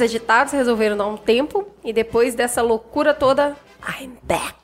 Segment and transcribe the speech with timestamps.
[0.00, 3.56] Agitados resolveram dar um tempo e depois dessa loucura toda,
[4.00, 4.54] I'm back.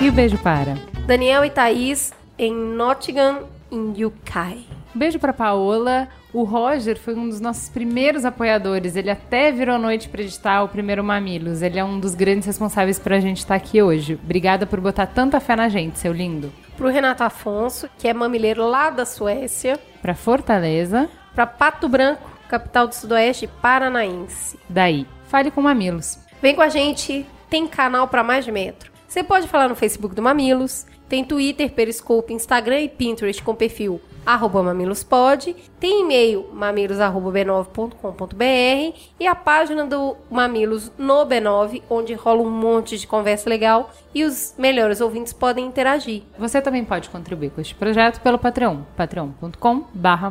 [0.05, 0.77] E o beijo para?
[1.07, 4.67] Daniel e Thaís em Nottingham, em UK.
[4.95, 6.09] Beijo para Paola.
[6.31, 8.97] O Roger foi um dos nossos primeiros apoiadores.
[8.97, 11.63] Ele até virou noite para editar o primeiro Mamilos.
[11.63, 14.21] Ele é um dos grandes responsáveis para a gente estar aqui hoje.
[14.23, 16.53] Obrigada por botar tanta fé na gente, seu lindo.
[16.77, 19.81] Pro Renato Afonso, que é mamileiro lá da Suécia.
[20.03, 21.09] Para Fortaleza.
[21.35, 24.59] Para Pato Branco, capital do Sudoeste paranaense.
[24.69, 26.19] Daí, fale com Mamilos.
[26.43, 28.94] Vem com a gente, tem canal para mais de metro.
[29.15, 34.01] Você pode falar no Facebook do Mamilos, tem Twitter, Periscope, Instagram e Pinterest com perfil
[34.27, 42.51] arroba mamilospod, tem e-mail mamilos.b9.com.br e a página do Mamilos no B9, onde rola um
[42.51, 46.23] monte de conversa legal e os melhores ouvintes podem interagir.
[46.39, 50.31] Você também pode contribuir com este projeto pelo Patreon, patreon.com barra.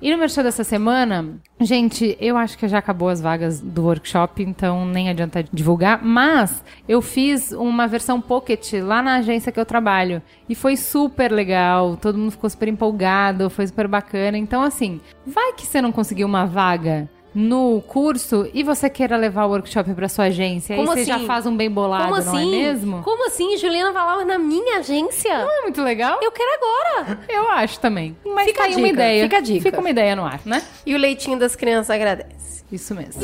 [0.00, 4.42] E no merchan dessa semana, gente, eu acho que já acabou as vagas do workshop,
[4.42, 9.66] então nem adianta divulgar, mas eu fiz uma versão pocket lá na agência que eu
[9.66, 14.36] trabalho e foi super legal, todo mundo ficou super empolgado, foi super bacana.
[14.36, 19.44] Então, assim, vai que você não conseguiu uma vaga no curso e você queira levar
[19.46, 21.20] o workshop para sua agência, Como aí você assim?
[21.22, 22.50] já faz um bem bolado, Como não é assim?
[22.50, 23.02] mesmo?
[23.02, 23.56] Como assim?
[23.56, 25.38] Juliana Valauer na minha agência?
[25.42, 26.18] Não é muito legal?
[26.22, 27.18] Eu quero agora!
[27.28, 28.16] Eu acho também.
[28.24, 29.22] Mas Fica tá aí uma dica, ideia.
[29.24, 29.62] fica a dica.
[29.62, 30.62] Fica uma ideia no ar, né?
[30.86, 32.64] E o leitinho das crianças agradece.
[32.70, 33.20] Isso mesmo.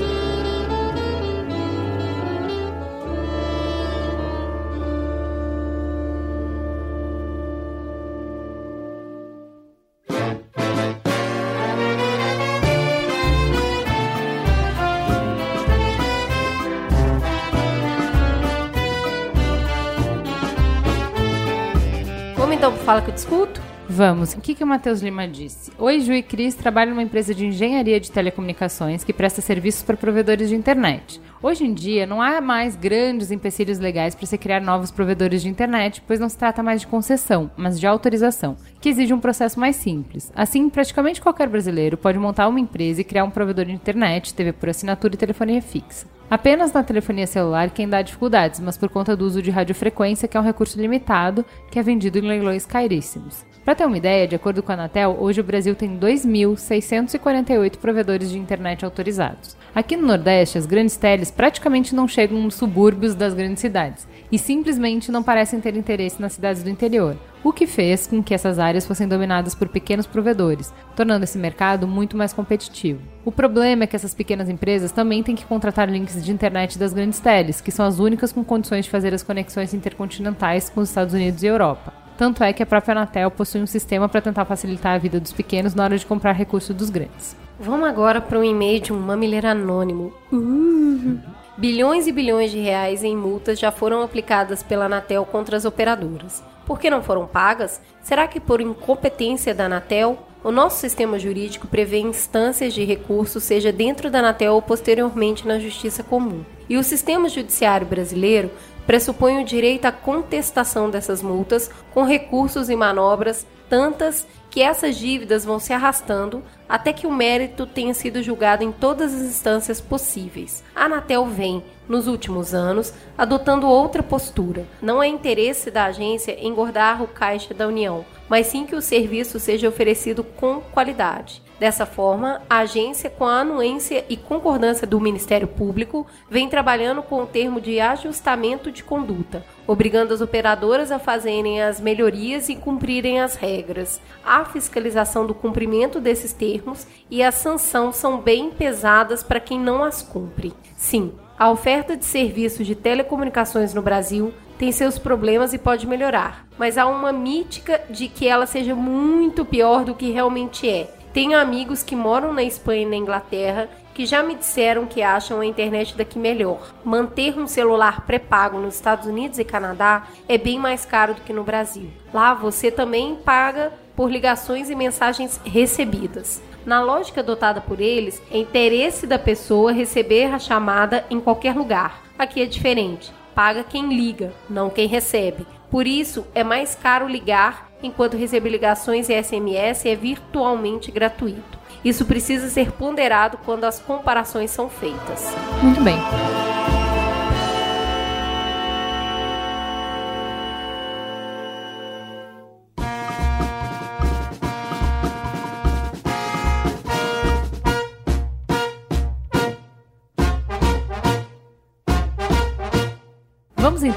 [22.91, 23.70] Fala que eu discuto?
[24.01, 24.33] Vamos.
[24.33, 25.71] O que, que o Matheus Lima disse?
[25.79, 29.95] Oi, Ju e Cris trabalham numa empresa de engenharia de telecomunicações que presta serviços para
[29.95, 31.21] provedores de internet.
[31.43, 35.51] Hoje em dia, não há mais grandes empecilhos legais para se criar novos provedores de
[35.51, 39.61] internet, pois não se trata mais de concessão, mas de autorização, que exige um processo
[39.61, 40.33] mais simples.
[40.35, 44.55] Assim, praticamente qualquer brasileiro pode montar uma empresa e criar um provedor de internet, TV
[44.55, 46.07] por assinatura e telefonia fixa.
[46.31, 50.39] Apenas na telefonia celular quem dá dificuldades, mas por conta do uso de radiofrequência, que
[50.39, 53.50] é um recurso limitado, que é vendido em leilões caríssimos.
[53.71, 58.29] Para ter uma ideia, de acordo com a Anatel, hoje o Brasil tem 2.648 provedores
[58.29, 59.57] de internet autorizados.
[59.73, 64.37] Aqui no Nordeste, as grandes teles praticamente não chegam nos subúrbios das grandes cidades e
[64.41, 68.59] simplesmente não parecem ter interesse nas cidades do interior, o que fez com que essas
[68.59, 73.01] áreas fossem dominadas por pequenos provedores, tornando esse mercado muito mais competitivo.
[73.25, 76.93] O problema é que essas pequenas empresas também têm que contratar links de internet das
[76.93, 80.89] grandes teles, que são as únicas com condições de fazer as conexões intercontinentais com os
[80.89, 82.00] Estados Unidos e Europa.
[82.21, 85.33] Tanto é que a própria Anatel possui um sistema para tentar facilitar a vida dos
[85.33, 87.35] pequenos na hora de comprar recursos dos grandes.
[87.59, 90.13] Vamos agora para um e-mail de um mamileiro anônimo.
[90.31, 91.19] Uh.
[91.57, 96.45] Bilhões e bilhões de reais em multas já foram aplicadas pela Anatel contra as operadoras.
[96.67, 97.81] Por que não foram pagas?
[98.03, 100.19] Será que por incompetência da Anatel?
[100.45, 105.59] O nosso sistema jurídico prevê instâncias de recurso, seja dentro da Anatel ou posteriormente na
[105.59, 106.45] Justiça Comum.
[106.69, 108.51] E o sistema judiciário brasileiro
[108.87, 115.45] pressupõe o direito à contestação dessas multas com recursos e manobras tantas que essas dívidas
[115.45, 120.65] vão se arrastando até que o mérito tenha sido julgado em todas as instâncias possíveis.
[120.75, 124.67] A Anatel vem, nos últimos anos, adotando outra postura.
[124.83, 129.39] Não é interesse da agência engordar o caixa da União, mas sim que o serviço
[129.39, 131.41] seja oferecido com qualidade.
[131.61, 137.23] Dessa forma, a agência, com a anuência e concordância do Ministério Público, vem trabalhando com
[137.23, 143.21] o termo de ajustamento de conduta, obrigando as operadoras a fazerem as melhorias e cumprirem
[143.21, 144.01] as regras.
[144.25, 149.85] A fiscalização do cumprimento desses termos e a sanção são bem pesadas para quem não
[149.85, 150.55] as cumpre.
[150.79, 156.47] Sim, a oferta de serviços de telecomunicações no Brasil tem seus problemas e pode melhorar,
[156.59, 161.00] mas há uma mítica de que ela seja muito pior do que realmente é.
[161.13, 165.41] Tenho amigos que moram na Espanha e na Inglaterra que já me disseram que acham
[165.41, 166.73] a internet daqui melhor.
[166.85, 171.33] Manter um celular pré-pago nos Estados Unidos e Canadá é bem mais caro do que
[171.33, 171.91] no Brasil.
[172.15, 176.41] Lá você também paga por ligações e mensagens recebidas.
[176.65, 182.03] Na lógica adotada por eles, é interesse da pessoa receber a chamada em qualquer lugar.
[182.19, 183.13] Aqui é diferente.
[183.35, 185.47] Paga quem liga, não quem recebe.
[185.71, 191.59] Por isso, é mais caro ligar enquanto receber ligações e SMS é virtualmente gratuito.
[191.85, 195.35] Isso precisa ser ponderado quando as comparações são feitas.
[195.63, 195.97] Muito bem.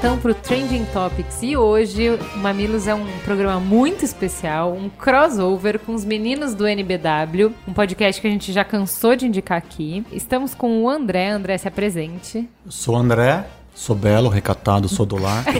[0.04, 4.90] Então para o Trending Topics e hoje o Mamilos é um programa muito especial, um
[4.90, 9.56] crossover com os meninos do NBW, um podcast que a gente já cansou de indicar
[9.56, 10.04] aqui.
[10.12, 12.46] Estamos com o André, André se apresente.
[12.66, 15.42] Eu sou o André, sou belo, recatado, sou do lar.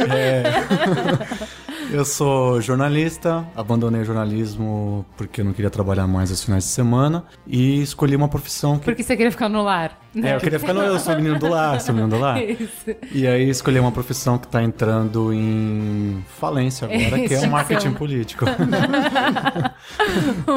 [0.00, 0.42] É.
[1.92, 6.70] Eu sou jornalista, abandonei o jornalismo porque eu não queria trabalhar mais aos finais de
[6.70, 8.84] semana e escolhi uma profissão que.
[8.84, 9.98] Porque você queria ficar no lar.
[10.14, 10.80] É, eu queria ficar no.
[10.80, 12.42] Eu sou menino do lar, sou menino do lar.
[12.42, 12.96] Isso.
[13.12, 17.92] E aí escolhi uma profissão que está entrando em falência agora, que é o marketing
[17.98, 18.44] político.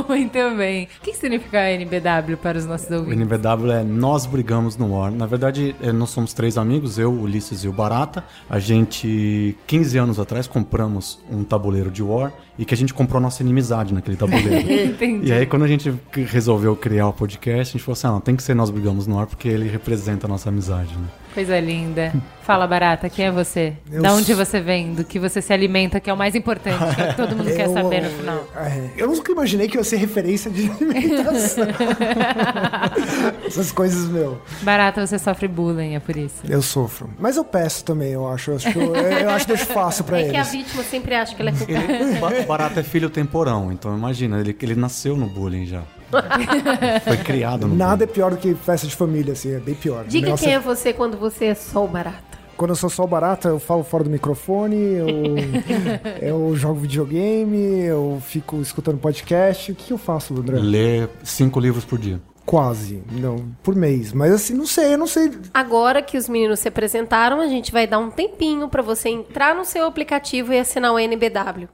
[0.08, 0.86] Muito bem.
[0.86, 3.20] O que significa NBW para os nossos O ouvintes?
[3.20, 5.12] NBW é Nós Brigamos no War.
[5.12, 8.24] Na verdade, eh, nós somos três amigos, eu, o Ulisses e o Barata.
[8.50, 13.22] A gente, 15 anos atrás, compramos um tabuleiro de War e que a gente comprou
[13.22, 14.72] nossa inimizade naquele tabuleiro.
[14.72, 15.28] Entendi.
[15.28, 15.94] E aí, quando a gente
[16.26, 19.08] resolveu criar o podcast, a gente falou assim: ah, não, tem que ser Nós Brigamos
[19.08, 21.08] no Ar porque ele representa a nossa amizade, né?
[21.34, 22.14] Coisa linda.
[22.44, 23.74] Fala, Barata, quem é você?
[23.92, 24.94] Eu da onde você vem?
[24.94, 27.36] Do que você se alimenta, que é o mais importante, que é o que todo
[27.36, 28.48] mundo quer Eu, saber no final.
[28.56, 31.66] é, eu nunca imaginei que ia ser referência de alimentação.
[33.46, 36.36] Essas coisas, meu, Barata, você sofre bullying, é por isso.
[36.48, 37.10] eu sofro.
[37.20, 38.52] Mas eu peço também, eu acho.
[38.52, 40.52] Eu acho, que eu, eu acho que deixo fácil pra É que a eles.
[40.52, 41.54] vítima sempre acha que ela é
[42.14, 42.42] culpada.
[42.44, 45.82] Barata é filho temporão, então imagina, ele, ele nasceu no bullying já.
[47.04, 48.14] Foi criado no Nada é bullying.
[48.16, 50.06] pior do que festa de família, assim, é bem pior.
[50.06, 52.34] Diga O quem é- é você quando você é só o barata.
[52.56, 55.08] Quando eu sou só barata, eu falo fora do microfone, eu,
[56.22, 59.72] eu jogo videogame, eu fico escutando podcast.
[59.72, 60.60] O que eu faço, André?
[60.60, 62.20] Lê cinco livros por dia.
[62.46, 64.12] Quase, não, por mês.
[64.12, 65.32] Mas assim, não sei, eu não sei.
[65.54, 69.56] Agora que os meninos se apresentaram, a gente vai dar um tempinho pra você entrar
[69.56, 71.70] no seu aplicativo e assinar o NBW.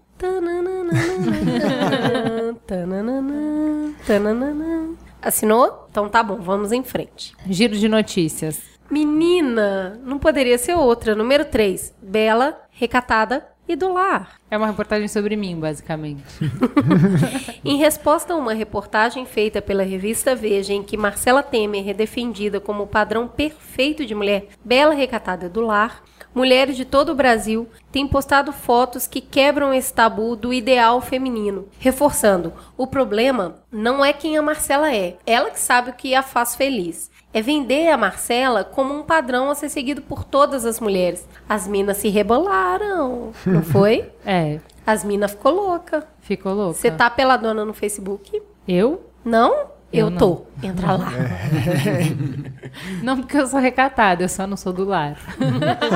[5.21, 5.87] Assinou?
[5.89, 7.33] Então tá bom, vamos em frente.
[7.47, 8.61] Giro de notícias.
[8.91, 11.15] Menina, não poderia ser outra.
[11.15, 11.93] Número 3.
[12.01, 14.39] Bela, recatada, e do lar.
[14.49, 16.23] É uma reportagem sobre mim, basicamente.
[17.63, 22.59] Em resposta a uma reportagem feita pela revista Veja, em que Marcela Temer é defendida
[22.59, 26.01] como o padrão perfeito de mulher bela, recatada e do lar,
[26.33, 31.67] mulheres de todo o Brasil têm postado fotos que quebram esse tabu do ideal feminino,
[31.79, 36.21] reforçando: o problema não é quem a Marcela é, ela que sabe o que a
[36.23, 37.09] faz feliz.
[37.31, 41.27] É vender a Marcela como um padrão a ser seguido por todas as mulheres.
[41.47, 44.09] As minas se rebolaram, não foi?
[44.25, 46.07] É, As minas ficou louca.
[46.21, 46.73] ficou louca.
[46.73, 48.41] Você tá peladona no Facebook?
[48.67, 49.03] Eu?
[49.23, 49.67] Não?
[49.91, 50.17] Eu Eu, não.
[50.17, 50.45] tô.
[50.61, 51.11] Entra lá.
[53.01, 55.17] Não porque eu sou recatada, eu só não sou do lar.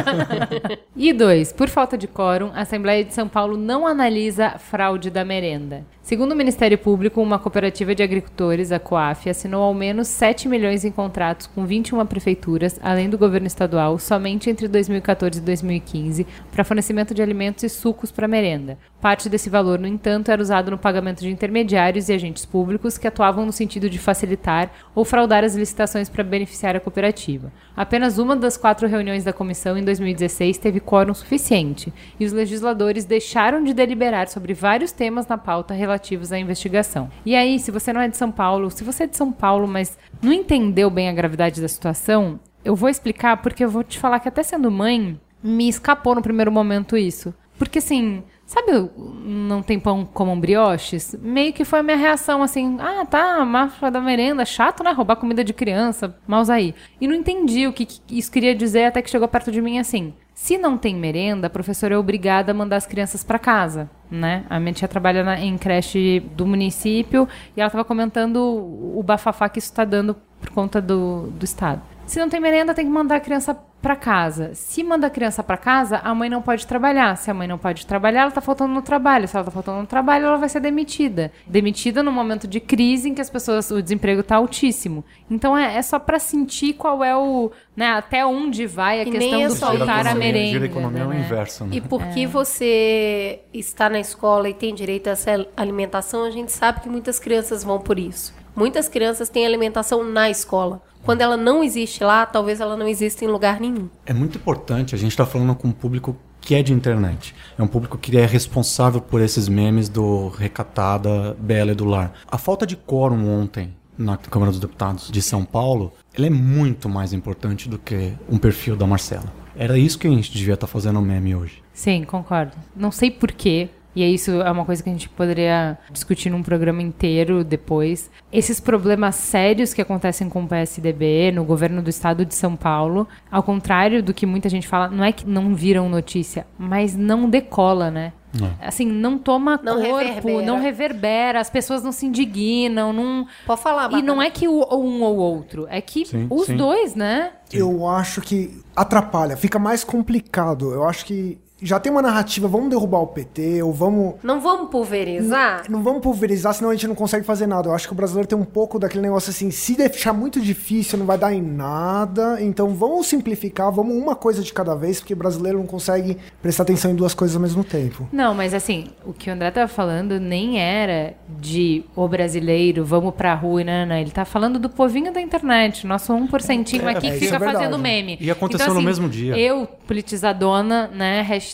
[0.95, 5.23] e dois, por falta de quórum, a Assembleia de São Paulo não analisa fraude da
[5.23, 5.83] merenda.
[6.03, 10.83] Segundo o Ministério Público, uma cooperativa de agricultores, a COAF, assinou ao menos 7 milhões
[10.83, 16.65] em contratos com 21 prefeituras, além do governo estadual, somente entre 2014 e 2015, para
[16.65, 18.77] fornecimento de alimentos e sucos para merenda.
[18.99, 23.07] Parte desse valor, no entanto, era usado no pagamento de intermediários e agentes públicos que
[23.07, 27.51] atuavam no sentido de facilitar ou fraudar as licitações para beneficiar a cooperativa.
[27.75, 33.05] Apenas uma das quatro reuniões da comissão em 2016 teve quórum suficiente, e os legisladores
[33.05, 37.09] deixaram de deliberar sobre vários temas na pauta relativos à investigação.
[37.25, 39.67] E aí, se você não é de São Paulo, se você é de São Paulo,
[39.67, 43.99] mas não entendeu bem a gravidade da situação, eu vou explicar porque eu vou te
[43.99, 47.33] falar que até sendo mãe, me escapou no primeiro momento isso.
[47.57, 51.15] Porque assim, sabe, não tem pão como brioches?
[51.21, 54.91] Meio que foi a minha reação assim: ah, tá, máfia da merenda, chato, né?
[54.91, 56.73] Roubar comida de criança, maus aí.
[56.99, 59.77] E não entendi o que, que isso queria dizer até que chegou perto de mim
[59.77, 60.13] assim.
[60.33, 64.43] Se não tem merenda, a professora é obrigada a mandar as crianças para casa, né?
[64.49, 69.47] A minha tia trabalha na- em creche do município e ela estava comentando o bafafá
[69.47, 71.81] que isso está dando por conta do, do estado.
[72.05, 74.51] Se não tem merenda, tem que mandar a criança para casa.
[74.53, 77.17] Se manda a criança para casa, a mãe não pode trabalhar.
[77.17, 79.27] Se a mãe não pode trabalhar, ela tá faltando no trabalho.
[79.27, 81.33] Se ela tá faltando no trabalho, ela vai ser demitida.
[81.45, 85.03] Demitida no momento de crise em que as pessoas, o desemprego tá altíssimo.
[85.29, 89.11] Então é, é só para sentir qual é o, né, até onde vai a E
[89.11, 90.51] questão nem é do faltar a merenda.
[90.51, 91.19] Gira a economia é o né?
[91.19, 91.75] inverso, né?
[91.75, 96.79] E porque você está na escola e tem direito a essa alimentação, a gente sabe
[96.79, 98.33] que muitas crianças vão por isso.
[98.55, 100.81] Muitas crianças têm alimentação na escola.
[101.03, 103.89] Quando ela não existe lá, talvez ela não exista em lugar nenhum.
[104.05, 107.35] É muito importante, a gente está falando com um público que é de internet.
[107.57, 112.13] É um público que é responsável por esses memes do recatada, bela e do lar.
[112.29, 116.89] A falta de quórum ontem na Câmara dos Deputados de São Paulo, ela é muito
[116.89, 119.31] mais importante do que um perfil da Marcela.
[119.55, 121.61] Era isso que a gente devia estar fazendo o meme hoje.
[121.73, 122.53] Sim, concordo.
[122.75, 123.69] Não sei porquê.
[123.95, 128.09] E é isso é uma coisa que a gente poderia discutir num programa inteiro depois.
[128.31, 133.07] Esses problemas sérios que acontecem com o PSDB no governo do estado de São Paulo,
[133.31, 137.29] ao contrário do que muita gente fala, não é que não viram notícia, mas não
[137.29, 138.13] decola, né?
[138.59, 140.41] Assim, não toma Não corpo, reverbera.
[140.41, 143.27] não reverbera, as pessoas não se indignam, não.
[143.45, 146.47] Pode falar, E não é que o, ou um ou outro, é que Sim, os
[146.47, 146.57] sim.
[146.57, 147.33] dois, né?
[147.51, 150.71] Eu acho que atrapalha, fica mais complicado.
[150.73, 154.15] Eu acho que já tem uma narrativa, vamos derrubar o PT, ou vamos.
[154.21, 155.63] Não vamos pulverizar?
[155.69, 157.69] Não vamos pulverizar, senão a gente não consegue fazer nada.
[157.69, 160.99] Eu acho que o brasileiro tem um pouco daquele negócio assim, se deixar muito difícil,
[160.99, 162.41] não vai dar em nada.
[162.41, 166.63] Então vamos simplificar, vamos uma coisa de cada vez, porque o brasileiro não consegue prestar
[166.63, 168.07] atenção em duas coisas ao mesmo tempo.
[168.11, 173.13] Não, mas assim, o que o André tava falando nem era de o brasileiro, vamos
[173.15, 177.07] pra rua e não, não, Ele tá falando do povinho da internet, nosso 1% aqui
[177.07, 178.17] é, que fica é fazendo meme.
[178.19, 179.37] E aconteceu no mesmo dia.
[179.37, 181.52] Eu, politizadona, né, hashtag,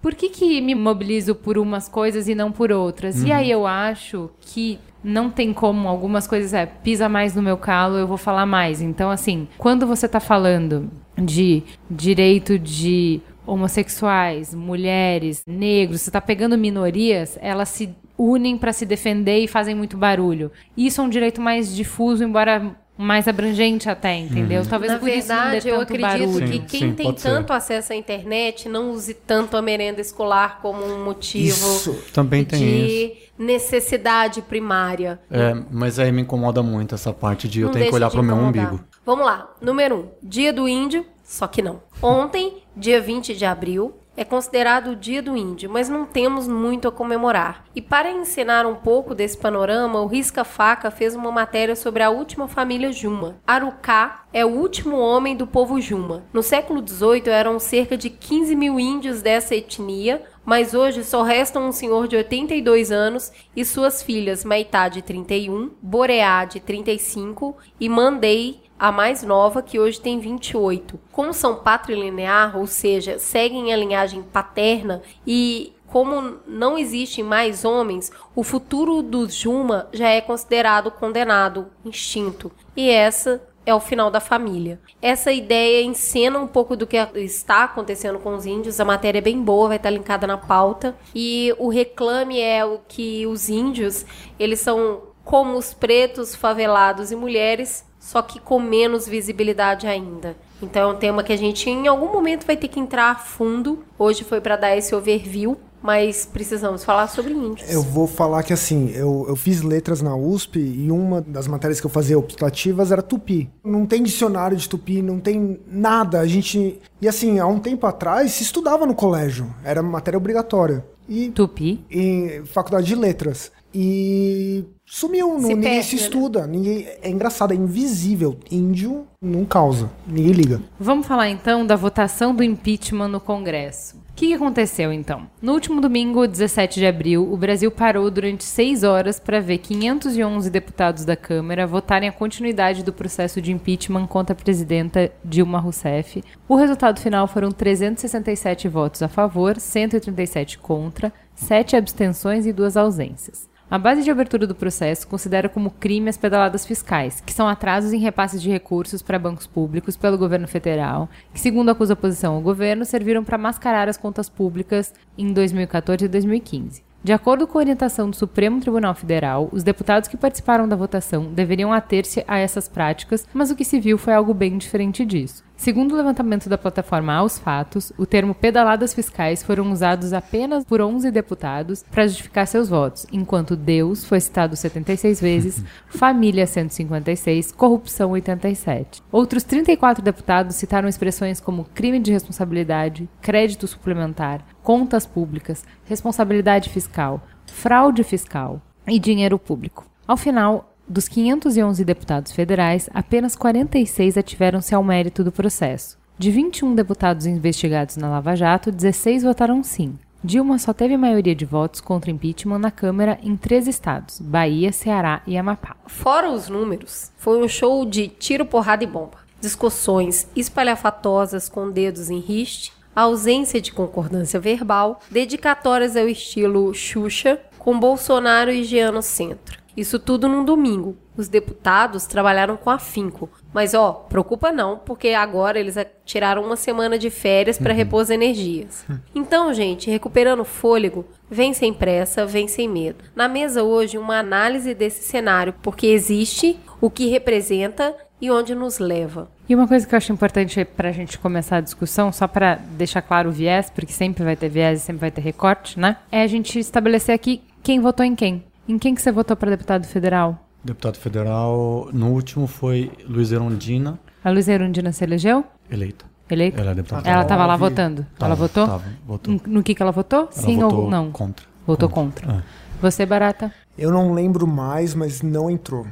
[0.00, 3.22] por que que me mobilizo por umas coisas e não por outras?
[3.22, 7.56] E aí eu acho que não tem como, algumas coisas é, pisa mais no meu
[7.56, 8.82] calo, eu vou falar mais.
[8.82, 16.56] Então, assim, quando você tá falando de direito de homossexuais, mulheres, negros, você tá pegando
[16.56, 20.52] minorias, elas se unem para se defender e fazem muito barulho.
[20.76, 24.64] Isso é um direito mais difuso, embora mais abrangente até, entendeu?
[24.66, 26.46] Talvez Na por isso não verdade, eu tanto acredito barulho.
[26.46, 27.28] que Sim, quem sim, tem pode ser.
[27.28, 31.94] tanto acesso à internet não use tanto a merenda escolar como um motivo Isso.
[32.12, 35.18] Também tem de necessidade primária.
[35.30, 38.12] É, mas aí me incomoda muito essa parte de eu Não tenho que olhar de
[38.12, 38.80] pro meu umbigo.
[39.04, 39.50] Vamos lá.
[39.60, 39.98] Número 1.
[39.98, 41.80] Um, dia do Índio, só que não.
[42.02, 46.88] Ontem, dia 20 de abril, é considerado o Dia do Índio, mas não temos muito
[46.88, 47.64] a comemorar.
[47.74, 52.10] E para ensinar um pouco desse panorama, o Risca Faca fez uma matéria sobre a
[52.10, 53.36] última família Juma.
[53.46, 56.24] Arucá é o último homem do povo Juma.
[56.32, 61.68] No século XVIII eram cerca de 15 mil índios dessa etnia, mas hoje só restam
[61.68, 67.88] um senhor de 82 anos e suas filhas Maitá de 31, Boreá de 35 e
[67.88, 70.98] Mandei a mais nova, que hoje tem 28.
[71.12, 78.10] Como são patrilinear, ou seja, seguem a linhagem paterna e como não existem mais homens,
[78.34, 82.50] o futuro dos Juma já é considerado condenado, extinto.
[82.74, 84.80] E essa é o final da família.
[85.02, 88.80] Essa ideia encena um pouco do que está acontecendo com os índios.
[88.80, 90.96] A matéria é bem boa, vai estar linkada na pauta.
[91.14, 94.06] E o reclame é o que os índios,
[94.38, 100.36] eles são como os pretos, favelados e mulheres, só que com menos visibilidade ainda.
[100.60, 103.14] Então é um tema que a gente em algum momento vai ter que entrar a
[103.14, 103.84] fundo.
[103.96, 107.72] Hoje foi para dar esse overview, mas precisamos falar sobre índios.
[107.72, 111.80] Eu vou falar que assim, eu, eu fiz letras na USP e uma das matérias
[111.80, 113.48] que eu fazia optativas era tupi.
[113.62, 116.18] Não tem dicionário de tupi, não tem nada.
[116.18, 116.80] A gente.
[117.00, 120.84] E assim, há um tempo atrás se estudava no colégio, era matéria obrigatória.
[121.08, 121.84] E Tupi.
[121.90, 123.50] em faculdade de letras.
[123.74, 126.02] E sumiu, Se ninguém perde, se né?
[126.02, 126.46] estuda.
[126.46, 128.36] Ninguém, é engraçado, é invisível.
[128.50, 130.60] Índio não causa, ninguém liga.
[130.78, 133.98] Vamos falar então da votação do impeachment no Congresso.
[134.10, 135.22] O que que aconteceu então?
[135.40, 140.50] No último domingo, 17 de abril, o Brasil parou durante seis horas para ver 511
[140.50, 146.22] deputados da Câmara votarem a continuidade do processo de impeachment contra a presidenta Dilma Rousseff.
[146.46, 153.48] O resultado final foram 367 votos a favor, 137 contra, 7 abstenções e duas ausências.
[153.70, 157.92] A base de abertura do processo considera como crime as pedaladas fiscais, que são atrasos
[157.92, 162.34] em repasses de recursos para bancos públicos pelo governo federal, que, segundo acusa a oposição
[162.34, 166.82] ao governo, serviram para mascarar as contas públicas em 2014 e 2015.
[167.02, 171.32] De acordo com a orientação do Supremo Tribunal Federal, os deputados que participaram da votação
[171.32, 175.42] deveriam ater-se a essas práticas, mas o que se viu foi algo bem diferente disso.
[175.60, 180.80] Segundo o levantamento da plataforma Aos Fatos, o termo pedaladas fiscais foram usados apenas por
[180.80, 188.12] 11 deputados para justificar seus votos, enquanto Deus foi citado 76 vezes, família 156, corrupção
[188.12, 189.02] 87.
[189.12, 197.22] Outros 34 deputados citaram expressões como crime de responsabilidade, crédito suplementar, contas públicas, responsabilidade fiscal,
[197.44, 199.84] fraude fiscal e dinheiro público.
[200.08, 205.96] Ao final, dos 511 deputados federais, apenas 46 ativeram-se ao mérito do processo.
[206.18, 209.96] De 21 deputados investigados na Lava Jato, 16 votaram sim.
[210.22, 215.22] Dilma só teve maioria de votos contra impeachment na Câmara em três estados: Bahia, Ceará
[215.26, 215.76] e Amapá.
[215.86, 219.18] Fora os números, foi um show de tiro, porrada e bomba.
[219.40, 227.78] Discussões espalhafatosas com dedos em riste, ausência de concordância verbal, dedicatórias ao estilo Xuxa, com
[227.78, 229.59] Bolsonaro e Jean no centro.
[229.76, 230.96] Isso tudo num domingo.
[231.16, 233.28] Os deputados trabalharam com afinco.
[233.52, 238.10] Mas ó, preocupa não, porque agora eles tiraram uma semana de férias para repor as
[238.10, 238.84] energias.
[239.14, 243.04] Então, gente, recuperando o fôlego, vem sem pressa, vem sem medo.
[243.14, 248.78] Na mesa hoje, uma análise desse cenário, porque existe, o que representa e onde nos
[248.78, 249.30] leva.
[249.48, 252.54] E uma coisa que eu acho importante para a gente começar a discussão, só para
[252.54, 255.96] deixar claro o viés, porque sempre vai ter viés e sempre vai ter recorte, né?
[256.12, 258.44] É a gente estabelecer aqui quem votou em quem.
[258.70, 260.46] Em quem que você votou para deputado federal?
[260.62, 265.44] Deputado federal, no último foi Luiz Erundina, A Luísa Erundina se elegeu?
[265.68, 266.04] eleita.
[266.30, 266.60] Eleita?
[266.60, 268.06] Ela é deputada Ela estava lá votando?
[268.16, 268.66] Tava, ela votou?
[268.68, 269.40] tava, votou.
[269.44, 270.20] No, que, que ela votou?
[270.20, 271.10] Ela Sim votou ou não?
[271.10, 271.44] Contra.
[271.66, 272.32] Votou contra.
[272.32, 272.42] É.
[272.80, 273.52] Você, Barata?
[273.76, 275.84] Eu não lembro mais, mas não entrou.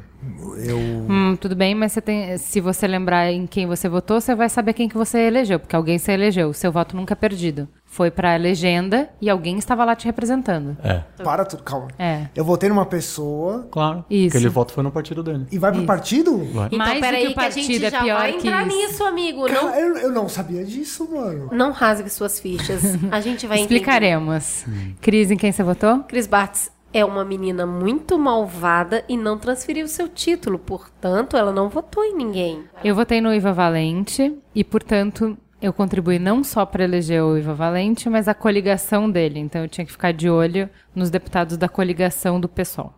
[0.66, 0.76] Eu.
[0.78, 4.48] Hum, tudo bem, mas você tem, se você lembrar em quem você votou, você vai
[4.48, 6.48] saber quem que você elegeu, porque alguém se elegeu.
[6.48, 7.68] O seu voto nunca é perdido.
[7.84, 10.76] Foi pra legenda e alguém estava lá te representando.
[10.82, 11.88] É, Para tudo, calma.
[11.98, 12.26] É.
[12.34, 14.04] Eu votei numa pessoa claro.
[14.10, 14.36] Isso.
[14.36, 15.46] Aquele voto foi no partido dele.
[15.50, 16.36] e vai pro partido?
[16.52, 16.66] Vai.
[16.66, 18.66] Então, Mais do peraí, que o que, a gente é já pior vai que entrar
[18.66, 18.76] isso.
[18.76, 19.48] nisso, amigo.
[19.48, 21.48] Não, Cara, eu, eu não sabia disso, mano.
[21.52, 22.82] não rasgue suas fichas.
[23.10, 23.76] A gente vai entender.
[23.76, 24.64] Explicaremos.
[25.00, 26.00] Cris, em quem você votou?
[26.00, 30.58] Cris Bartz é uma menina muito malvada e não transferiu seu título.
[30.58, 32.64] Portanto, ela não votou em ninguém.
[32.82, 37.52] Eu votei no Iva Valente e, portanto, eu contribuí não só para eleger o Iva
[37.54, 39.38] Valente, mas a coligação dele.
[39.40, 42.94] Então eu tinha que ficar de olho nos deputados da coligação do PSOL.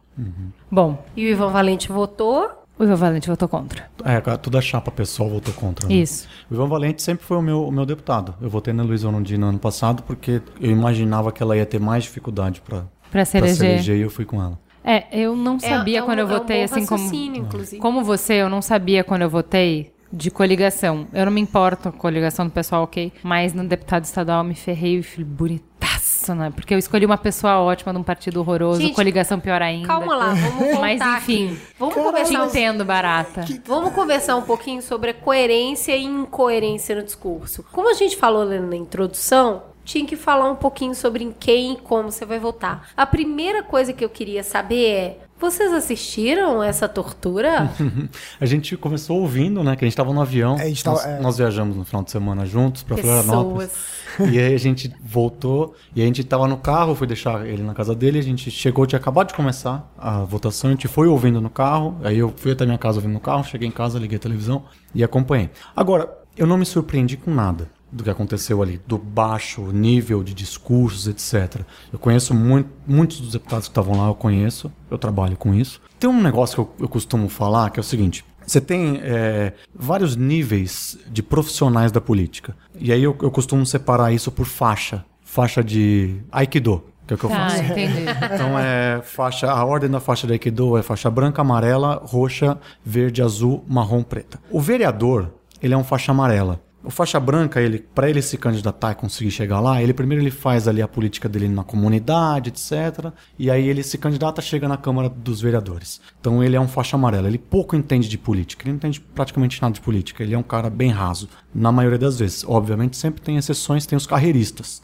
[0.70, 2.50] Bom, E o Ivan Valente votou.
[2.78, 3.88] o Iva Valente votou contra.
[4.04, 5.88] É, cara, toda a chapa pessoal votou contra.
[5.88, 5.94] né?
[5.94, 6.28] Isso.
[6.50, 8.34] O Ivan Valente sempre foi o meu, o meu deputado.
[8.40, 12.04] Eu votei na Luísa Orondina ano passado porque eu imaginava que ela ia ter mais
[12.04, 13.70] dificuldade para Pra se se eleger.
[13.70, 14.58] eleger e eu fui com ela.
[14.82, 17.14] É, eu não sabia é um- quando eu é um votei, assim como.
[17.14, 17.80] inclusive.
[17.82, 21.06] Como você, eu não sabia quando eu votei de coligação.
[21.12, 23.12] Eu não me importo com a coligação do pessoal, ok?
[23.22, 26.50] Mas no deputado estadual eu me ferrei e falei, bonitaço, né?
[26.54, 29.86] Porque eu escolhi uma pessoa ótima de um partido horroroso, Gente, coligação pior ainda.
[29.86, 31.60] Calma lá, vamos voltar Mas enfim, aqui.
[31.78, 33.44] Vamos te conversar, entendo, barata.
[33.66, 37.64] vamos conversar um pouquinho sobre a coerência e incoerência no discurso.
[37.70, 41.76] Como a gente falou na introdução, tinha que falar um pouquinho sobre em quem e
[41.76, 42.90] como você vai votar.
[42.96, 47.68] A primeira coisa que eu queria saber é: Vocês assistiram essa tortura?
[48.40, 49.74] A gente começou ouvindo, né?
[49.74, 50.56] Que a gente tava no avião.
[50.58, 51.20] É, tava- nós, é.
[51.20, 53.72] nós viajamos no final de semana juntos pra Florianópolis.
[54.20, 57.74] E aí a gente voltou e a gente tava no carro, fui deixar ele na
[57.74, 61.40] casa dele, a gente chegou, tinha acabado de começar a votação, a gente foi ouvindo
[61.40, 64.16] no carro, aí eu fui até minha casa ouvindo no carro, cheguei em casa, liguei
[64.16, 65.48] a televisão e acompanhei.
[65.74, 70.32] Agora, eu não me surpreendi com nada do que aconteceu ali, do baixo nível de
[70.34, 71.62] discursos, etc.
[71.92, 75.80] Eu conheço muito, muitos dos deputados que estavam lá, eu conheço, eu trabalho com isso.
[75.98, 79.52] Tem um negócio que eu, eu costumo falar, que é o seguinte, você tem é,
[79.74, 82.56] vários níveis de profissionais da política.
[82.78, 85.04] E aí eu, eu costumo separar isso por faixa.
[85.22, 87.62] Faixa de Aikido, que é o que eu Tá, faço.
[87.62, 88.00] entendi.
[88.34, 93.22] Então é faixa, a ordem da faixa de Aikido é faixa branca, amarela, roxa, verde,
[93.22, 94.40] azul, marrom, preta.
[94.50, 95.30] O vereador,
[95.62, 96.60] ele é um faixa amarela.
[96.82, 100.30] O faixa branca, ele, para ele se candidatar e conseguir chegar lá, ele primeiro ele
[100.30, 103.12] faz ali a política dele na comunidade, etc.
[103.38, 106.00] E aí ele se candidata, chega na Câmara dos Vereadores.
[106.20, 107.28] Então ele é um faixa amarela.
[107.28, 110.22] Ele pouco entende de política, ele não entende praticamente nada de política.
[110.22, 112.44] Ele é um cara bem raso, na maioria das vezes.
[112.46, 114.82] Obviamente sempre tem exceções, tem os carreiristas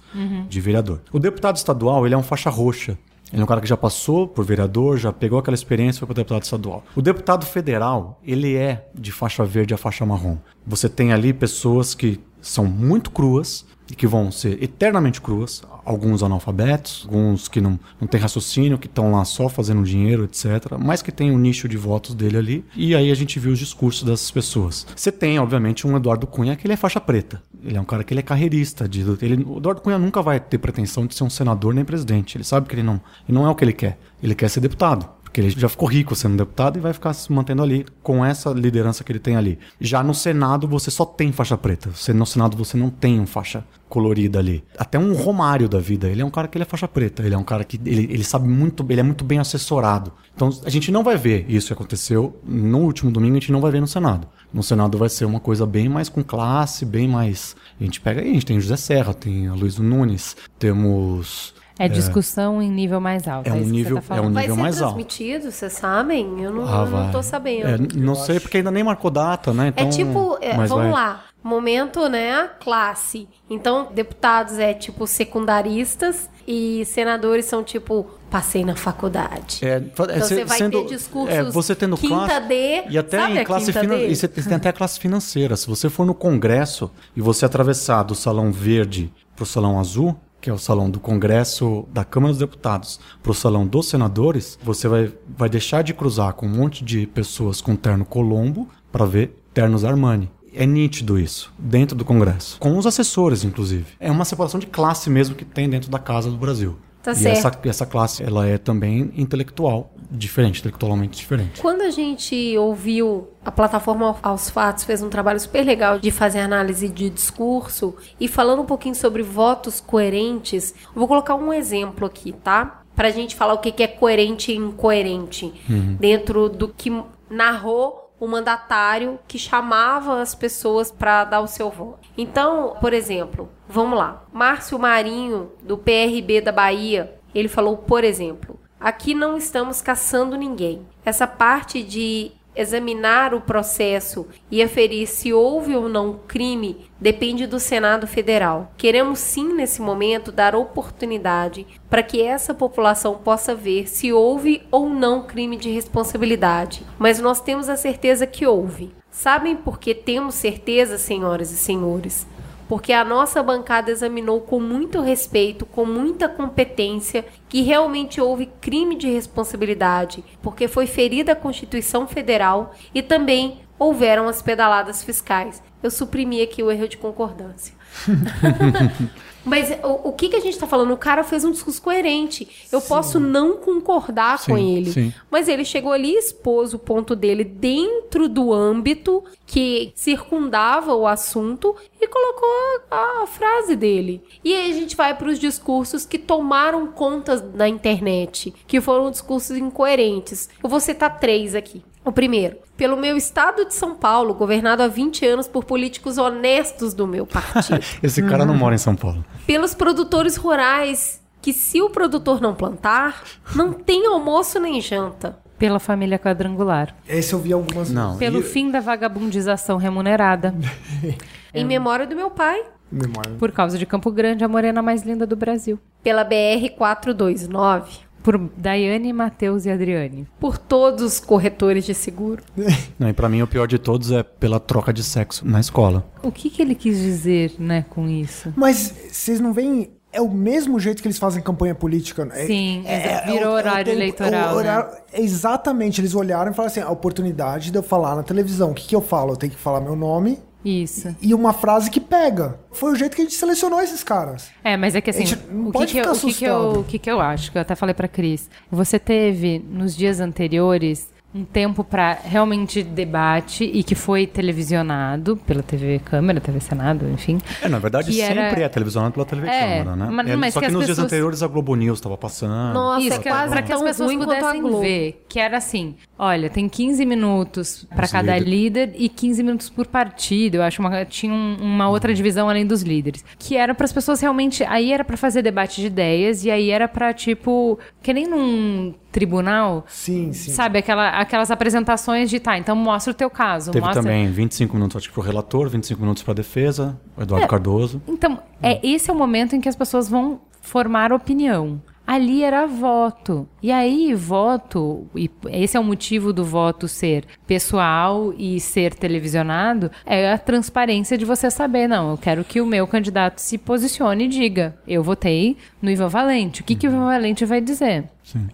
[0.48, 1.00] de vereador.
[1.12, 2.98] O deputado estadual, ele é um faixa roxa.
[3.32, 6.14] Ele é um cara que já passou por vereador, já pegou aquela experiência foi para
[6.14, 6.84] deputado estadual.
[6.94, 10.36] O deputado federal, ele é de faixa verde a faixa marrom.
[10.66, 15.62] Você tem ali pessoas que são muito cruas e que vão ser eternamente cruas.
[15.84, 20.76] Alguns analfabetos, alguns que não, não têm raciocínio, que estão lá só fazendo dinheiro, etc.
[20.78, 22.64] Mas que tem um nicho de votos dele ali.
[22.74, 24.86] E aí a gente viu os discursos dessas pessoas.
[24.96, 27.40] Você tem, obviamente, um Eduardo Cunha que ele é faixa preta.
[27.62, 28.88] Ele é um cara que ele é carreirista.
[28.88, 32.36] De, ele, o Eduardo Cunha nunca vai ter pretensão de ser um senador nem presidente.
[32.36, 33.98] Ele sabe que ele não, ele não é o que ele quer.
[34.20, 35.08] Ele quer ser deputado.
[35.36, 38.48] Porque ele já ficou rico sendo deputado e vai ficar se mantendo ali com essa
[38.52, 39.58] liderança que ele tem ali.
[39.78, 41.90] Já no Senado você só tem faixa preta.
[42.14, 44.64] No Senado você não tem um faixa colorida ali.
[44.78, 46.08] Até um Romário da vida.
[46.08, 47.22] Ele é um cara que ele é faixa preta.
[47.22, 50.10] Ele é um cara que ele, ele sabe muito, ele é muito bem assessorado.
[50.34, 53.60] Então a gente não vai ver isso que aconteceu no último domingo, a gente não
[53.60, 54.26] vai ver no Senado.
[54.50, 57.54] No Senado vai ser uma coisa bem mais com classe, bem mais.
[57.78, 61.54] A gente pega aí, a gente tem José Serra, tem a Luiz Nunes, temos.
[61.78, 63.48] É discussão em nível mais alto.
[63.48, 64.24] É um você nível- tá falando.
[64.24, 64.94] é um Vai nível ser mais alto.
[64.94, 66.42] transmitido, vocês sabem?
[66.42, 67.12] Eu não, Ah, eu não vai.
[67.12, 67.66] tô sabendo.
[67.68, 69.66] É, não sei, porque ainda nem marcou data, né?
[69.76, 73.28] É Então, tipo, é, mas vamos vai- lá, momento, né, classe.
[73.50, 79.58] Então, deputados é tipo secundaristas e senadores são tipo, passei na faculdade.
[79.62, 82.98] É, é, Então você vai sendo- ter discursos é, você tendo quinta classe, D, e
[82.98, 85.56] até sabe em classe e você tem até a classe financeira.
[85.56, 90.16] Se você for no Congresso e você atravessar do salão verde para o salão azul,
[90.46, 94.56] que é o salão do Congresso da Câmara dos Deputados, para o salão dos senadores,
[94.62, 99.04] você vai, vai deixar de cruzar com um monte de pessoas com terno Colombo para
[99.04, 100.30] ver ternos Armani.
[100.54, 102.60] É nítido isso, dentro do Congresso.
[102.60, 103.86] Com os assessores, inclusive.
[103.98, 106.76] É uma separação de classe mesmo que tem dentro da Casa do Brasil.
[107.06, 107.38] Tá e certo.
[107.38, 111.60] essa, essa classe, ela é também intelectual, diferente, intelectualmente diferente.
[111.60, 116.40] Quando a gente ouviu a plataforma Aos Fatos fez um trabalho super legal de fazer
[116.40, 122.04] análise de discurso e falando um pouquinho sobre votos coerentes, eu vou colocar um exemplo
[122.04, 122.82] aqui, tá?
[122.96, 125.54] Pra gente falar o que que é coerente e incoerente
[126.00, 126.90] dentro do que
[127.30, 132.05] narrou o mandatário que chamava as pessoas para dar o seu voto.
[132.16, 134.24] Então, por exemplo, vamos lá.
[134.32, 140.86] Márcio Marinho, do PRB da Bahia, ele falou, por exemplo, aqui não estamos caçando ninguém.
[141.04, 147.60] Essa parte de examinar o processo e aferir se houve ou não crime depende do
[147.60, 148.72] Senado Federal.
[148.78, 154.88] Queremos sim, nesse momento, dar oportunidade para que essa população possa ver se houve ou
[154.88, 156.82] não crime de responsabilidade.
[156.98, 158.95] Mas nós temos a certeza que houve.
[159.18, 162.26] Sabem por que temos certeza, senhoras e senhores?
[162.68, 168.96] porque a nossa bancada examinou com muito respeito, com muita competência, que realmente houve crime
[168.96, 175.62] de responsabilidade, porque foi ferida a Constituição Federal e também houveram as pedaladas fiscais.
[175.80, 177.72] Eu suprimi aqui o erro de concordância.
[179.46, 180.92] Mas o, o que, que a gente está falando?
[180.92, 182.66] O cara fez um discurso coerente.
[182.72, 184.92] Eu posso não concordar com Sim, ele.
[184.92, 185.14] sim.
[185.30, 191.06] Mas ele chegou ali e expôs o ponto dele dentro do âmbito que circundava o
[191.06, 192.48] assunto e colocou
[192.90, 194.20] a, a frase dele.
[194.44, 199.10] E aí a gente vai para os discursos que tomaram conta da internet, que foram
[199.12, 200.48] discursos incoerentes.
[200.62, 201.84] Eu vou citar três aqui.
[202.04, 206.92] O primeiro, pelo meu estado de São Paulo, governado há 20 anos por políticos honestos
[206.94, 209.24] do meu partido Esse cara não mora em São Paulo.
[209.46, 213.22] pelos produtores rurais, que se o produtor não plantar,
[213.54, 215.38] não tem almoço nem janta.
[215.58, 216.94] Pela família quadrangular.
[217.08, 218.18] Esse eu vi algumas Não.
[218.18, 220.54] Pelo e- fim da vagabundização remunerada.
[221.54, 222.62] Em memória do meu pai,
[222.92, 223.32] memória.
[223.38, 225.78] Por causa de Campo Grande, a morena mais linda do Brasil.
[226.02, 230.26] pela BR 429, Por Daiane, Matheus e Adriane.
[230.40, 232.42] Por todos os corretores de seguro.
[232.98, 236.04] Não, e pra mim o pior de todos é pela troca de sexo na escola.
[236.24, 238.52] O que, que ele quis dizer, né, com isso?
[238.56, 239.90] Mas vocês não veem.
[240.12, 242.24] É o mesmo jeito que eles fazem campanha política.
[242.24, 242.46] né?
[242.46, 246.72] Sim, é, exa- virou o- horário tempo- eleitoral, o horário- Exatamente, eles olharam e falaram
[246.72, 248.70] assim: a oportunidade de eu falar na televisão.
[248.70, 249.32] O que, que eu falo?
[249.34, 251.14] Eu tenho que falar meu nome Isso.
[251.22, 252.58] e uma frase que pega.
[252.72, 254.50] Foi o jeito que a gente selecionou esses caras.
[254.64, 256.30] É, mas é que assim, A gente não o, que pode que, eu, ficar o,
[256.30, 258.98] que, que, eu, o que que eu acho, que eu até falei pra Cris, você
[258.98, 266.00] teve nos dias anteriores um tempo pra realmente debate e que foi televisionado pela TV
[266.04, 267.38] Câmara, TV Senado, enfim.
[267.62, 270.08] É, na verdade, Que era- sempre é televisionado pela TV É, Câmara, né?
[270.10, 272.74] mas- É, mas só que que, nos dias pessoas- anteriores a Globo News tava passando.
[272.74, 276.68] Nossa, Isso, é que, pra que as pessoas pudessem ver, que era assim, olha, tem
[276.68, 278.48] 15 minutos pra Os cada líderes.
[278.48, 280.56] líder e 15 minutos por partido.
[280.56, 283.92] Eu acho uma, tinha um- uma outra divisão além dos líderes, que era para as
[283.92, 288.12] pessoas realmente, aí era pra fazer debate de ideias e aí era pra tipo, que
[288.12, 290.50] nem num tribunal, Sim, sim.
[290.50, 294.74] sabe, aquela, aquelas apresentações de, tá, então mostra o teu caso, Teve mostra também 25
[294.74, 298.02] minutos, acho que pro relator, 25 minutos pra defesa, o Eduardo Cardoso.
[298.06, 301.80] Então, é, esse é o momento em que as pessoas vão formar opinião.
[302.06, 303.48] Ali era voto.
[303.62, 309.90] E aí, voto, e esse é o motivo do voto ser pessoal e ser televisionado,
[310.04, 314.24] é a transparência de você saber, não, eu quero que o meu candidato se posicione
[314.24, 316.60] e diga, eu votei no Ivan Valente.
[316.60, 318.04] O que, que o Ivan Valente vai dizer?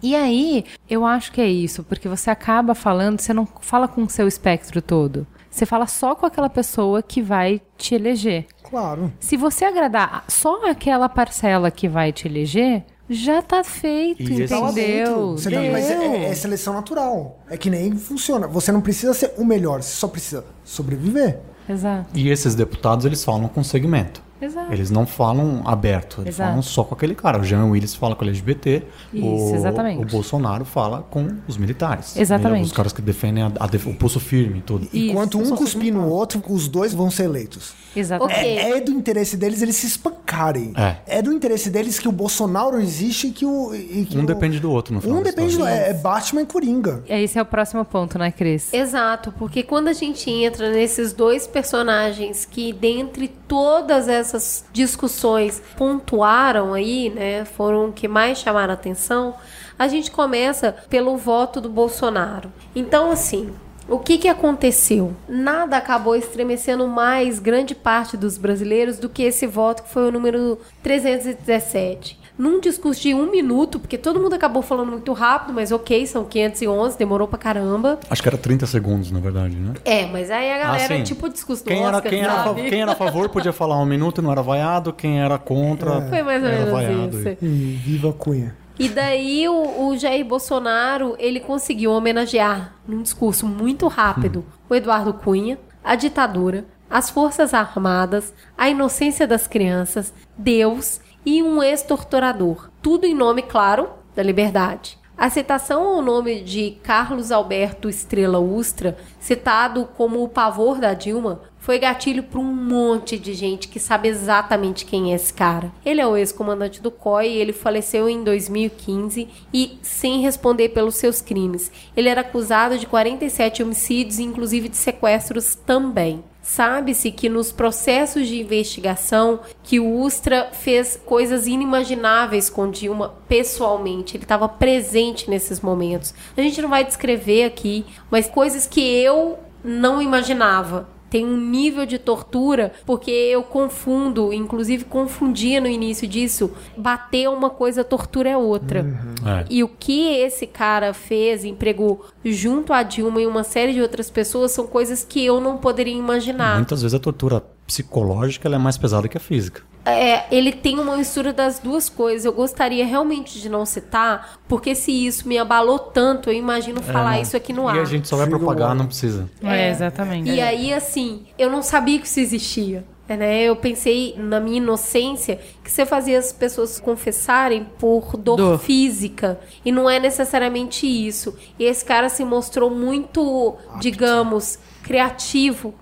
[0.01, 4.03] E aí, eu acho que é isso, porque você acaba falando, você não fala com
[4.03, 5.27] o seu espectro todo.
[5.49, 8.47] Você fala só com aquela pessoa que vai te eleger.
[8.63, 9.13] Claro.
[9.19, 14.71] Se você agradar só aquela parcela que vai te eleger, já tá feito, Tá lá
[14.71, 15.35] entendeu?
[15.41, 17.39] tá- mas é, é- é seleção natural.
[17.49, 18.47] É que nem funciona.
[18.47, 21.39] Você não precisa ser o melhor, você só precisa sobreviver.
[21.67, 24.21] Exato, E esses deputados, eles falam com segmento.
[24.45, 24.71] Exato.
[24.73, 26.49] Eles não falam aberto, eles Exato.
[26.49, 27.39] falam só com aquele cara.
[27.39, 30.01] O Jean Willis fala com o LGBT, Isso, o, exatamente.
[30.01, 32.15] o Bolsonaro fala com os militares.
[32.17, 32.65] Exatamente.
[32.65, 34.85] Os caras que defendem a- a def- o pulso firme e tudo.
[34.85, 34.97] Isso.
[35.11, 37.73] Enquanto um cuspir no outro, os dois vão ser eleitos.
[37.95, 38.39] Exatamente.
[38.39, 38.57] Ok.
[38.57, 40.73] É, é do interesse deles eles se espancarem.
[41.07, 41.21] É.
[41.21, 43.73] do interesse deles que o Bolsonaro existe e que o.
[43.73, 45.65] e que Um o- depende do outro no final Um depende do.
[45.65, 47.03] É, é Batman e Coringa.
[47.07, 48.73] Esse é o próximo ponto, né, Cris?
[48.73, 56.73] Exato, porque quando a gente entra nesses dois personagens que, dentre todas essas discussões, pontuaram
[56.73, 59.35] aí, né, foram o que mais chamaram a atenção,
[59.77, 62.51] a gente começa pelo voto do Bolsonaro.
[62.75, 63.53] Então, assim.
[63.85, 65.13] O que, que aconteceu?
[65.27, 70.11] Nada acabou estremecendo mais grande parte dos brasileiros do que esse voto, que foi o
[70.11, 72.17] número 317.
[72.37, 76.25] Num discurso de um minuto, porque todo mundo acabou falando muito rápido, mas ok, são
[76.25, 77.99] 511, demorou pra caramba.
[78.09, 79.73] Acho que era 30 segundos, na verdade, né?
[79.85, 81.03] É, mas aí a galera, Ah, sim.
[81.03, 82.63] tipo o discurso do Quem era, Oscar, quem, era, a sabe?
[82.63, 84.91] fa- quem era a favor podia falar um minuto, não era vaiado.
[84.91, 86.01] Quem era contra.
[86.09, 87.19] Foi mais ou era menos vaiado.
[87.19, 87.37] isso.
[87.43, 88.55] Hum, viva a Cunha.
[88.79, 95.13] E daí o, o Jair Bolsonaro, ele conseguiu homenagear, num discurso muito rápido, o Eduardo
[95.13, 102.69] Cunha, a ditadura, as forças armadas, a inocência das crianças, Deus e um ex-torturador.
[102.81, 104.97] Tudo em nome, claro, da liberdade.
[105.15, 111.41] A citação ao nome de Carlos Alberto Estrela Ustra, citado como o pavor da Dilma,
[111.59, 115.71] foi gatilho para um monte de gente que sabe exatamente quem é esse cara.
[115.85, 121.21] Ele é o ex-comandante do COI, ele faleceu em 2015 e sem responder pelos seus
[121.21, 121.71] crimes.
[121.95, 126.21] Ele era acusado de 47 homicídios, inclusive de sequestros também.
[126.43, 134.17] Sabe-se que nos processos de investigação que o Ustra fez coisas inimagináveis com Dilma pessoalmente.
[134.17, 136.13] Ele estava presente nesses momentos.
[136.35, 140.89] A gente não vai descrever aqui, mas coisas que eu não imaginava.
[141.13, 147.51] Tem um nível de tortura, porque eu confundo, inclusive confundia no início disso, bater uma
[147.51, 148.79] coisa, tortura é outra.
[149.23, 149.45] É.
[149.47, 154.09] E o que esse cara fez, empregou junto a Dilma e uma série de outras
[154.09, 156.55] pessoas, são coisas que eu não poderia imaginar.
[156.55, 159.61] Muitas vezes a tortura psicológica ela é mais pesada que a física.
[159.85, 162.23] É, ele tem uma mistura das duas coisas.
[162.25, 167.13] Eu gostaria realmente de não citar, porque se isso me abalou tanto, eu imagino falar
[167.13, 167.21] É, não.
[167.23, 167.79] isso aqui no E ar.
[167.81, 169.29] a gente só vai propagar, não precisa.
[169.43, 170.29] É, exatamente.
[170.29, 172.85] E aí, assim, eu não sabia que isso existia.
[173.09, 173.43] Né?
[173.43, 178.59] Eu pensei, na minha inocência, que você fazia as pessoas confessarem por dor, Dor.
[178.59, 179.37] física.
[179.63, 181.37] E não é necessariamente isso.
[181.59, 185.73] E esse cara se mostrou muito, digamos, criativo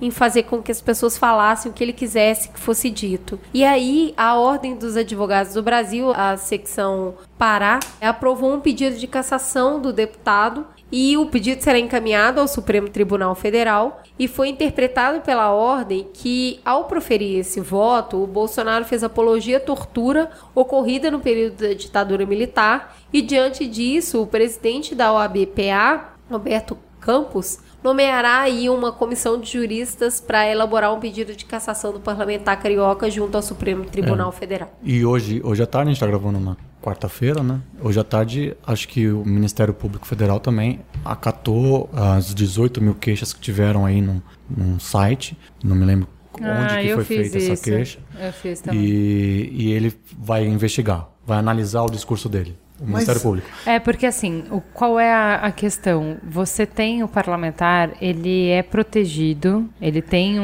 [0.00, 3.40] em fazer com que as pessoas falassem o que ele quisesse que fosse dito.
[3.52, 9.06] E aí, a Ordem dos Advogados do Brasil, a secção Pará, aprovou um pedido de
[9.06, 15.20] cassação do deputado e o pedido será encaminhado ao Supremo Tribunal Federal e foi interpretado
[15.20, 21.20] pela ordem que, ao proferir esse voto, o Bolsonaro fez apologia à tortura ocorrida no
[21.20, 26.76] período da ditadura militar e, diante disso, o presidente da OAB-PA, Roberto
[27.10, 32.56] Campos, nomeará aí uma comissão de juristas para elaborar um pedido de cassação do parlamentar
[32.62, 34.70] carioca junto ao Supremo Tribunal Federal.
[34.80, 37.60] E hoje, hoje à tarde, a gente está gravando na quarta-feira, né?
[37.82, 43.32] Hoje à tarde, acho que o Ministério Público Federal também acatou as 18 mil queixas
[43.32, 45.36] que tiveram aí num, num site.
[45.64, 47.62] Não me lembro onde Ah, que foi feita essa isso.
[47.64, 47.98] queixa.
[48.20, 48.80] Eu fiz também.
[48.84, 53.48] E, e ele vai investigar, vai analisar o discurso dele, o Ministério Público.
[53.66, 56.16] É, porque assim, o, qual é a, a questão?
[56.22, 60.42] Você tem o parlamentar, ele é protegido, ele tem um-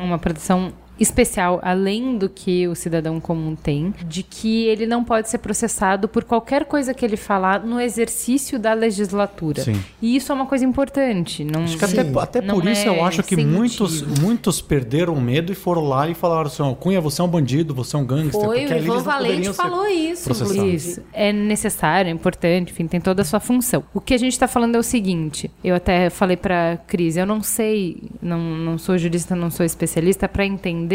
[0.00, 5.04] um- uma proteção especial, além do que o cidadão comum tem, de que ele não
[5.04, 9.62] pode ser processado por qualquer coisa que ele falar no exercício da legislatura.
[9.62, 9.82] Sim.
[10.00, 11.44] E isso é uma coisa importante.
[11.44, 14.22] Não, Acho que até, até não por isso é eu acho que muitos, motivo.
[14.22, 17.96] muitos perderam medo e foram lá e falaram assim: Cunha, você é um bandido, você
[17.96, 18.40] é um gangster.
[18.40, 20.72] Foi, o Ivan não Valente falou isso, processados.
[20.72, 21.02] Isso.
[21.12, 23.84] É necessário, é importante, enfim, tem toda a sua função.
[23.92, 27.26] O que a gente está falando é o seguinte: eu até falei para Cris, eu
[27.26, 30.85] não sei, não, não sou jurista, não sou especialista, para entender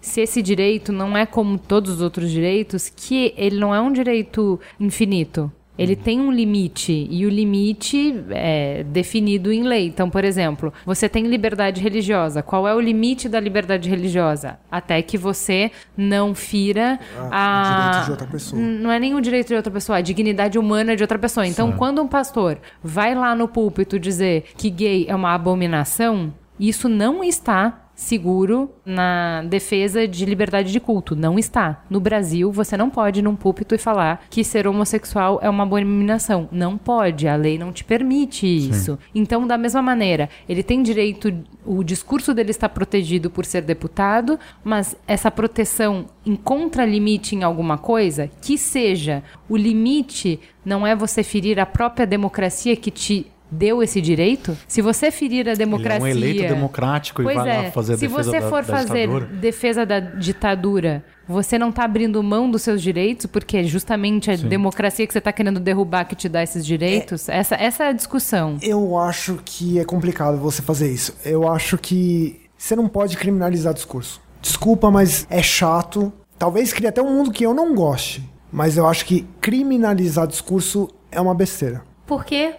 [0.00, 3.92] se esse direito não é como todos os outros direitos, que ele não é um
[3.92, 5.50] direito infinito.
[5.78, 9.86] Ele tem um limite e o limite é definido em lei.
[9.86, 12.42] Então, por exemplo, você tem liberdade religiosa.
[12.42, 14.58] Qual é o limite da liberdade religiosa?
[14.68, 16.98] Até que você não fira
[17.30, 18.60] Ah, a o direito de outra pessoa.
[18.60, 21.46] Não é nem o direito de outra pessoa, é a dignidade humana de outra pessoa.
[21.46, 26.88] Então, quando um pastor vai lá no púlpito dizer que gay é uma abominação, isso
[26.88, 31.16] não está seguro na defesa de liberdade de culto.
[31.16, 31.82] Não está.
[31.90, 35.64] No Brasil, você não pode ir num púlpito e falar que ser homossexual é uma
[35.64, 36.48] abominação.
[36.52, 37.26] Não pode.
[37.26, 38.96] A lei não te permite isso.
[39.12, 44.38] Então, da mesma maneira, ele tem direito, o discurso dele está protegido por ser deputado,
[44.62, 51.22] mas essa proteção encontra limite em alguma coisa, que seja o limite não é você
[51.22, 54.56] ferir a própria democracia que te deu esse direito?
[54.66, 57.70] Se você ferir a democracia, Ele é um eleito democrático e Pois vai é, lá
[57.70, 59.26] fazer a se defesa você da- for da fazer ditadura.
[59.26, 64.36] defesa da ditadura, você não está abrindo mão dos seus direitos, porque é justamente a
[64.36, 67.28] democracia que você está querendo derrubar que te dá esses direitos?
[67.28, 68.56] Essa, essa é a discussão.
[68.62, 71.14] Eu acho que é complicado você fazer isso.
[71.24, 74.20] Eu acho que você não pode criminalizar discurso.
[74.40, 76.12] Desculpa, mas é chato.
[76.38, 78.22] Talvez crie até um mundo que eu não goste.
[78.50, 81.82] Mas eu acho que criminalizar discurso é uma besteira.
[82.06, 82.54] Por quê?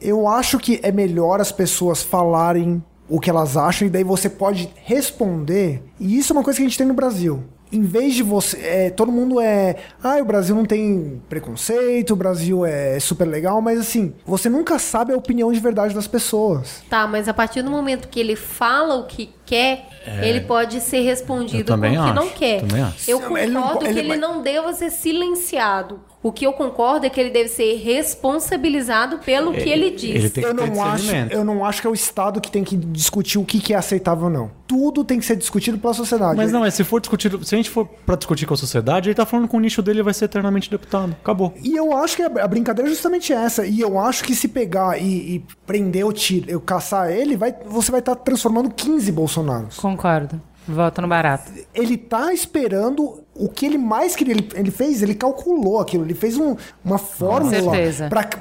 [0.00, 4.28] Eu acho que é melhor as pessoas falarem o que elas acham e daí você
[4.28, 5.82] pode responder.
[5.98, 7.42] E isso é uma coisa que a gente tem no Brasil.
[7.70, 8.58] Em vez de você.
[8.58, 9.76] é, todo mundo é.
[10.02, 14.78] Ah, o Brasil não tem preconceito, o Brasil é super legal, mas assim, você nunca
[14.78, 16.82] sabe a opinião de verdade das pessoas.
[16.88, 19.86] Tá, mas a partir do momento que ele fala o que quer,
[20.22, 22.60] ele pode ser respondido Eu também com o que não acho, quer.
[22.60, 23.10] também acho.
[23.10, 26.00] Eu Ele concordo não po- que ele ele vai- não deva ser silenciado.
[26.22, 30.14] O que eu concordo é que ele deve ser responsabilizado pelo que ele diz.
[30.16, 32.50] ele tem que Eu ter não, acho, eu não acho que é o Estado que
[32.50, 34.50] tem que discutir o que que é aceitável ou não.
[34.66, 36.36] Tudo tem que ser discutido pela sociedade.
[36.36, 39.08] Mas não, é se for discutir, se a gente for pra discutir com a sociedade,
[39.08, 41.16] ele tá falando que o nicho dele vai ser eternamente deputado.
[41.22, 41.54] Acabou.
[41.62, 43.64] E eu acho que a a brincadeira é justamente essa.
[43.66, 47.54] E eu acho que se pegar e, e prender o tiro, eu caçar ele, vai,
[47.66, 49.76] você vai estar transformando 15 Bolsonaros.
[49.76, 50.40] Concordo.
[50.66, 51.50] Voto no barato.
[51.74, 54.34] Ele tá esperando o que ele mais queria.
[54.34, 56.04] Ele, ele fez, ele calculou aquilo.
[56.04, 57.50] Ele fez um- uma fórmula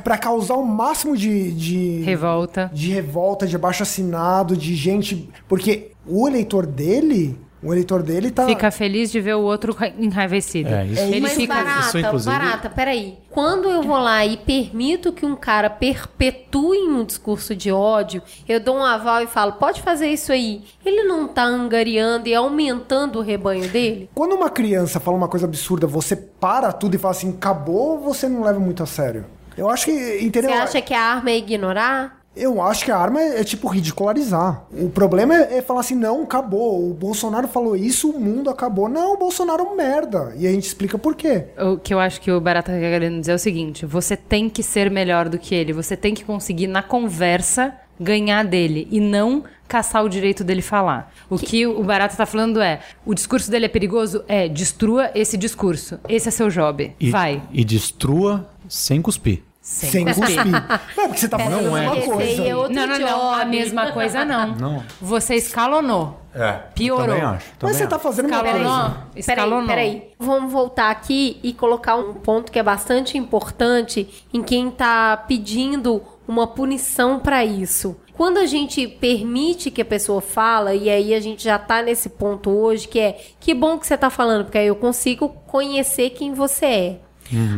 [0.04, 2.02] pra causar o máximo de, de.
[2.02, 2.70] Revolta.
[2.74, 5.30] De revolta, de abaixo assinado, de gente.
[5.48, 7.40] Porque o eleitor dele.
[7.62, 8.46] O eleitor dele tá.
[8.46, 10.70] Fica feliz de ver o outro ra- enraivecido.
[10.70, 11.56] É, isso- Ele Mas fica.
[11.56, 13.18] barata, isso, inclusive- barata, peraí.
[13.32, 18.60] Quando eu vou lá e permito que um cara perpetue um discurso de ódio, eu
[18.60, 20.64] dou um aval e falo, pode fazer isso aí.
[20.86, 24.10] Ele não tá angariando e aumentando o rebanho dele?
[24.14, 28.28] Quando uma criança fala uma coisa absurda, você para tudo e fala assim, acabou, você
[28.30, 29.26] não leva muito a sério.
[29.58, 30.20] Eu acho que.
[30.22, 30.52] Entendeu?
[30.52, 32.22] Você acha que a arma é ignorar?
[32.38, 34.64] Eu acho que a arma é, é, tipo ridicularizar.
[34.72, 36.90] O problema é, é falar assim, não, acabou.
[36.90, 38.88] O Bolsonaro falou isso, o mundo acabou.
[38.88, 40.34] Não, o Bolsonaro é um merda.
[40.38, 41.46] E a gente explica por quê.
[41.58, 44.50] O que eu acho que o Barata tá querendo dizer é o seguinte: você tem
[44.50, 49.00] que ser melhor do que ele, você tem que conseguir, na conversa, ganhar dele e
[49.00, 51.14] não caçar o direito dele falar.
[51.30, 54.24] O que, o Barata tá falando é: o discurso dele é perigoso?
[54.28, 56.00] É, destrua esse discurso.
[56.08, 56.94] Esse é seu job.
[57.00, 57.42] E, Vai.
[57.52, 59.44] E destrua sem cuspir.
[59.68, 60.46] Sem cuspir.
[60.96, 61.98] Não, porque você tá falando Não uma é.
[62.00, 62.48] Esse coisa.
[62.48, 63.32] é outro Não, não, não.
[63.34, 64.56] A mesma coisa não.
[64.56, 64.84] Não.
[65.02, 66.22] Você escalonou.
[66.34, 66.54] É.
[66.74, 67.06] Piorou.
[67.08, 67.34] Também acho.
[67.36, 68.72] Mas também você tá fazendo uma Escalonou.
[68.72, 68.96] coisa.
[68.96, 69.68] Peraí, Escalonou.
[69.68, 70.14] peraí.
[70.18, 76.02] Vamos voltar aqui e colocar um ponto que é bastante importante em quem tá pedindo
[76.26, 77.98] uma punição para isso.
[78.14, 82.10] Quando a gente permite que a pessoa fala, e aí a gente já tá nesse
[82.10, 86.12] ponto hoje, que é que bom que você tá falando, porque aí eu consigo conhecer
[86.12, 87.00] quem você é.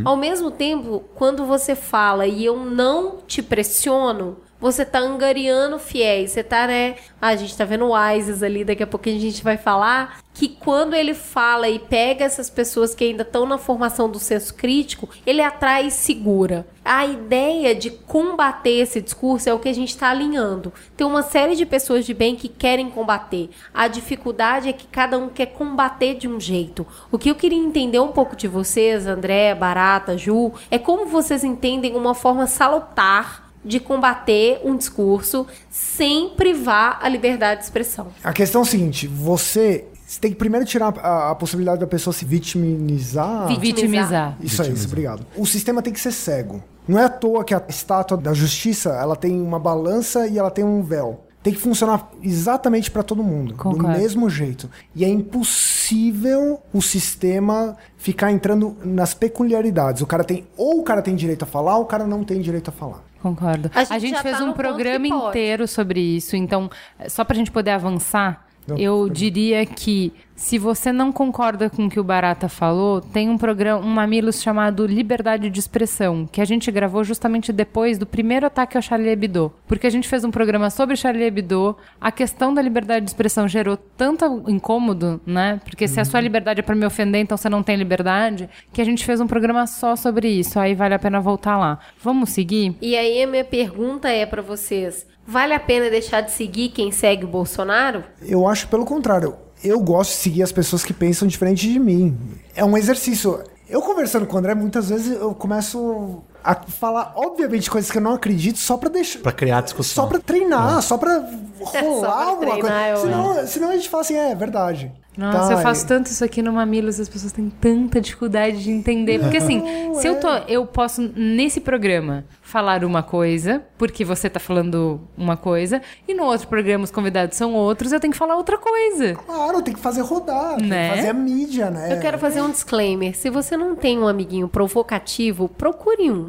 [0.06, 6.32] Ao mesmo tempo, quando você fala e eu não te pressiono, você tá angariando fiéis.
[6.32, 6.96] Você tá, né?
[7.22, 10.20] Ah, a gente tá vendo o Isis ali, daqui a pouquinho a gente vai falar.
[10.34, 14.54] Que quando ele fala e pega essas pessoas que ainda estão na formação do senso
[14.54, 16.66] crítico, ele atrai e segura.
[16.84, 20.72] A ideia de combater esse discurso é o que a gente está alinhando.
[20.96, 23.50] Tem uma série de pessoas de bem que querem combater.
[23.74, 26.88] A dificuldade é que cada um quer combater de um jeito.
[27.12, 31.44] O que eu queria entender um pouco de vocês, André, Barata, Ju, é como vocês
[31.44, 38.08] entendem uma forma salutar de combater um discurso sem privar a liberdade de expressão.
[38.24, 41.88] A questão é o seguinte: você, você tem que primeiro tirar a, a possibilidade da
[41.88, 43.48] pessoa se vitimizar.
[43.60, 44.38] Vitimizar.
[44.42, 45.26] Isso é isso, obrigado.
[45.36, 46.64] O sistema tem que ser cego.
[46.88, 50.50] Não é à toa que a estátua da justiça ela tem uma balança e ela
[50.50, 51.29] tem um véu.
[51.42, 53.94] Tem que funcionar exatamente para todo mundo, Concordo.
[53.94, 54.70] do mesmo jeito.
[54.94, 60.02] E é impossível o sistema ficar entrando nas peculiaridades.
[60.02, 62.42] O cara tem ou o cara tem direito a falar, ou o cara não tem
[62.42, 63.04] direito a falar.
[63.22, 63.70] Concordo.
[63.74, 66.70] A A gente gente, já fez tá um programa inteiro sobre isso, então,
[67.08, 71.90] só pra gente poder avançar, Não, eu diria que se você não concorda com o
[71.90, 76.46] que o Barata falou, tem um programa, um Mamilos chamado Liberdade de Expressão, que a
[76.46, 79.54] gente gravou justamente depois do primeiro ataque ao Charlie Hebdo.
[79.68, 83.50] Porque a gente fez um programa sobre Charlie Hebdo, a questão da liberdade de expressão
[83.50, 85.60] gerou tanto incômodo, né?
[85.66, 88.82] Porque se a sua liberdade é pra me ofender, então você não tem liberdade, que
[88.82, 90.58] a gente fez um programa só sobre isso.
[90.58, 91.80] Aí vale a pena voltar lá.
[92.02, 92.78] Vamos seguir?
[92.82, 96.92] E aí a minha pergunta é para vocês: vale a pena deixar de seguir quem
[96.92, 98.06] segue o Bolsonaro?
[98.22, 99.49] Eu acho pelo contrário.
[99.64, 102.18] Eu gosto de seguir as pessoas que pensam diferente de mim.
[102.56, 103.44] É um exercício.
[103.70, 108.02] Eu conversando com o André, muitas vezes eu começo a falar, obviamente, coisas que eu
[108.02, 109.20] não acredito só pra deixar.
[109.20, 110.04] Pra criar discussão.
[110.04, 111.24] Só pra treinar, só pra
[111.60, 113.12] rolar pra alguma treinar, eu coisa.
[113.12, 114.92] Senão, senão a gente fala assim, é, é verdade.
[115.18, 118.64] Nossa, Tá, eu faço e- tanto isso aqui no Mamilos, as pessoas têm tanta dificuldade
[118.64, 119.20] de entender.
[119.20, 119.62] Porque assim,
[120.00, 120.30] se eu tô.
[120.48, 126.24] Eu posso, nesse programa, falar uma coisa, porque você tá falando uma coisa, e no
[126.24, 129.16] outro programa os convidados são outros, eu tenho que falar outra coisa.
[129.16, 130.90] Claro, tem que fazer rodar, tem Né?
[130.92, 131.92] que fazer a mídia, né?
[131.94, 133.14] Eu quero fazer um disclaimer.
[133.18, 136.29] Se você não tem um amiguinho provocativo, procure um.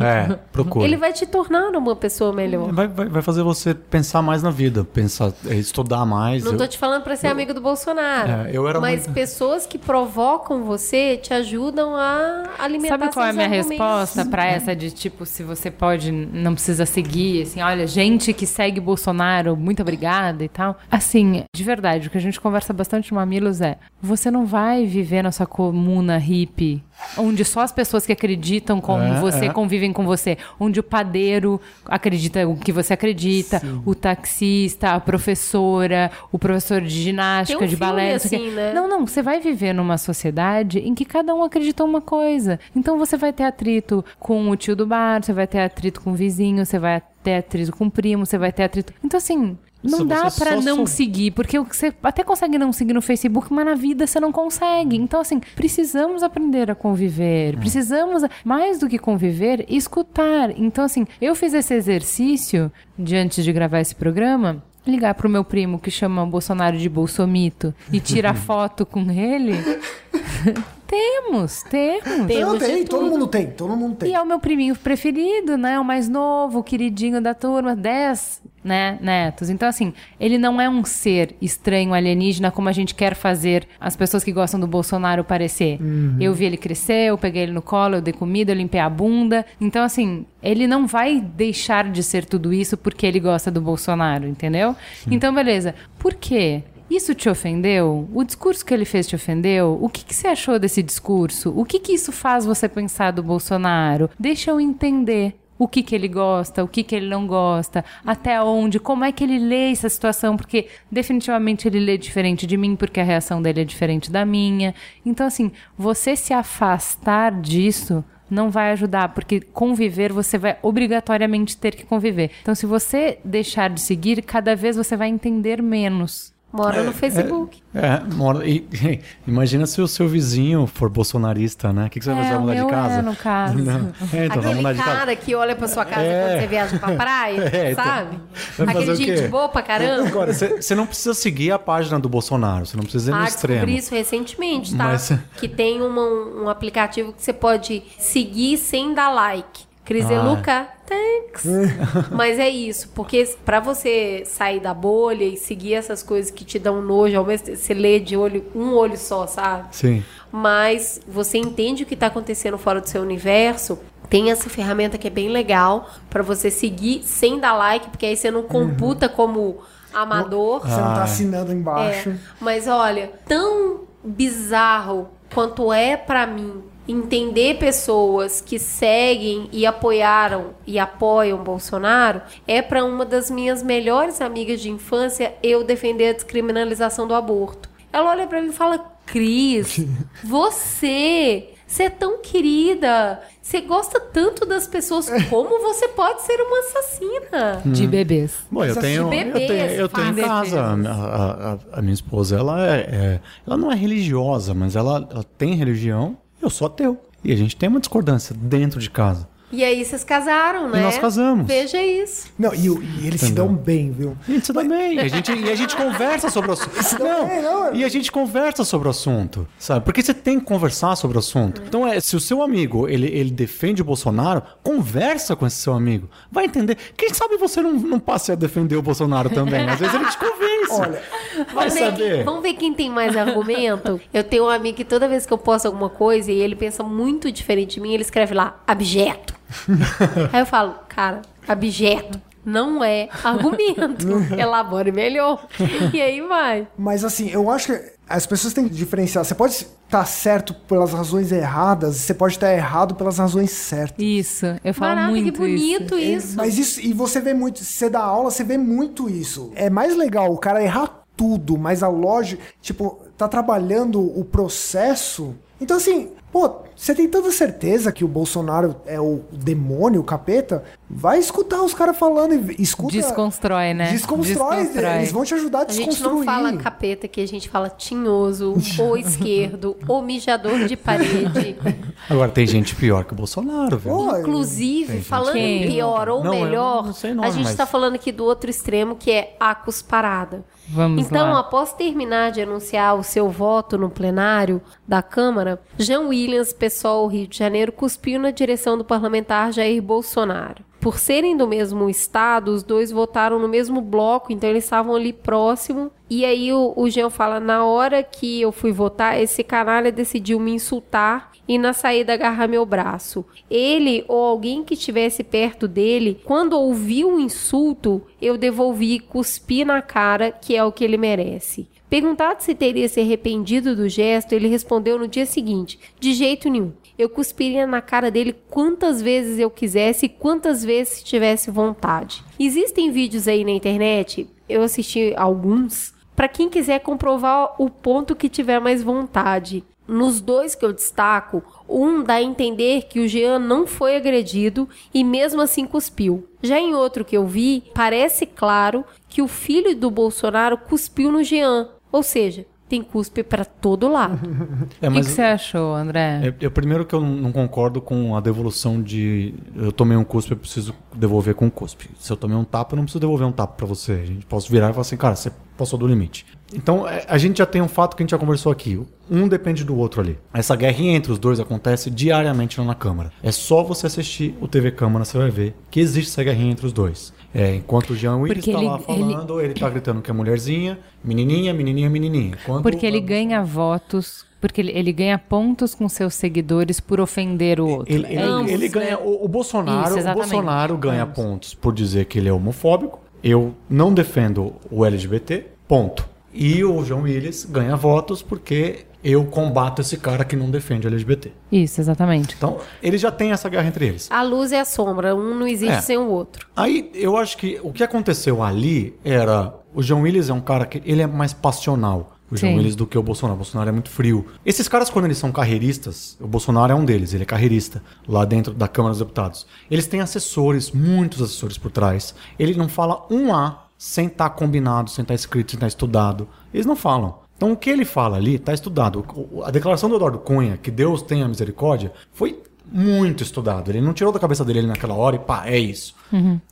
[0.00, 0.84] É, procura.
[0.84, 2.72] Ele vai te tornar uma pessoa melhor.
[2.72, 6.44] Vai, vai, vai fazer você pensar mais na vida, pensar, é, estudar mais.
[6.44, 8.30] Não Eu- tô te falando pra ser amigo do Bolsonaro.
[8.46, 13.26] É, eu era mas muito- pessoas que provocam você te ajudam a alimentar Sabe qual
[13.26, 13.70] é a minha argumentos.
[13.70, 18.46] resposta pra essa de tipo, se você pode, não precisa seguir, assim, olha, gente que
[18.46, 20.78] segue Bolsonaro, muito obrigada e tal.
[20.90, 24.84] Assim, de verdade, o que a gente conversa bastante no Mamilos é: você não vai
[24.84, 26.82] viver na sua comuna hippie,
[27.16, 29.52] onde só as pessoas que acreditam como É, você é.
[29.66, 36.10] Convivem com você, onde o padeiro acredita o que você acredita, o taxista, a professora,
[36.30, 38.72] o professor de ginástica, Tem um de balé, assim, né?
[38.72, 42.60] Não, não, você vai viver numa sociedade em que cada um acredita uma coisa.
[42.74, 46.12] Então você vai ter atrito com o tio do bar, você vai ter atrito com
[46.12, 48.92] o vizinho, você vai ter atrito com o primo, você vai ter atrito.
[49.02, 49.58] Então, assim.
[49.82, 53.52] Não Se dá só não sou- seguir, porque você até consegue não seguir no Facebook,
[53.52, 54.96] mas na vida você não consegue.
[54.96, 57.56] Então, assim, precisamos aprender a conviver.
[57.56, 60.50] Precisamos, mais do que conviver, escutar.
[60.58, 64.62] Então, assim, eu fiz esse exercício de antes de gravar esse programa.
[64.86, 69.54] Ligar pro meu primo que chama o Bolsonaro de Bolsomito e tirar foto com ele.
[70.86, 72.06] temos, temos.
[72.06, 73.10] Eu Temos de tenho, todo tudo.
[73.10, 74.10] mundo tem, todo mundo tem.
[74.10, 75.78] E é o meu priminho preferido, né?
[75.78, 79.48] O mais novo, o queridinho da turma, 10 né, netos.
[79.48, 83.94] Então, assim, ele não é um ser estranho, alienígena, como a gente quer fazer as
[83.94, 85.78] pessoas que gostam do Bolsonaro parecer.
[86.18, 88.90] Eu vi ele crescer, eu peguei ele no colo, eu dei comida, eu limpei a
[88.90, 89.46] bunda.
[89.60, 94.26] Então, assim, ele não vai deixar de ser tudo isso porque ele gosta do Bolsonaro,
[94.26, 94.74] entendeu?
[95.08, 95.74] Então, beleza.
[95.96, 96.64] Por quê?
[96.90, 98.08] Isso te ofendeu?
[98.12, 99.78] O discurso que ele fez te ofendeu?
[99.80, 101.52] O que, que você achou desse discurso?
[101.56, 104.08] O que, que isso faz você pensar do Bolsonaro?
[104.18, 108.40] Deixa eu entender o que, que ele gosta, o que, que ele não gosta, até
[108.42, 112.76] onde, como é que ele lê essa situação, porque definitivamente ele lê diferente de mim,
[112.76, 114.74] porque a reação dele é diferente da minha.
[115.04, 121.74] Então, assim, você se afastar disso não vai ajudar, porque conviver você vai obrigatoriamente ter
[121.74, 122.32] que conviver.
[122.42, 126.35] Então, se você deixar de seguir, cada vez você vai entender menos.
[126.56, 127.62] Mora no Facebook.
[127.74, 128.66] É, mora, e,
[129.28, 131.86] imagina se o seu vizinho for bolsonarista, né?
[131.86, 132.38] O que, que você vai É, fazer?
[132.40, 132.94] Mudar de meu casa?
[132.94, 133.58] é, no caso.
[133.58, 133.92] Não.
[134.12, 134.82] É, então, Aquele de casa.
[134.82, 136.26] cara que olha pra sua casa É.
[136.28, 137.84] quando você viaja pra praia, É, então.
[137.84, 138.18] sabe?
[138.32, 140.08] Fazer Aquele gente boa pra caramba.
[140.08, 143.24] Agora, você não precisa seguir a página do Bolsonaro, você não precisa ir no Ah,
[143.24, 143.54] extremo.
[143.60, 144.84] descobri isso recentemente, tá?
[144.84, 149.65] Mas- Que tem uma- um aplicativo que você pode seguir sem dar like.
[149.86, 151.46] Criseluca, thanks.
[152.10, 156.58] Mas é isso, porque pra você sair da bolha e seguir essas coisas que te
[156.58, 159.68] dão nojo, ao mesmo tempo, você lê de olho, um olho só, sabe?
[159.70, 160.04] Sim.
[160.32, 163.78] Mas você entende o que tá acontecendo fora do seu universo.
[164.10, 168.16] Tem essa ferramenta que é bem legal pra você seguir sem dar like, porque aí
[168.16, 169.58] você não computa como
[169.94, 170.60] amador.
[170.60, 171.04] Você não Ah, tá é.
[171.04, 172.10] assinando embaixo.
[172.10, 180.50] É, mas olha, tão bizarro quanto é pra mim entender pessoas que seguem e apoiaram
[180.66, 186.12] e apoiam Bolsonaro, é pra uma das minhas melhores amigas de infância eu defender a
[186.12, 187.68] descriminalização do aborto.
[187.92, 189.80] Ela olha pra mim e fala: "Cris,
[190.22, 193.20] você você é tão querida.
[193.42, 195.10] Você gosta tanto das pessoas.
[195.28, 197.62] Como você pode ser uma assassina?
[197.64, 198.34] De bebês.
[198.48, 200.60] Bom, eu tenho, assim, eu bebês, tenho, eu tenho em casa.
[200.60, 205.24] A, a- a minha esposa, ela é, é- ela não é religiosa, mas ela, ela
[205.36, 206.16] tem religião.
[206.46, 206.96] Eu sou ateu.
[207.24, 209.28] E a gente tem uma discordância dentro de casa.
[209.52, 210.80] E aí vocês casaram, né?
[210.82, 211.46] nós casamos.
[211.46, 212.26] Veja isso.
[212.36, 214.16] Não, e, e eles se dão bem, viu?
[214.26, 214.96] A gente se dá bem.
[214.96, 216.74] E a gente, e a gente conversa sobre o assunto.
[216.98, 219.84] Não, bem, não, é- e a gente conversa sobre o assunto, sabe?
[219.84, 221.62] Porque você tem que conversar sobre o assunto.
[221.64, 225.72] Então, é, se o seu amigo, ele, ele defende o Bolsonaro, conversa com esse seu
[225.74, 226.10] amigo.
[226.30, 226.76] Vai entender.
[226.96, 229.68] Quem sabe você não, não passe a defender o Bolsonaro também.
[229.68, 230.72] Às vezes ele te convence.
[230.72, 231.02] Olha,
[231.36, 232.14] vai Vamos ver, saber.
[232.16, 234.00] quem, vamos ver quem tem mais argumento.
[234.12, 236.82] Eu tenho um amigo que toda vez que eu posto alguma coisa e ele pensa
[236.82, 239.35] muito diferente de mim, ele escreve lá, abjeto.
[240.32, 244.06] Aí eu falo, cara, abjeto não é argumento.
[244.38, 245.48] Elabore melhor.
[245.92, 246.68] E aí vai.
[246.78, 249.24] mas assim, eu acho que as pessoas têm que diferenciar.
[249.24, 253.96] Você pode estar certo pelas razões erradas, você pode estar errado pelas razões certas.
[253.98, 256.36] Isso, eu falo Barato, que muito bonito É, isso.
[256.36, 259.50] Mas isso, e você vê muito, se você dá aula, você vê muito isso.
[259.56, 265.34] É mais legal o cara errar tudo, mas a lógica, tipo, tá trabalhando o processo.
[265.60, 270.62] Então, assim, pô, você tem tanta certeza que o Bolsonaro é o demônio, o capeta?
[270.88, 272.92] Vai escutar os caras falando e escuta.
[272.92, 273.90] Desconstrói, né?
[273.90, 274.96] Desconstrói, Desconstrói.
[274.98, 276.18] eles vão te ajudar a A gente desconstruir.
[276.18, 281.56] não fala capeta aqui, a gente fala tinhoso, ou esquerdo, ou mijador de parede.
[282.08, 283.96] Agora, tem gente pior que o Bolsonaro, velho.
[283.96, 285.66] Pô, Inclusive, falando Quem?
[285.66, 289.10] pior ou Não, melhor, nome, a gente mas- está falando aqui do outro extremo, que
[289.10, 290.44] é a cusparada.
[290.68, 291.40] Vamos então, lá.
[291.40, 297.28] após terminar de anunciar o seu voto no plenário da Câmara, Jean Williams, PSOL Rio
[297.28, 300.64] de Janeiro, cuspiu na direção do parlamentar Jair Bolsonaro.
[300.80, 305.12] Por serem do mesmo estado, os dois votaram no mesmo bloco, então eles estavam ali
[305.12, 305.90] próximo.
[306.08, 310.38] E aí o, o Jean fala: na hora que eu fui votar, esse canalha decidiu
[310.38, 313.24] me insultar e na saída agarrar meu braço.
[313.50, 319.80] Ele ou alguém que estivesse perto dele, quando ouviu o insulto, eu devolvi cuspi na
[319.82, 321.68] cara, que é o que ele merece.
[321.88, 326.72] Perguntado se teria se arrependido do gesto, ele respondeu no dia seguinte: de jeito nenhum.
[326.98, 332.24] Eu cuspiria na cara dele quantas vezes eu quisesse e quantas vezes tivesse vontade.
[332.40, 338.28] Existem vídeos aí na internet, eu assisti alguns, para quem quiser comprovar o ponto que
[338.28, 339.62] tiver mais vontade.
[339.86, 344.68] Nos dois que eu destaco, um dá a entender que o Jean não foi agredido
[344.92, 346.26] e mesmo assim cuspiu.
[346.42, 351.22] Já em outro que eu vi, parece claro que o filho do Bolsonaro cuspiu no
[351.22, 354.18] Jean, ou seja, tem cuspe para todo lado.
[354.82, 356.34] É, O que, você achou, André?
[356.40, 359.34] é, é primeiro que eu não concordo com a devolução de.
[359.54, 361.88] Eu tomei um cuspe, eu preciso devolver com um cuspe.
[361.98, 363.92] Se eu tomei um tapa, eu não preciso devolver um tapa pra você.
[363.92, 366.26] A gente posso virar e falar assim, cara, você passou do limite.
[366.54, 368.80] Então, é, a gente já tem um fato que a gente já conversou aqui.
[369.10, 370.18] Um depende do outro ali.
[370.34, 373.12] Essa guerrinha entre os dois acontece diariamente lá na Câmara.
[373.22, 376.66] É só você assistir o TV Câmara, você vai ver que existe essa guerrinha entre
[376.66, 377.12] os dois.
[377.38, 379.52] É, enquanto o Jean Willis Porque tá ele- lá falando, ele...
[379.54, 382.34] tá gritando que é mulherzinha, menininha, menininha, menininha.
[382.42, 386.98] Enquanto Porque ele a- ganha votos, porque ele, ele ganha pontos com seus seguidores por
[386.98, 387.92] ofender o outro.
[387.94, 388.68] Ele, É ele- isso, ele né?
[388.68, 388.98] ganha.
[388.98, 390.14] O, o Bolsonaro, Isso, o.
[390.14, 393.00] Bolsonaro ganha pontos por dizer que ele é homofóbico.
[393.22, 395.44] Eu não defendo o LGBT.
[395.68, 396.08] Ponto.
[396.32, 400.88] E o João Willis ganha votos porque eu combato esse cara que não defende o
[400.88, 401.30] LGBT.
[401.52, 402.34] Isso, exatamente.
[402.36, 404.10] Então, ele já tem essa guerra entre eles.
[404.10, 405.80] A luz e a sombra, um não existe É.
[405.80, 406.44] sem o outro.
[406.56, 409.54] Aí eu acho que o que aconteceu ali era.
[409.72, 412.16] O João Willis é um cara que ele é mais passional.
[412.28, 412.58] O João Sim.
[412.58, 413.34] Willis do que o Bolsonaro.
[413.34, 414.26] O Bolsonaro é muito frio.
[414.44, 418.24] Esses caras, quando eles são carreiristas, o Bolsonaro é um deles, ele é carreirista, lá
[418.24, 419.46] dentro da Câmara dos Deputados.
[419.70, 422.12] Eles têm assessores, muitos assessores por trás.
[422.36, 426.26] Ele não fala um A sem estar combinado, sem estar escrito, sem estar estudado.
[426.52, 427.18] Eles não falam.
[427.36, 429.04] Então o que ele fala ali está estudado.
[429.44, 433.70] A declaração do Eduardo Cunha, que Deus tenha misericórdia, foi muito estudado.
[433.70, 435.94] Ele não tirou da cabeça dele naquela hora e pá, é isso.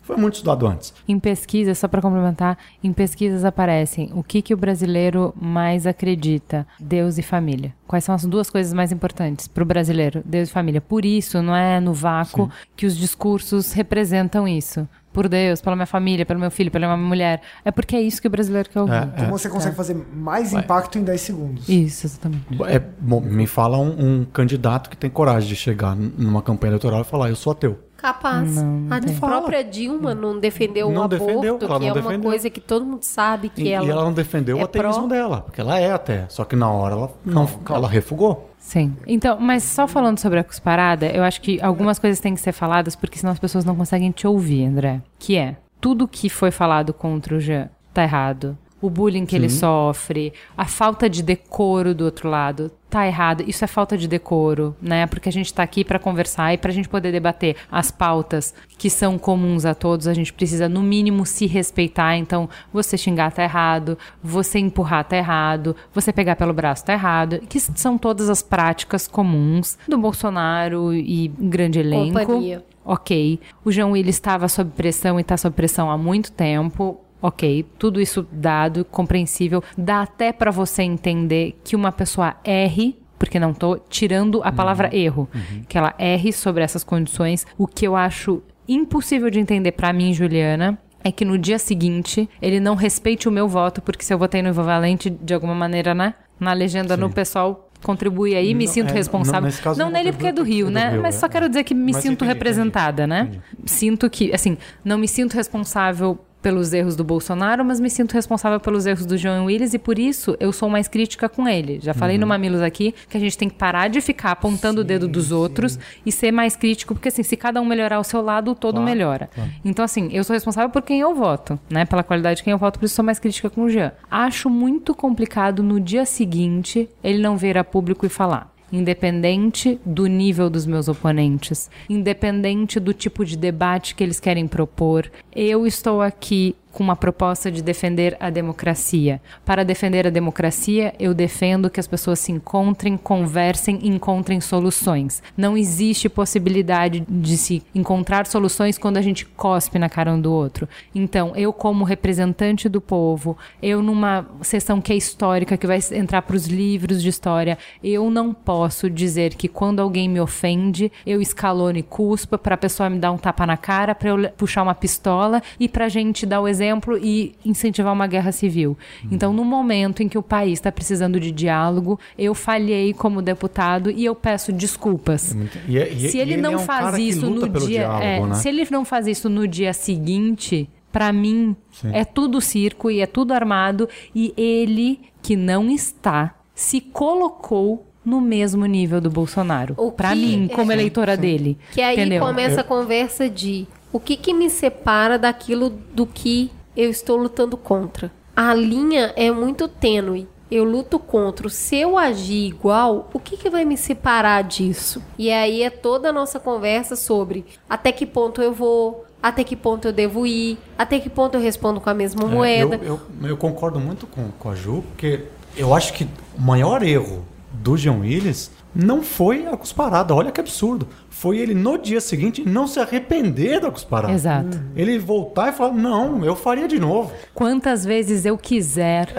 [0.03, 0.93] Foi muito estudado antes.
[1.09, 6.66] Em pesquisas, só para complementar, em pesquisas aparecem o que, que o brasileiro mais acredita:
[6.78, 7.74] Deus e família.
[7.87, 10.22] Quais são as duas coisas mais importantes para o brasileiro?
[10.24, 10.80] Deus e família.
[10.80, 14.89] Por isso, não é no vácuo que os discursos representam isso.
[15.14, 17.40] Por Deus, pela minha família, pelo meu filho, pela minha mulher.
[17.64, 18.92] É porque é isso que o brasileiro quer ouvir.
[18.94, 21.68] É, Então você consegue fazer mais impacto em 10 segundos.
[21.68, 22.44] Isso, exatamente.
[22.66, 27.00] É, bom, me fala um, um candidato que tem coragem de chegar numa campanha eleitoral
[27.00, 27.78] e falar, eu sou ateu.
[27.96, 28.58] Capaz.
[28.90, 29.14] a tem.
[29.16, 32.20] própria Dilma não defendeu Não o aborto, defendeu, que não é uma defendeu.
[32.20, 33.86] coisa que todo mundo sabe que E, ela...
[33.86, 35.06] e ela não defendeu é o ateísmo pró.
[35.06, 36.26] dela, porque ela é até.
[36.28, 38.50] Só que na hora ela, não, ela refugou.
[38.64, 38.96] Sim.
[39.06, 42.52] Então, mas só falando sobre a cusparada, eu acho que algumas coisas têm que ser
[42.52, 45.02] faladas, porque senão as pessoas não conseguem te ouvir, André.
[45.18, 48.56] Que é, tudo que foi falado contra o Jean tá errado.
[48.85, 53.43] O bullying que ele sofre, a falta de decoro do outro lado, tá errado.
[53.47, 55.07] Isso é falta de decoro, né?
[55.07, 58.91] Porque a gente tá aqui pra conversar e pra gente poder debater as pautas que
[58.91, 62.14] são comuns a todos, a gente precisa no mínimo se respeitar.
[62.18, 67.41] Então, você xingar tá errado, você empurrar tá errado, você pegar pelo braço tá errado,
[67.49, 72.18] que são todas as práticas comuns do Bolsonaro e grande elenco.
[72.18, 72.62] Companhia.
[72.85, 73.41] Ok.
[73.64, 77.01] O João Willis estava sob pressão e está sob pressão há muito tempo.
[77.27, 79.64] Ok, tudo isso dado, compreensível.
[79.79, 84.95] Dá até para você entender que uma pessoa erre, porque não tô tirando a palavra
[84.95, 85.27] erro,
[85.66, 87.47] que ela erre sobre essas condições.
[87.57, 92.29] O que eu acho impossível de entender para mim, Juliana, é que no dia seguinte
[92.43, 95.55] ele não respeite o meu voto, porque se eu votei no Ivo Valente, de alguma
[95.55, 96.12] maneira, né?
[96.39, 99.51] Na legenda no pessoal contribui aí, me Não, sinto é, responsável.
[99.51, 100.93] não, caso não nele porque é do Rio, porque é do né?
[100.93, 101.18] Rio, Mas é.
[101.20, 103.29] só quero dizer que me sinto entendi, representada, né?
[103.31, 103.41] entendi.
[103.64, 108.61] Sinto que, assim, não me sinto responsável pelos erros do Bolsonaro, mas me sinto responsável
[108.61, 111.80] pelos erros do João Willis e por isso eu sou mais crítica com ele.
[111.82, 112.20] Já falei Uhum.
[112.20, 115.32] no Mamilos aqui que a gente tem que parar de ficar apontando o dedo dos
[115.32, 118.55] outros e ser mais crítico, porque assim, se cada um melhorar o seu lado, o
[118.55, 119.30] todo Claro, melhora.
[119.64, 121.86] Então, assim, eu sou responsável por quem eu voto, né?
[121.86, 123.92] Pela qualidade de quem eu voto, por isso sou mais crítica com o Jean.
[124.11, 128.53] Acho muito complicado no dia seguinte ele não vir a público e falar.
[128.75, 135.09] Independente do nível dos meus oponentes, independente do tipo de debate que eles querem propor,
[135.33, 139.22] eu estou aqui com uma proposta de defender a democracia.
[139.45, 145.22] Para defender a democracia, eu defendo que as pessoas se encontrem, conversem encontrem soluções.
[145.37, 150.33] Não existe possibilidade de se encontrar soluções quando a gente cospe na cara um do
[150.33, 150.68] outro.
[150.95, 156.22] Então, eu como representante do povo, eu numa sessão que é histórica, que vai entrar
[156.22, 161.22] para os livros de história, eu não posso dizer que quando alguém me ofende, eu
[161.22, 164.64] escalone e cuspa para a pessoa me dar um tapa na cara, para eu puxar
[164.64, 166.63] uma pistola e para a gente dar o exemplo
[167.00, 168.76] e incentivar uma guerra civil.
[169.10, 173.90] Então, no momento em que o país está precisando de diálogo, eu falhei como deputado
[173.90, 175.36] e eu peço desculpas.
[175.68, 178.20] E é- e- se e ele, não é um faz isso no dia, diálogo, é,
[178.28, 178.34] né?
[178.34, 181.56] se ele não faz isso no dia seguinte, pra mim
[181.92, 188.20] é tudo circo e é tudo armado e ele que não está se colocou no
[188.20, 189.74] mesmo nível do Bolsonaro.
[190.12, 190.74] Que- mim, como é.
[190.74, 191.56] eleitora dele.
[191.72, 192.20] Que aí entendeu?
[192.24, 197.57] começa a conversa de o que, que me separa daquilo do que eu estou lutando
[197.57, 198.11] contra.
[198.34, 200.26] A linha é muito tênue.
[200.51, 201.49] Eu luto contra.
[201.49, 205.01] Se eu agir igual, o que, que vai me separar disso?
[205.16, 209.55] E aí é toda a nossa conversa sobre até que ponto eu vou, até que
[209.55, 212.80] ponto eu devo ir, até que ponto eu respondo com a mesma É, moeda.
[212.82, 215.22] Eu, eu, eu concordo muito com, com a Ju, porque
[215.57, 217.24] eu acho que o maior erro
[217.62, 220.12] do Jean Willis não foi a cusparada.
[220.14, 220.88] Olha que absurdo.
[221.09, 224.12] Foi ele no dia seguinte não se arrepender da cusparada.
[224.12, 224.61] Exato.
[224.74, 227.12] Ele voltar e falar: Não, eu faria de novo.
[227.32, 229.12] Quantas vezes eu quiser.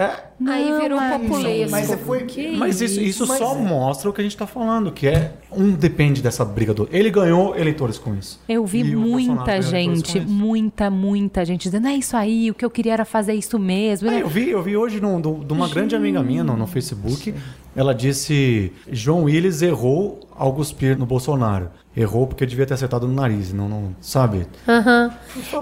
[0.46, 1.70] aí Não, virou mas- populesco.
[1.70, 2.26] Mas você foi.
[2.58, 3.58] Mas isso, isso Mas só é.
[3.58, 6.86] mostra o que a gente está falando, que é um depende dessa briga do.
[6.92, 8.38] Ele ganhou eleitores com isso.
[8.46, 12.70] Eu vi E muita gente, muita, muita gente dizendo, é isso aí, o que eu
[12.70, 14.10] queria era fazer isso mesmo.
[14.10, 17.34] Ah, eu vi, eu vi hoje do- de uma grande amiga minha no, no Facebook.
[17.76, 21.70] Ela disse: João Willis errou ao cuspir no Bolsonaro.
[21.94, 24.46] Errou porque devia ter acertado no nariz, não, não sabe?
[24.66, 25.14] Aham.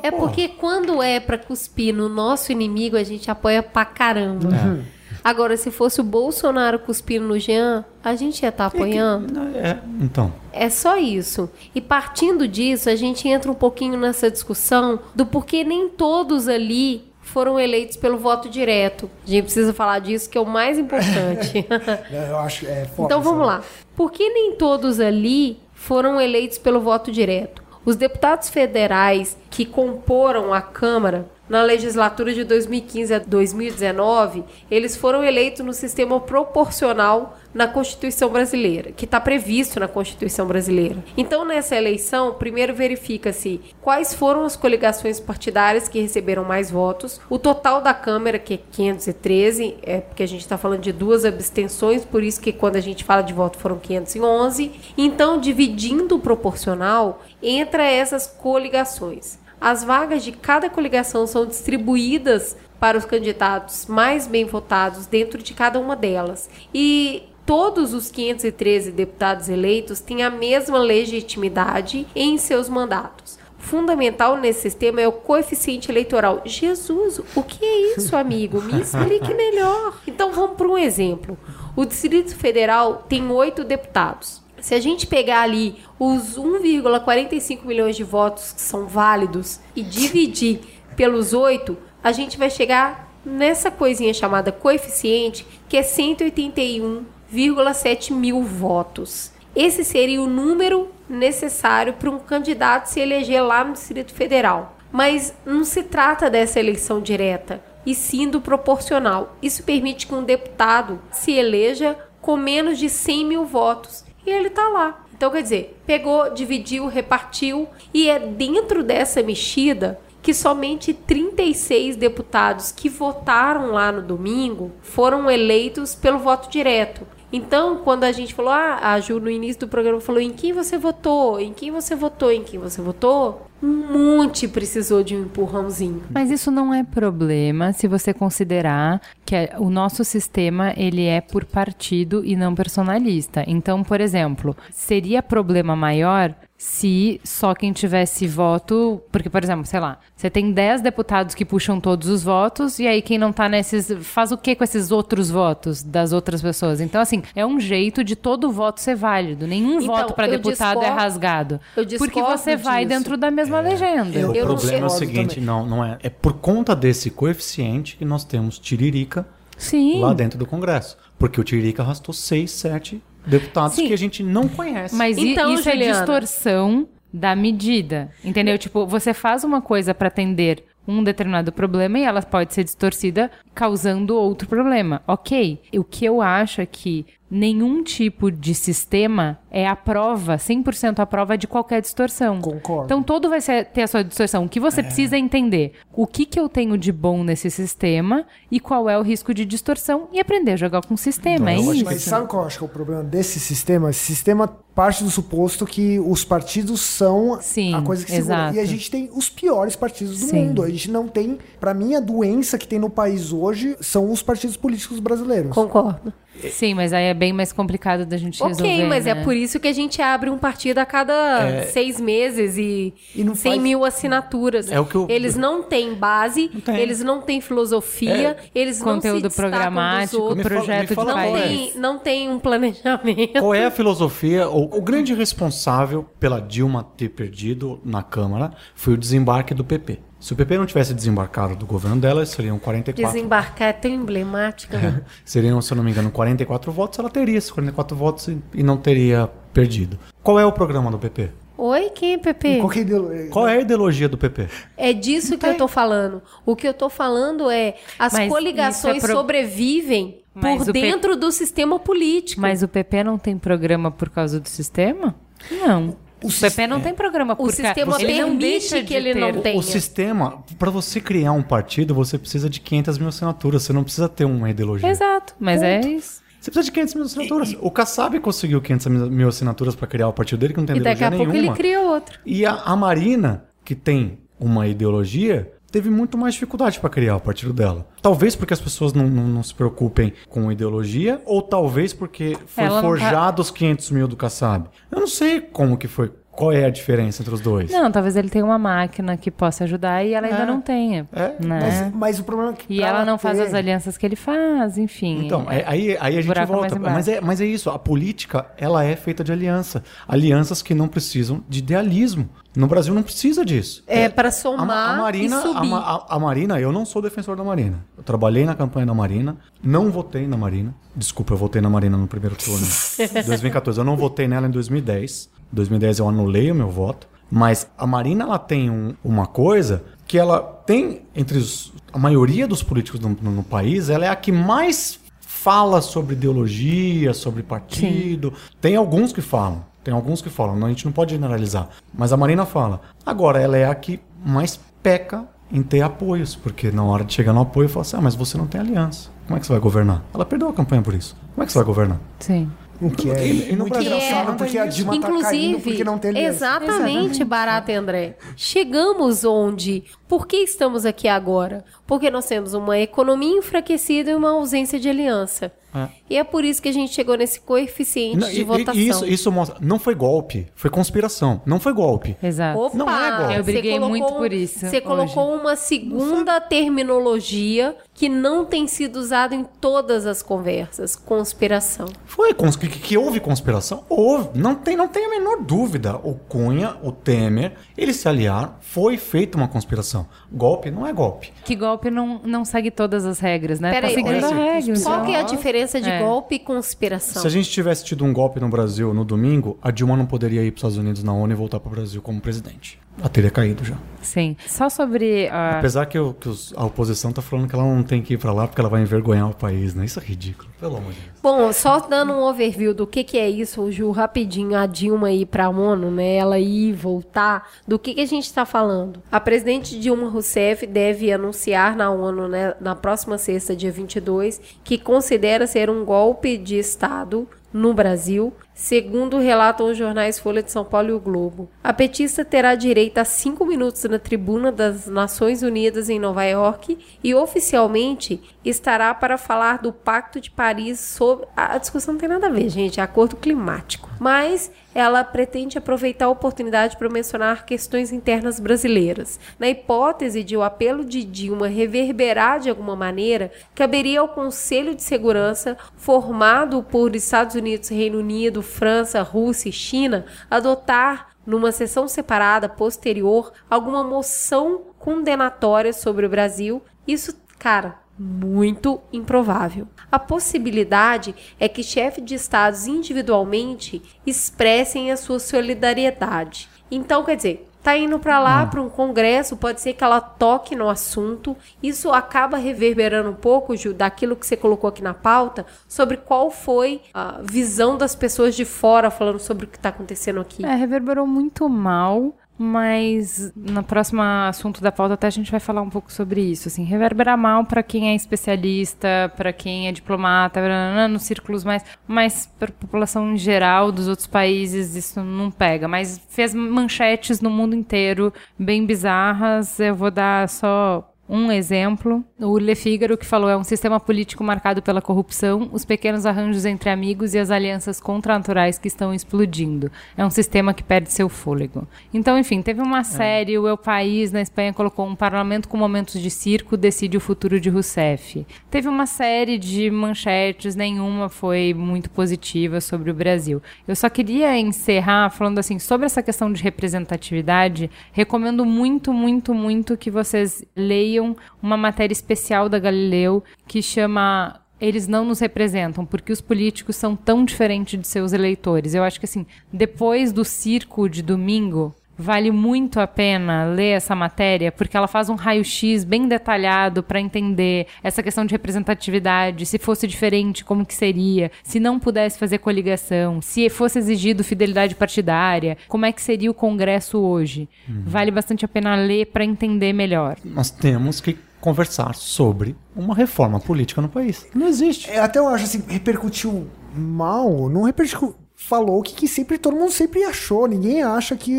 [0.02, 4.48] É porque quando é pra cuspir no nosso inimigo, a gente apoia pra caramba.
[4.54, 5.04] É.
[5.22, 9.40] Agora, se fosse o Bolsonaro cuspindo no Jean, a gente ia estar apoiando.
[9.54, 10.32] É, então.
[10.52, 11.48] É só isso.
[11.74, 17.13] E partindo disso, a gente entra um pouquinho nessa discussão do porquê nem todos ali
[17.34, 19.10] foram eleitos pelo voto direto.
[19.26, 21.66] A gente precisa falar disso, que é o mais importante.
[22.30, 22.64] Eu acho.
[22.64, 23.60] É foda Então vamos lá.
[23.96, 27.60] Por que nem todos ali foram eleitos pelo voto direto?
[27.84, 35.22] Os deputados federais que comporam a Câmara na legislatura de 2015 a 2019, eles foram
[35.22, 40.96] eleitos no sistema proporcional na Constituição brasileira, que está previsto na Constituição brasileira.
[41.16, 47.38] Então, nessa eleição, primeiro verifica-se quais foram as coligações partidárias que receberam mais votos, o
[47.38, 52.04] total da Câmara, que é 513, é porque a gente está falando de duas abstenções,
[52.04, 54.72] por isso que quando a gente fala de voto foram 511.
[54.98, 59.43] Então, dividindo o proporcional, entra essas coligações.
[59.64, 65.54] As vagas de cada coligação são distribuídas para os candidatos mais bem votados dentro de
[65.54, 66.50] cada uma delas.
[66.74, 73.38] E todos os 513 deputados eleitos têm a mesma legitimidade em seus mandatos.
[73.56, 76.42] Fundamental nesse sistema é o coeficiente eleitoral.
[76.44, 78.60] Jesus, o que é isso, amigo?
[78.60, 79.98] Me explique melhor.
[80.06, 81.38] Então vamos para um exemplo.
[81.74, 84.43] O Distrito Federal tem oito deputados.
[84.64, 90.60] Se a gente pegar ali os 1,45 milhões de votos que são válidos e dividir
[90.96, 99.32] pelos oito, a gente vai chegar nessa coisinha chamada coeficiente, que é 181,7 mil votos.
[99.54, 104.78] Esse seria o número necessário para um candidato se eleger lá no Distrito Federal.
[104.90, 109.36] Mas não se trata dessa eleição direta, e sim do proporcional.
[109.42, 114.48] Isso permite que um deputado se eleja com menos de 100 mil votos e ele
[114.48, 115.04] está lá.
[115.16, 122.72] Então, quer dizer, pegou, dividiu, repartiu, e é dentro dessa mexida que somente 36 deputados
[122.72, 127.06] que votaram lá no domingo foram eleitos pelo voto direto.
[127.30, 130.52] Então, quando a gente falou, ah, a Ju no início do programa falou em quem
[130.52, 135.22] você votou, em quem você votou, em quem você votou, um monte precisou de um
[135.22, 136.02] empurrãozinho.
[136.10, 141.20] Mas isso não é problema se você considerar que é- o nosso sistema ele é
[141.20, 143.42] por partido e não personalista.
[143.46, 149.80] Então, por exemplo, seria problema maior se só quem tivesse voto, porque por exemplo, sei
[149.80, 153.48] lá, você tem 10 deputados que puxam todos os votos e aí quem não tá
[153.48, 156.80] nesses faz o que com esses outros votos das outras pessoas?
[156.80, 159.46] Então assim, é um jeito de todo voto ser válido.
[159.46, 161.60] Nenhum Então, voto para deputado é discordo- rasgado.
[161.76, 162.98] eu porque você vai disso.
[162.98, 164.18] dentro da mesma legenda.
[164.18, 165.44] Eu- o eu não problema é o seguinte, também.
[165.44, 165.98] não, não é.
[166.02, 169.26] É por conta desse coeficiente que nós temos Tiririca
[169.56, 170.00] Sim.
[170.00, 170.96] lá dentro do Congresso.
[171.18, 173.86] Porque o Tiririca arrastou seis, sete deputados Sim.
[173.88, 174.94] que a gente não conhece.
[174.94, 175.98] Mas Então, isso é Juliana.
[175.98, 178.10] distorção da medida.
[178.24, 178.58] Entendeu?
[178.58, 183.30] Tipo, você faz uma coisa para atender um determinado problema e ela pode ser distorcida
[183.54, 185.02] causando outro problema.
[185.06, 185.60] Ok.
[185.76, 191.06] O que eu acho é que nenhum tipo de sistema é a prova, 100% a
[191.06, 192.40] prova de qualquer distorção.
[192.40, 192.84] Concordo.
[192.84, 194.44] Então todo vai ser- ter a sua distorção.
[194.44, 198.24] O que você precisa é entender o que, que eu tenho de bom nesse sistema
[198.50, 201.50] e qual é o risco de distorção e aprender a jogar com o sistema.
[201.50, 201.84] é eu acho isso.
[201.84, 203.90] Mas sabe qual eu acho que é o problema desse sistema?
[203.90, 208.34] Esse sistema parte do suposto que os partidos são Sim, a coisa que segura.
[208.34, 208.56] exato.
[208.56, 210.46] E a gente tem os piores partidos do Sim.
[210.46, 210.62] mundo.
[210.64, 211.38] A gente não tem.
[211.60, 213.43] Pra mim, a doença que tem no país hoje
[213.80, 215.50] são os partidos políticos brasileiros.
[215.52, 216.12] Concordo.
[216.50, 218.62] Sim, mas aí é bem mais complicado da gente resolver.
[218.64, 219.22] Ok, mas é né?
[219.22, 223.36] por isso que a gente abre um partido a cada seis meses e, E não
[223.36, 224.70] 100 faz- mil assinaturas.
[224.70, 226.76] É o que eu- Eles não têm base, tem.
[226.76, 231.20] eles não têm filosofia, eles Conteúdo não se programático, fala- projeto me de fala não,
[231.20, 231.30] é.
[231.30, 231.72] país.
[231.72, 233.38] tem, não tem um planejamento.
[233.38, 234.48] Qual é a filosofia?
[234.48, 240.00] O, o grande responsável pela Dilma ter perdido na Câmara foi o desembarque do PP.
[240.24, 243.12] Se o PP não tivesse desembarcado do governo dela, seriam 44.
[243.14, 244.78] Desembarcar é tão emblemática.
[244.78, 245.02] né?
[245.22, 246.98] Seriam, se eu não me engano, 44 votos.
[246.98, 249.98] Ela teria esses 44 votos e, e não teria perdido.
[250.22, 251.28] Qual é o programa do PP?
[251.58, 252.56] Oi, quem é PP?
[252.58, 254.48] Qual é a ideolo- Qual é a ideologia do PP?
[254.78, 256.22] É disso que eu tô falando.
[256.46, 260.72] O que eu tô falando é as Mas coligações é pro- sobrevivem Mas por o
[260.72, 262.40] P- dentro do sistema político.
[262.40, 265.14] Mas o PP não tem programa por causa do sistema?
[265.50, 266.02] Não.
[266.24, 269.32] O, PP não tem programa por o sistema ele não permite deixa que ele não
[269.40, 269.58] tenha.
[269.58, 273.62] O sistema, para você criar um partido, você precisa de 500 mil assinaturas.
[273.62, 274.88] Você não precisa ter uma ideologia.
[274.88, 276.22] Exato, mas é isso.
[276.40, 277.56] Você precisa de 500 mil assinaturas.
[277.60, 280.80] O Kassab conseguiu 500 mil assinaturas para criar o partido dele, que não tem E
[280.80, 281.52] daqui ideologia a pouco nenhuma.
[281.52, 282.18] ele cria outro.
[282.26, 287.20] E a, a Marina, que tem uma ideologia, teve muito mais dificuldade para criar o
[287.20, 287.84] partido dela.
[288.00, 292.62] Talvez porque as pessoas não, não- não se preocupem com ideologia, ou talvez porque foi
[292.62, 294.68] Ela não tá- forjado os 500 mil do Kassab.
[294.88, 296.12] Eu não sei como que foi.
[296.36, 297.70] Qual é a diferença entre os dois?
[297.70, 300.46] Não, talvez ele tenha uma máquina que possa ajudar e ela ainda É.
[300.46, 301.08] não tenha.
[301.12, 301.60] É, né?
[301.90, 302.74] Mas, mas o problema é que.
[302.74, 305.24] E ela não faz ter- as alianças que ele faz, enfim.
[305.26, 306.78] Então, é- aí, aí a gente volta.
[306.78, 309.82] Mas é, mas é isso, a política, ela é feita de aliança.
[310.08, 312.28] Alianças que não precisam de idealismo.
[312.56, 313.82] No Brasil não precisa disso.
[313.86, 315.72] É pra A, somar a Marina, e subir.
[315.72, 317.84] A, a- a Marina, eu não sou defensor da Marina.
[317.96, 320.72] Eu trabalhei na campanha da Marina, não votei na Marina.
[320.94, 322.64] Desculpa, eu votei na Marina no primeiro turno.
[323.26, 323.78] 2014.
[323.80, 325.28] Eu não votei nela em 2010.
[325.54, 327.06] 2010 eu anulei o meu voto.
[327.30, 332.46] Mas a Marina ela tem um- uma coisa que ela tem entre os- a maioria
[332.46, 337.42] dos políticos no, no- no país, ela é a que mais fala sobre ideologia, sobre
[337.42, 338.32] partido.
[338.60, 341.68] Tem alguns que falam, tem alguns que falam, a gente não pode generalizar.
[341.92, 342.80] Mas a Marina fala.
[343.04, 347.32] Agora, ela é a que mais peca em ter apoios, porque na hora de chegar
[347.32, 349.10] no apoio, fala assim: ah, mas você não tem aliança.
[349.26, 350.02] Como é que você vai governar?
[350.14, 351.16] Ela perdeu a campanha por isso.
[351.34, 351.98] Como é que você vai governar?
[352.20, 352.50] Sim.
[352.86, 355.60] O que é E- e no Brasil engraçado é- porque a Dilma tá caindo Inclusive,
[355.62, 356.28] porque não tem aliança.
[356.36, 358.16] exatamente, Barata André.
[358.36, 359.84] Chegamos onde?
[360.06, 361.64] Por que estamos aqui agora?
[361.86, 365.52] Porque nós temos uma economia enfraquecida e uma ausência de aliança.
[365.76, 365.88] É.
[366.08, 368.80] E é por isso que a gente chegou nesse coeficiente Não, de e- votação.
[368.80, 369.56] e isso, isso mostra.
[369.60, 371.42] Não foi golpe, foi conspiração.
[371.44, 372.16] Não foi golpe.
[372.22, 372.60] Exato.
[372.60, 373.34] Opa, Não é golpe.
[373.34, 378.96] Eu briguei colocou muito por isso Você colocou uma segunda terminologia que não tem sido
[378.96, 380.96] usada em todas as conversas.
[380.96, 381.86] Conspiração.
[382.04, 383.84] Foi cons- que, que houve conspiração?
[383.88, 384.30] Houve.
[384.38, 385.96] Não tem, não tem a menor dúvida.
[386.02, 388.54] O Cunha, o Temer, eles se aliaram.
[388.60, 390.06] Foi feita uma conspiração.
[390.30, 391.32] Golpe não é golpe.
[391.44, 393.70] Que golpe não, não segue todas as regras, né?
[393.70, 394.80] Peraí, tá seguindo a regra.
[394.82, 396.00] Qual que é a diferença de É.
[396.00, 397.22] golpe e conspiração?
[397.22, 400.42] Se a gente tivesse tido um golpe no Brasil no domingo, a Dilma não poderia
[400.42, 402.78] ir para os Estados Unidos na ONU e voltar para o Brasil como presidente.
[402.98, 403.76] Ela teria caído já.
[404.02, 404.36] Sim.
[404.46, 405.58] Só sobre a.
[405.58, 408.18] Apesar que, o- que os- a oposição tá falando que ela não tem que ir
[408.18, 409.84] para lá porque ela vai envergonhar o país, né?
[409.84, 410.48] Isso é ridículo.
[410.58, 411.14] Pelo amor de Deus.
[411.22, 415.26] Bom, só dando um overview do que, que é isso, Ju, rapidinho, a Dilma ir
[415.26, 416.16] pra ONU, né?
[416.16, 417.48] Ela ir voltar.
[417.66, 419.02] Do que, que a gente tá falando?
[419.10, 424.78] A presidente Dilma Rousseff deve anunciar na ONU, né, na próxima sexta, dia 22, que
[424.78, 430.64] considera ser um golpe de Estado no Brasil, segundo relatam os jornais Folha de São
[430.64, 431.50] Paulo e o Globo.
[431.62, 436.78] A petista terá direito a cinco minutos na tribuna das Nações Unidas em Nova York
[437.02, 441.26] e oficialmente estará para falar do Pacto de Paris sobre.
[441.36, 443.90] A discussão não tem nada a ver, gente, é acordo climático.
[443.98, 449.20] Mas ela pretende aproveitar a oportunidade para mencionar questões internas brasileiras.
[449.38, 454.82] Na hipótese de o apelo de Dilma reverberar de alguma maneira, caberia ao Conselho de
[454.82, 462.48] Segurança, formado por Estados Unidos, Reino Unido, França, Rússia e China, adotar numa sessão separada
[462.48, 466.62] posterior alguma moção condenatória sobre o Brasil.
[466.86, 469.68] Isso, cara, muito improvável.
[469.90, 476.48] A possibilidade é que chefes de estados individualmente expressem a sua solidariedade.
[476.70, 480.54] Então, quer dizer, tá indo para lá para um congresso, pode ser que ela toque
[480.54, 481.34] no assunto.
[481.62, 486.30] Isso acaba reverberando um pouco, Ju, daquilo que você colocou aqui na pauta, sobre qual
[486.30, 490.44] foi a visão das pessoas de fora falando sobre o que está acontecendo aqui.
[490.44, 495.62] É, reverberou muito mal, mas no próximo assunto da pauta até a gente vai falar
[495.62, 496.48] um pouco sobre isso.
[496.48, 500.40] Assim, reverberar mal para quem é especialista, para quem é diplomata,
[500.88, 505.68] nos círculos mais, mas para a população em geral dos outros países isso não pega.
[505.68, 509.60] Mas fez manchetes no mundo inteiro bem bizarras.
[509.60, 514.24] Eu vou dar só um exemplo, o Le Figaro, que falou é um sistema político
[514.24, 519.70] marcado pela corrupção, os pequenos arranjos entre amigos e as alianças contranaturais que estão explodindo.
[519.98, 521.68] É um sistema que perde seu fôlego.
[521.92, 526.00] Então, enfim, teve uma série, o El País, na Espanha, colocou um parlamento com momentos
[526.00, 528.26] de circo decide o futuro de Rousseff.
[528.50, 533.42] Teve uma série de manchetes, nenhuma foi muito positiva sobre o Brasil.
[533.68, 539.76] Eu só queria encerrar falando assim, sobre essa questão de representatividade, recomendo muito, muito, muito
[539.76, 540.93] que vocês leiam
[541.42, 546.96] uma matéria especial da Galileu que chama eles não nos representam, porque os políticos são
[546.96, 548.74] tão diferentes de seus eleitores.
[548.74, 553.94] Eu acho que assim, depois do circo de domingo, Vale muito a pena ler essa
[553.94, 559.58] matéria, porque ela faz um raio-x bem detalhado para entender essa questão de representatividade, se
[559.58, 565.56] fosse diferente, como que seria, se não pudesse fazer coligação, se fosse exigido fidelidade partidária,
[565.68, 567.48] como é que seria o Congresso hoje.
[567.68, 570.16] Vale bastante a pena ler para entender melhor.
[570.24, 574.26] Nós temos que conversar sobre uma reforma política no país.
[574.34, 574.90] Não existe.
[574.90, 578.14] É, até eu acho assim, repercutiu mal, não repercutiu.
[578.46, 580.46] Falou o que, que sempre todo mundo sempre achou.
[580.46, 581.34] Ninguém acha que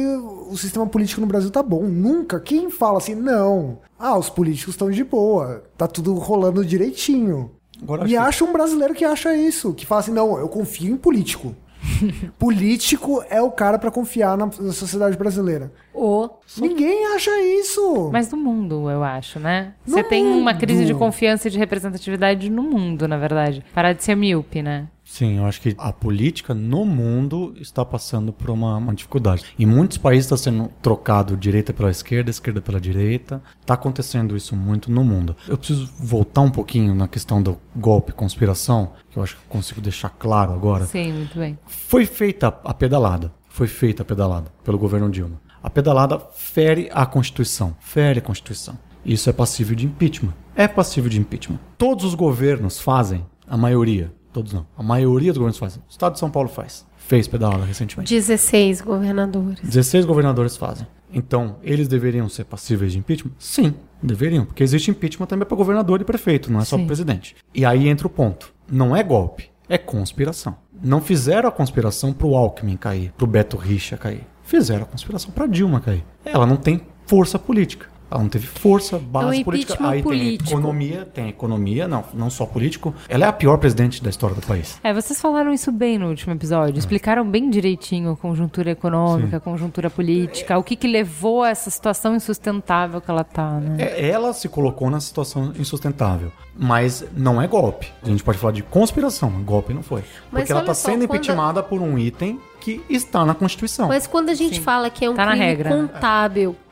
[0.49, 1.83] o sistema político no Brasil tá bom.
[1.83, 2.39] Nunca.
[2.39, 3.77] Quem fala assim, não.
[3.97, 5.63] Ah, os políticos estão de boa.
[5.77, 7.51] Tá tudo rolando direitinho.
[7.81, 9.73] Agora, e acho que- acha um brasileiro que acha isso.
[9.73, 11.55] Que fala assim, não, eu confio em político.
[12.39, 15.71] político é o cara pra confiar na, na sociedade brasileira.
[15.93, 16.29] O
[16.59, 18.09] Ninguém acha isso.
[18.11, 19.73] Mas no mundo, eu acho, né?
[19.85, 20.59] No Você tem uma mundo.
[20.59, 23.63] crise de confiança e de representatividade no mundo, na verdade.
[23.73, 24.87] Parar de ser míope, né?
[25.15, 29.45] Sim, eu acho que a política no mundo está passando por uma, uma dificuldade.
[29.57, 33.41] Em muitos países está sendo trocado direita pela esquerda, esquerda pela direita.
[33.61, 35.33] Está acontecendo isso muito no mundo.
[35.47, 39.47] Eu preciso voltar um pouquinho na questão do golpe, conspiração, que eu acho que eu
[39.47, 40.85] consigo deixar claro agora.
[40.85, 41.57] Sim, muito bem.
[41.65, 43.31] Foi feita a pedalada.
[43.47, 45.39] Foi feita a pedalada pelo governo Dilma.
[45.63, 47.73] A pedalada fere a Constituição.
[47.79, 48.77] Fere a Constituição.
[49.05, 50.33] Isso é passível de impeachment.
[50.57, 51.59] É passível de impeachment.
[51.77, 55.81] Todos os governos fazem, a maioria, todos não, a maioria dos governos fazem.
[55.87, 56.85] O Estado de São Paulo faz.
[56.97, 58.13] Fez pedalada recentemente.
[58.13, 59.61] 16 governadores.
[59.61, 60.85] 16 governadores fazem.
[61.13, 63.31] Então, eles deveriam ser passíveis de impeachment?
[63.39, 63.73] Sim,
[64.03, 67.33] deveriam, porque existe impeachment também para governador e prefeito, não é só para presidente.
[67.53, 68.53] E aí entra o ponto.
[68.69, 70.57] Não é golpe, é conspiração.
[70.83, 74.27] Não fizeram a conspiração pro Alckmin cair, pro Beto Richa cair.
[74.43, 76.03] Fizeram a conspiração pra Dilma cair.
[76.25, 77.87] Ela não tem força política.
[78.09, 79.87] Ela não teve força, base É um política.
[79.89, 80.49] Aí político.
[80.49, 82.93] tem economia, tem economia, não, não só político.
[83.09, 84.79] Ela é a pior presidente da história do país.
[84.83, 86.77] É, vocês falaram isso bem no último episódio.
[86.77, 91.69] Explicaram bem direitinho a conjuntura econômica, a conjuntura política, o que, que levou a essa
[91.69, 93.75] situação insustentável que ela tá, né?
[93.83, 96.31] É, Ela se colocou nessa situação insustentável.
[96.57, 97.91] Mas não é golpe.
[98.01, 100.03] A gente pode falar de conspiração, mas golpe não foi.
[100.31, 103.89] Mas Porque ela está só, sendo quando- impeachmentada por um item que está na Constituição.
[103.89, 105.89] Mas quando a gente fala que é um Tá na crime regra, né?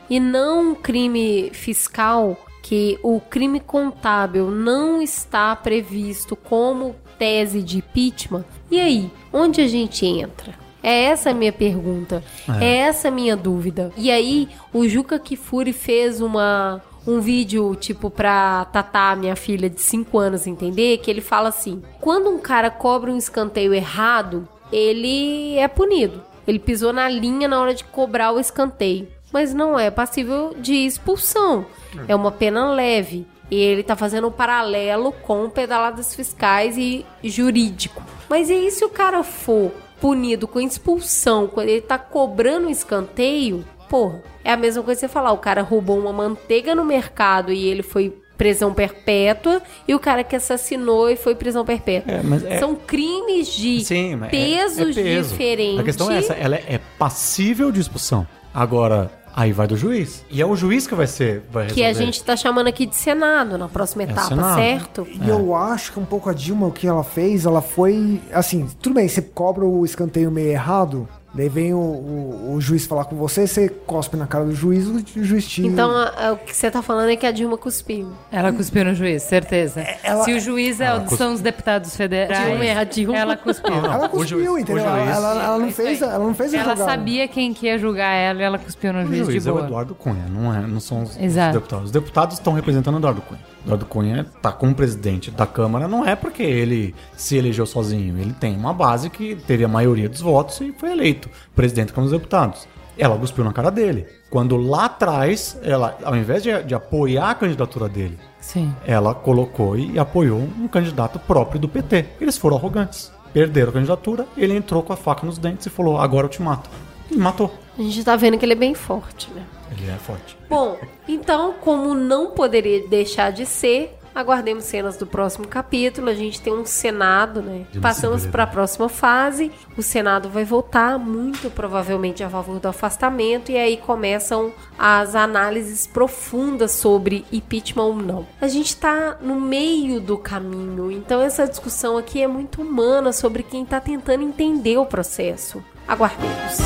[0.10, 7.78] E não um crime fiscal, que o crime contábil não está previsto como tese de
[7.80, 9.12] impeachment, e aí?
[9.32, 10.54] Onde a gente entra?
[10.82, 12.22] É essa a minha pergunta.
[12.60, 13.92] É, essa a minha dúvida.
[13.96, 19.82] E aí, o Juca Kifuri fez uma um vídeo, tipo, pra Tatá, minha filha de
[19.82, 25.56] 5 anos, entender, que ele fala assim: quando um cara cobra um escanteio errado, ele
[25.58, 26.22] é punido.
[26.48, 29.08] Ele pisou na linha na hora de cobrar o escanteio.
[29.34, 31.66] Mas não é passível de expulsão.
[32.08, 33.26] É uma pena leve.
[33.52, 38.02] E ele tá fazendo um paralelo com pedaladas fiscais e jurídico.
[38.30, 42.70] Mas e aí se o cara for punido com expulsão quando ele tá cobrando um
[42.70, 43.66] escanteio?
[43.90, 47.52] Porra, é a mesma coisa que você falar, o cara roubou uma manteiga no mercado
[47.52, 52.12] e ele foi prisão perpétua e o cara que assassinou e foi prisão perpétua.
[52.12, 55.30] É, mas é- São crimes de Sim, é- pesos é peso.
[55.32, 55.80] diferentes.
[55.80, 58.26] A questão é essa, ela é passível de expulsão.
[58.54, 60.24] Agora, aí vai do juiz.
[60.30, 61.44] E é o juiz que vai ser.
[61.52, 64.56] Vai Que a gente tá chamando aqui de Senado na próxima É etapa, Senado.
[64.56, 65.08] certo?
[65.10, 68.22] E eu acho que um pouco a Dilma, o que ela fez, ela foi.
[68.32, 72.86] Assim, tudo bem, você cobra o escanteio meio errado, daí vem o, o- o juiz
[72.86, 75.66] falar com você, você cospe na cara do juiz, o juiz te.
[75.66, 78.12] Então, a- a- o que você tá falando é que a Dilma cuspiu.
[78.32, 79.82] Ela cuspiu no juiz, certeza.
[80.04, 83.18] ela- Se o juiz é, Ela são os deputados federais, Dilma é a Dilma.
[83.18, 83.74] ela cuspiu.
[83.74, 84.84] ela o cuspiu, juiz- entendeu?
[84.84, 87.78] juiz- Ela, ela- ela não É fez, ela não fez Ela sabia quem que ia
[87.78, 89.66] julgar ela e ela cuspiu no O juiz, juiz de é o boa.
[89.68, 91.18] Eduardo Cunha, não, é, não são os, os
[91.54, 91.86] deputados.
[91.86, 93.53] Os deputados estão representando o Eduardo Cunha.
[93.64, 98.20] O Eduardo Cunha tá como presidente da Câmara, não é porque ele se elegeu sozinho.
[98.20, 101.94] Ele tem uma base que teve a maioria dos votos e foi eleito presidente da
[101.94, 102.68] Câmara dos Deputados.
[102.98, 104.06] Ela cuspiu na cara dele.
[104.30, 108.74] Quando lá atrás, ela, ao invés de, de apoiar a candidatura dele, Sim.
[108.86, 112.06] ela colocou e apoiou um candidato próprio do PT.
[112.20, 113.12] Eles foram arrogantes.
[113.32, 116.42] Perderam a candidatura, ele entrou com a faca nos dentes e falou: agora eu te
[116.42, 116.70] mato.
[117.10, 117.52] E matou.
[117.78, 119.44] A gente tá vendo que ele é bem forte, né?
[119.82, 120.38] Ele é forte.
[120.50, 126.10] Bom, então, como não poderia deixar de ser, aguardemos cenas do próximo capítulo.
[126.10, 127.66] A gente tem um Senado, né?
[127.72, 129.52] De Passamos para a próxima fase.
[129.78, 135.88] O Senado vai votar, muito provavelmente a favor do afastamento, e aí começam as análises
[135.88, 138.28] profundas sobre impeachment ou não.
[138.40, 143.44] A gente tá no meio do caminho, então essa discussão aqui é muito humana sobre
[143.44, 145.64] quem tá tentando entender o processo.
[145.88, 146.58] Aguardemos.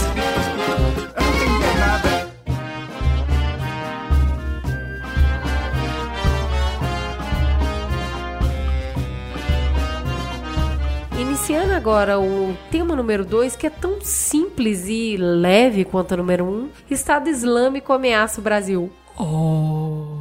[11.58, 16.46] Iniciando agora o tema número 2, que é tão simples e leve quanto o número
[16.46, 18.92] 1, um, Estado Islâmico ameaça o Brasil.
[19.18, 20.20] Oh.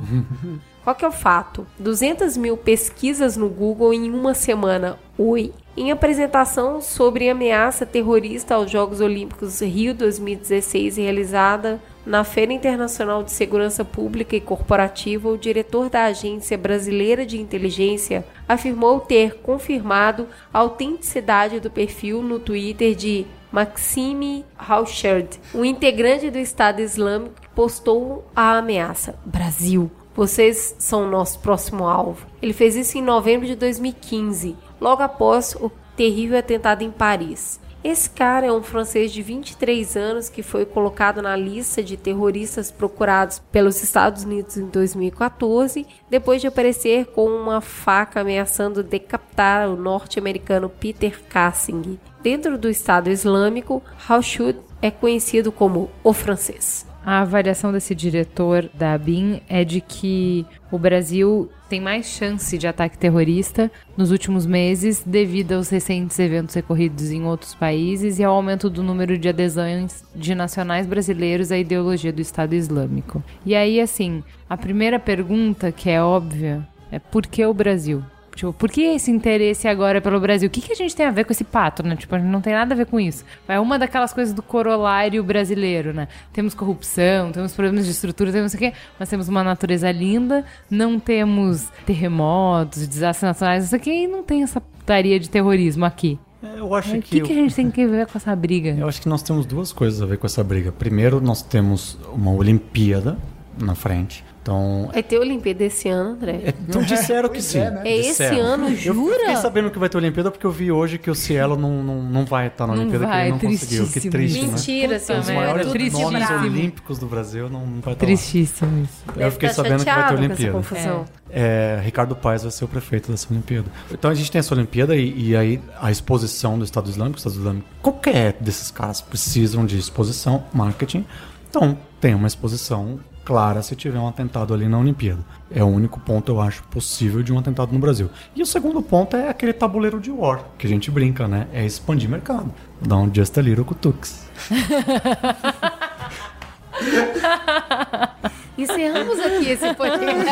[0.83, 1.67] Qual que é o fato?
[1.79, 4.99] 200 mil pesquisas no Google em uma semana.
[5.19, 5.53] Oi.
[5.77, 13.33] Em apresentação sobre ameaça terrorista aos Jogos Olímpicos Rio 2016, realizada na Feira Internacional de
[13.33, 20.61] Segurança Pública e Corporativa, o diretor da Agência Brasileira de Inteligência afirmou ter confirmado a
[20.61, 28.25] autenticidade do perfil no Twitter de Maxime Hauschard, um integrante do Estado Islâmico que postou
[28.37, 29.19] a ameaça.
[29.25, 32.27] Brasil, vocês são o nosso próximo alvo.
[32.41, 37.59] Ele fez isso em novembro de 2015, logo após o terrível atentado em Paris.
[37.87, 42.69] Esse cara é um francês de 23 anos que foi colocado na lista de terroristas
[42.69, 49.77] procurados pelos Estados Unidos em 2014, depois de aparecer com uma faca ameaçando decapitar o
[49.77, 51.97] norte-americano Peter Kassing.
[52.21, 56.85] Dentro do Estado Islâmico, Haushud é conhecido como o francês.
[57.07, 62.67] A avaliação desse diretor da ABIN é de que o Brasil tem mais chance de
[62.67, 68.35] ataque terrorista nos últimos meses devido aos recentes eventos recorridos em outros países e ao
[68.35, 73.23] aumento do número de adesões de nacionais brasileiros à ideologia do Estado Islâmico.
[73.45, 78.03] E aí, assim, a primeira pergunta, que é óbvia, é por que o Brasil?
[78.37, 80.47] Tipo, por que esse interesse agora pelo Brasil?
[80.47, 81.97] O que, que a gente tem a ver com esse pato, né?
[81.97, 83.25] Tipo, a gente não tem nada a ver com isso.
[83.49, 86.07] É uma daquelas coisas do corolário brasileiro, né?
[86.35, 91.01] Temos corrupção, temos problemas de estrutura, temos o quê, mas temos uma natureza linda, não
[91.01, 96.19] temos terremotos, desastres nacionais, isso aqui, e não tem essa putaria de terrorismo aqui.
[96.43, 97.21] É, Eu acho O que.
[97.21, 98.77] que, que a gente tem que ver com essa briga?
[98.79, 100.71] Eu acho que nós temos duas coisas a ver com essa briga.
[100.71, 103.17] Primeiro, nós temos uma Olimpíada
[103.59, 104.23] na frente.
[104.47, 104.91] Então.
[104.93, 106.41] Vai ter Olimpíada esse ano, André.
[106.45, 107.59] é- Então disseram que sim.
[107.59, 107.83] né?
[107.85, 108.39] É esse Disseram.
[108.43, 109.19] ano, Eu jura?
[109.19, 112.01] fiquei sabendo que vai ter Olimpíada porque eu vi hoje que o Cielo não, não,
[112.01, 113.87] não vai estar na Não Olimpíada, que vai, ele não conseguiu.
[113.89, 114.11] Que tristíssimo.
[114.13, 114.47] triste, né?
[114.53, 117.97] Mentira, seu Os maiores triste nomes olímpicos do Brasil não, não vai estar lá.
[117.97, 119.03] Tristíssimo isso.
[119.17, 120.53] Eu fiquei Deve tá sabendo que vai ter Olimpíada.
[120.53, 121.05] confusão.
[121.29, 123.67] É, Ricardo Paes vai ser o prefeito dessa Olimpíada.
[123.91, 127.19] Então a gente tem essa Olimpíada e, e aí a exposição do Estado Islâmico, o
[127.19, 131.05] Estado Islâmico, qualquer desses caras precisam de exposição, marketing.
[131.51, 135.19] Então tem uma exposição clara se tiver um atentado ali na Olimpíada.
[135.51, 138.09] É o único ponto, eu acho, possível de um atentado no Brasil.
[138.37, 141.49] E o segundo ponto é aquele tabuleiro de war, que a gente brinca, né?
[141.53, 142.55] É expandir mercado.
[142.81, 144.29] Dar um just a little cutucks.
[148.59, 150.27] Encerramos aqui esse podcast.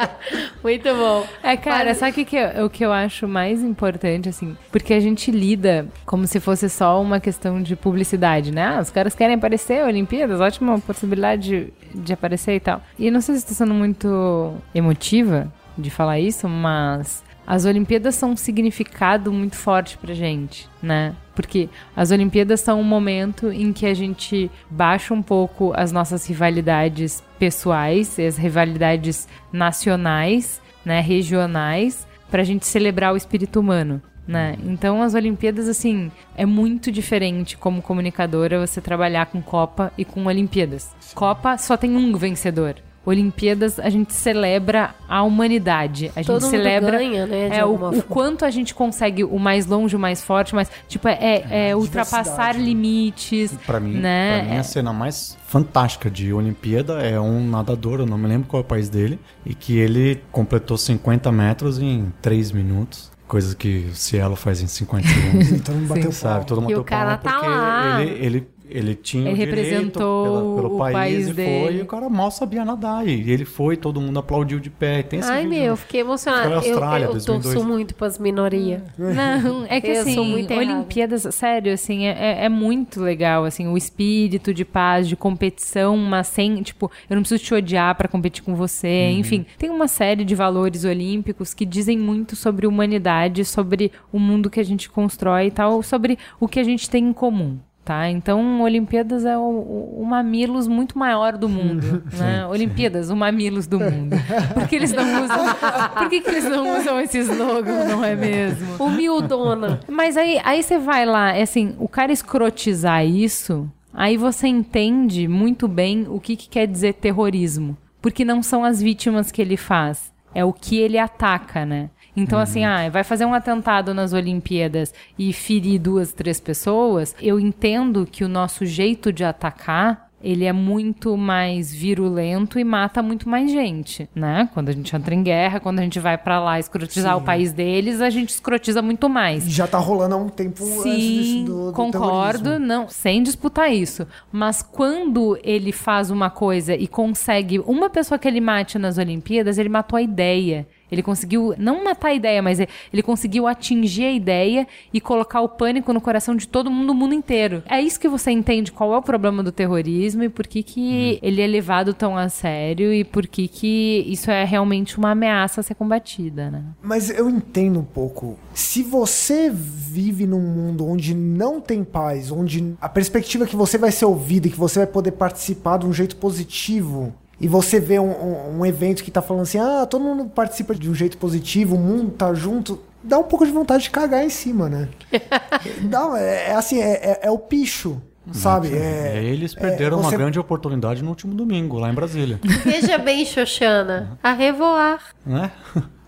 [0.62, 1.26] Muito bom.
[1.42, 4.56] É, cara, Mas- sabe o que, é, o que eu acho mais importante, assim?
[4.72, 8.76] Porque a gente lida como se fosse só uma questão de publicidade, né?
[8.76, 12.82] Ah, os caras querem aparecer, Olimpíadas, ótima possibilidade de, de aparecer e tal.
[12.98, 15.46] E não sei se estou sendo muito emotiva
[15.78, 21.14] de falar isso, mas as Olimpíadas são um significado muito forte pra gente, né?
[21.34, 26.26] Porque as Olimpíadas são um momento em que a gente baixa um pouco as nossas
[26.26, 34.00] rivalidades pessoais, as rivalidades nacionais, né, regionais, pra gente celebrar o espírito humano.
[34.28, 34.56] Né?
[34.64, 40.26] Então as Olimpíadas, assim, é muito diferente como comunicadora você trabalhar com Copa e com
[40.26, 40.94] Olimpíadas.
[41.14, 42.76] Copa só tem um vencedor.
[43.04, 46.12] Olimpíadas a gente celebra a humanidade.
[46.14, 49.24] A gente Todo mundo celebra ganha, né, de é, o, o quanto a gente consegue
[49.24, 52.64] o mais longe, o mais forte, mas tipo é, é ultrapassar diversidade, né?
[52.64, 53.52] limites.
[53.66, 54.40] Pra mim, né?
[54.40, 58.48] pra mim, a cena mais fantástica de Olimpíada é um nadador, eu não me lembro
[58.48, 63.10] qual é o país dele, e que ele completou 50 metros em 3 minutos.
[63.26, 65.52] Coisa que o Cielo faz em 50 segundos.
[65.54, 66.38] Então não bateu Sabe?
[66.38, 66.44] pau.
[66.44, 68.02] Todo mundo E o cara tá lá.
[68.02, 71.64] Ele, ele, ele tinha Ele representou pela- pelo o país, país e dele.
[71.66, 73.06] foi, e o cara mal sabia nadar.
[73.06, 75.02] E ele foi, todo mundo aplaudiu de pé.
[75.02, 75.76] Tem esse Ai, vídeo, meu, né?
[75.76, 76.46] fiquei emocionada.
[76.46, 77.24] Eu, eu 2002.
[77.26, 78.82] torço muito pras minorias.
[78.98, 80.72] Não, é que Eu assim, sou muito errada.
[80.72, 82.10] Olimpíadas, sério, assim, é,
[82.40, 87.16] é- é muito legal, assim, o espírito de paz, de competição, mas sem, tipo, eu
[87.16, 89.18] não preciso te odiar pra competir com você, Uhum.
[89.18, 89.46] enfim.
[89.58, 94.60] Tem uma série de valores olímpicos que dizem muito sobre humanidade, sobre o mundo que
[94.60, 97.58] a gente constrói e tal, sobre o que a gente tem em comum.
[97.90, 98.08] Tá?
[98.08, 102.46] Então, Olimpíadas é o, o, o mamilos muito maior do mundo, né?
[102.46, 104.14] Olimpíadas, o mamilos do mundo.
[104.54, 105.54] Por que eles não usam?
[105.98, 108.76] Por que, que eles não usam esse slogan, não é mesmo?
[108.78, 109.80] Humildona.
[109.88, 115.26] Mas aí, aí você vai lá, é assim, o cara escrotizar isso, aí você entende
[115.26, 117.76] muito bem o que, que quer dizer terrorismo.
[118.00, 121.90] Porque não são as vítimas que ele faz, é o que ele ataca, né?
[122.16, 127.14] Então, assim, ah, vai fazer um atentado nas Olimpíadas e ferir duas, três pessoas.
[127.20, 133.02] Eu entendo que o nosso jeito de atacar ele é muito mais virulento e mata
[133.02, 134.48] muito mais gente, né?
[134.52, 137.52] Quando a gente entra em guerra, quando a gente vai pra lá escrotizar o país
[137.52, 139.44] deles, a gente escrotiza muito mais.
[139.50, 142.66] Já tá rolando há um tempo antes Sim, do, do concordo, terrorismo.
[142.66, 144.06] não, sem disputar isso.
[144.30, 149.56] Mas quando ele faz uma coisa e consegue uma pessoa que ele mate nas Olimpíadas,
[149.56, 150.66] ele matou a ideia.
[150.90, 155.48] Ele conseguiu não matar a ideia, mas ele conseguiu atingir a ideia e colocar o
[155.48, 157.62] pânico no coração de todo mundo, do mundo inteiro.
[157.68, 161.18] É isso que você entende qual é o problema do terrorismo e por que, que
[161.22, 165.60] ele é levado tão a sério e por que, que isso é realmente uma ameaça
[165.60, 166.64] a ser combatida, né?
[166.82, 168.38] Mas eu entendo um pouco.
[168.54, 173.78] Se você vive num mundo onde não tem paz, onde a perspectiva é que você
[173.78, 177.80] vai ser ouvido e que você vai poder participar de um jeito positivo, e você
[177.80, 180.94] vê um, um- um evento que tá falando assim, ah, todo mundo participa de um
[180.94, 184.68] jeito positivo, o mundo tá junto, dá um pouco de vontade de cagar em cima,
[184.68, 184.88] né?
[185.82, 188.00] Não, é, é assim, é, é- é o picho,
[188.32, 188.68] sabe?
[188.76, 192.38] É, É, eles perderam você- uma grande oportunidade no último domingo, lá em Brasília.
[192.64, 195.00] Veja bem, Xoxana, a revoar.
[195.24, 195.50] né?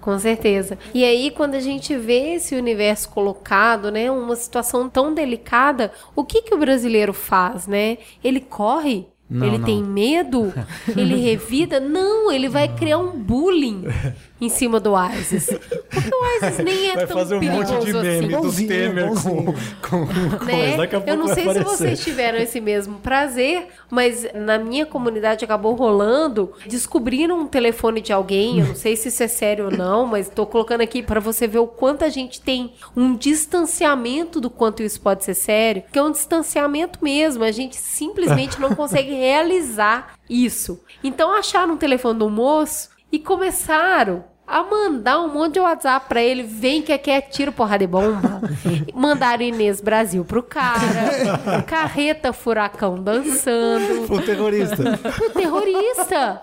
[0.00, 0.76] Com certeza.
[0.92, 6.24] E aí, quando a gente vê esse universo colocado, né, uma situação tão delicada, o
[6.24, 7.98] que que o brasileiro faz, né?
[8.22, 9.64] Ele corre, Não, ele não.
[9.64, 10.52] tem medo?
[10.96, 11.80] ele revida?
[11.80, 13.84] Não, ele vai criar um bullying
[14.42, 15.46] em cima do ISIS.
[15.88, 18.66] Porque o ISIS nem é Vai tão fazer um perigoso monte de meme assim.
[18.66, 19.54] do Temer com, bonzinho.
[19.80, 20.06] com,
[20.38, 20.52] com né?
[20.52, 20.76] coisa.
[20.78, 21.64] Daqui a pouco Eu não sei se aparecer.
[21.64, 26.52] vocês tiveram esse mesmo prazer, mas na minha comunidade acabou rolando.
[26.66, 30.28] Descobriram um telefone de alguém, eu não sei se isso é sério ou não, mas
[30.28, 34.82] tô colocando aqui para você ver o quanto a gente tem um distanciamento do quanto
[34.82, 40.14] isso pode ser sério, que é um distanciamento mesmo, a gente simplesmente não consegue realizar
[40.28, 40.80] isso.
[41.04, 46.20] Então acharam um telefone do moço e começaram a mandar um monte de WhatsApp pra
[46.22, 48.40] ele, vem que aqui é tiro, porrada de bomba.
[48.92, 54.82] Mandaram Inês Brasil pro cara, carreta furacão dançando, O terrorista.
[55.26, 56.42] o terrorista.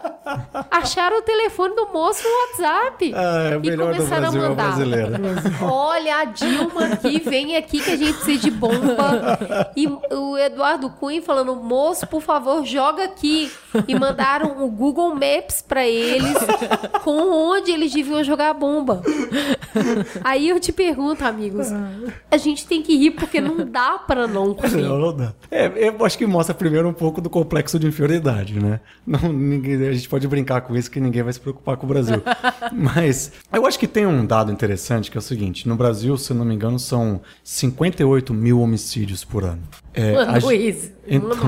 [0.71, 2.29] Acharam o telefone do moço no
[2.63, 3.13] WhatsApp.
[3.15, 4.63] Ah, é e começaram Brasil, é a o mandar.
[4.63, 5.11] brasileiro.
[5.61, 9.37] Olha, a Dilma aqui, vem aqui que a gente precisa de bomba.
[9.75, 13.51] E o Eduardo Cunha falando, moço, por favor, joga aqui.
[13.87, 16.33] E mandaram o Google Maps pra eles,
[17.03, 19.01] com onde eles deviam jogar a bomba.
[20.23, 21.67] Aí eu te pergunto, amigos,
[22.29, 24.81] a gente tem que rir porque não dá pra não rir.
[24.81, 25.33] Não, não dá.
[25.51, 28.79] É, eu acho que mostra primeiro um pouco do complexo de inferioridade, né?
[29.05, 31.89] Não, ninguém, a gente pode brincar com isso que ninguém vai se preocupar com o
[31.89, 32.21] Brasil.
[32.73, 36.31] Mas eu acho que tem um dado interessante que é o seguinte: no Brasil, se
[36.31, 39.61] eu não me engano, são 58 mil homicídios por ano.
[39.93, 41.39] É, a Mano, gen- isso, Então- mano.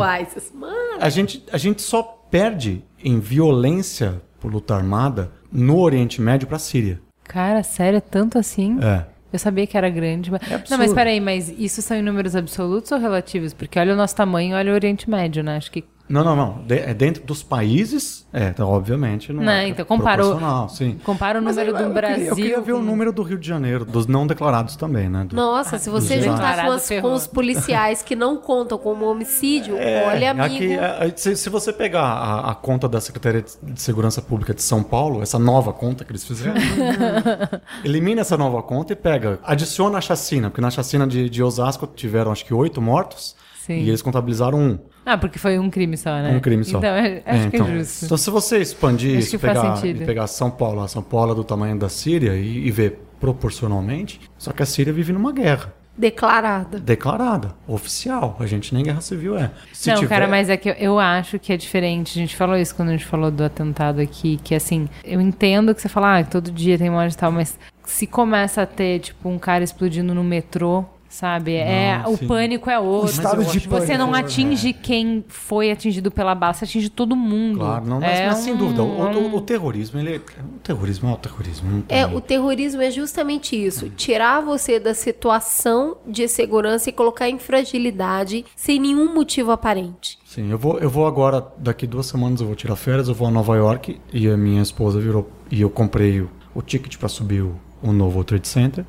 [0.54, 6.48] Mano, a gente, a gente só perde em violência por luta armada no Oriente Médio
[6.48, 7.00] para a Síria.
[7.24, 8.78] Cara, sério, é tanto assim?
[8.82, 9.06] É.
[9.32, 10.30] Eu sabia que era grande.
[10.30, 10.42] Mas...
[10.52, 13.54] É não, mas peraí, mas isso são em números absolutos ou relativos?
[13.54, 15.58] Porque olha o nosso tamanho, olha o Oriente Médio, né?
[15.58, 15.84] Acho que.
[16.12, 16.62] Não, não, não.
[16.66, 19.32] De- é dentro dos países, é, então, obviamente.
[19.34, 21.00] Não, Não, é então compara o- proporcional, sim.
[21.04, 22.16] Compara o número eu- do eu Brasil.
[22.18, 25.10] Queria, eu queria ver o com- número do Rio de Janeiro, dos não declarados também,
[25.10, 25.26] né?
[25.28, 26.66] Do- Nossa, se você juntar
[27.02, 30.46] com, os policiais que não contam como homicídio, É, olha, amigo.
[30.56, 34.62] aqui, é, se, se você pegar a, a conta da Secretaria de Segurança Pública de
[34.62, 36.54] São Paulo, essa nova conta que eles fizeram,
[37.84, 41.88] elimina essa nova conta e pega, adiciona a chacina, porque na chacina de, de Osasco
[41.88, 43.36] tiveram acho que oito mortos
[43.66, 43.74] Sim.
[43.80, 46.30] e eles contabilizaram um, Ah, porque foi um crime só, né?
[46.36, 46.78] um crime só.
[46.78, 48.06] Então, é- acho É, que então, é justo.
[48.06, 50.04] Então, se você expandir Acho isso, que faz pegar, sentido.
[50.04, 53.00] e pegar São Paulo, a São Paulo é do tamanho da Síria e, e ver
[53.20, 55.74] proporcionalmente, só que a Síria vive numa guerra.
[55.98, 56.80] Declarada.
[56.80, 58.38] Declarada, oficial.
[58.40, 59.52] A gente nem guerra civil é.
[59.74, 62.18] Se não, tiver- cara, mas é que eu, eu acho que é diferente.
[62.18, 65.76] A gente falou isso quando a gente falou do atentado aqui, que assim, eu entendo
[65.76, 69.00] que você fala, ah, todo dia tem morte e tal, mas se começa a ter,
[69.00, 71.54] tipo, um cara explodindo no metrô, sabe?
[71.54, 72.26] é, Não, o sim.
[72.28, 73.12] pânico é outro.
[73.12, 77.60] estado de Você não pânico, atinge quem foi atingido pela bala, você atinge todo mundo.
[77.60, 78.82] Claro, não, mas, é mas sem um- dúvida.
[78.84, 80.18] O, o- um- o terrorismo, ele.
[80.18, 81.70] O terrorismo é o terrorismo.
[81.70, 82.00] Não tem...
[82.00, 87.38] É, o terrorismo é justamente isso: tirar você da situação de segurança e colocar em
[87.38, 90.18] fragilidade sem nenhum motivo aparente.
[90.26, 93.28] Sim, eu vou, eu vou agora, daqui duas semanas eu vou tirar férias, eu vou
[93.28, 95.30] a Nova York e a minha esposa virou.
[95.52, 98.86] E eu comprei o, o ticket pra subir o, o novo World Trade Center.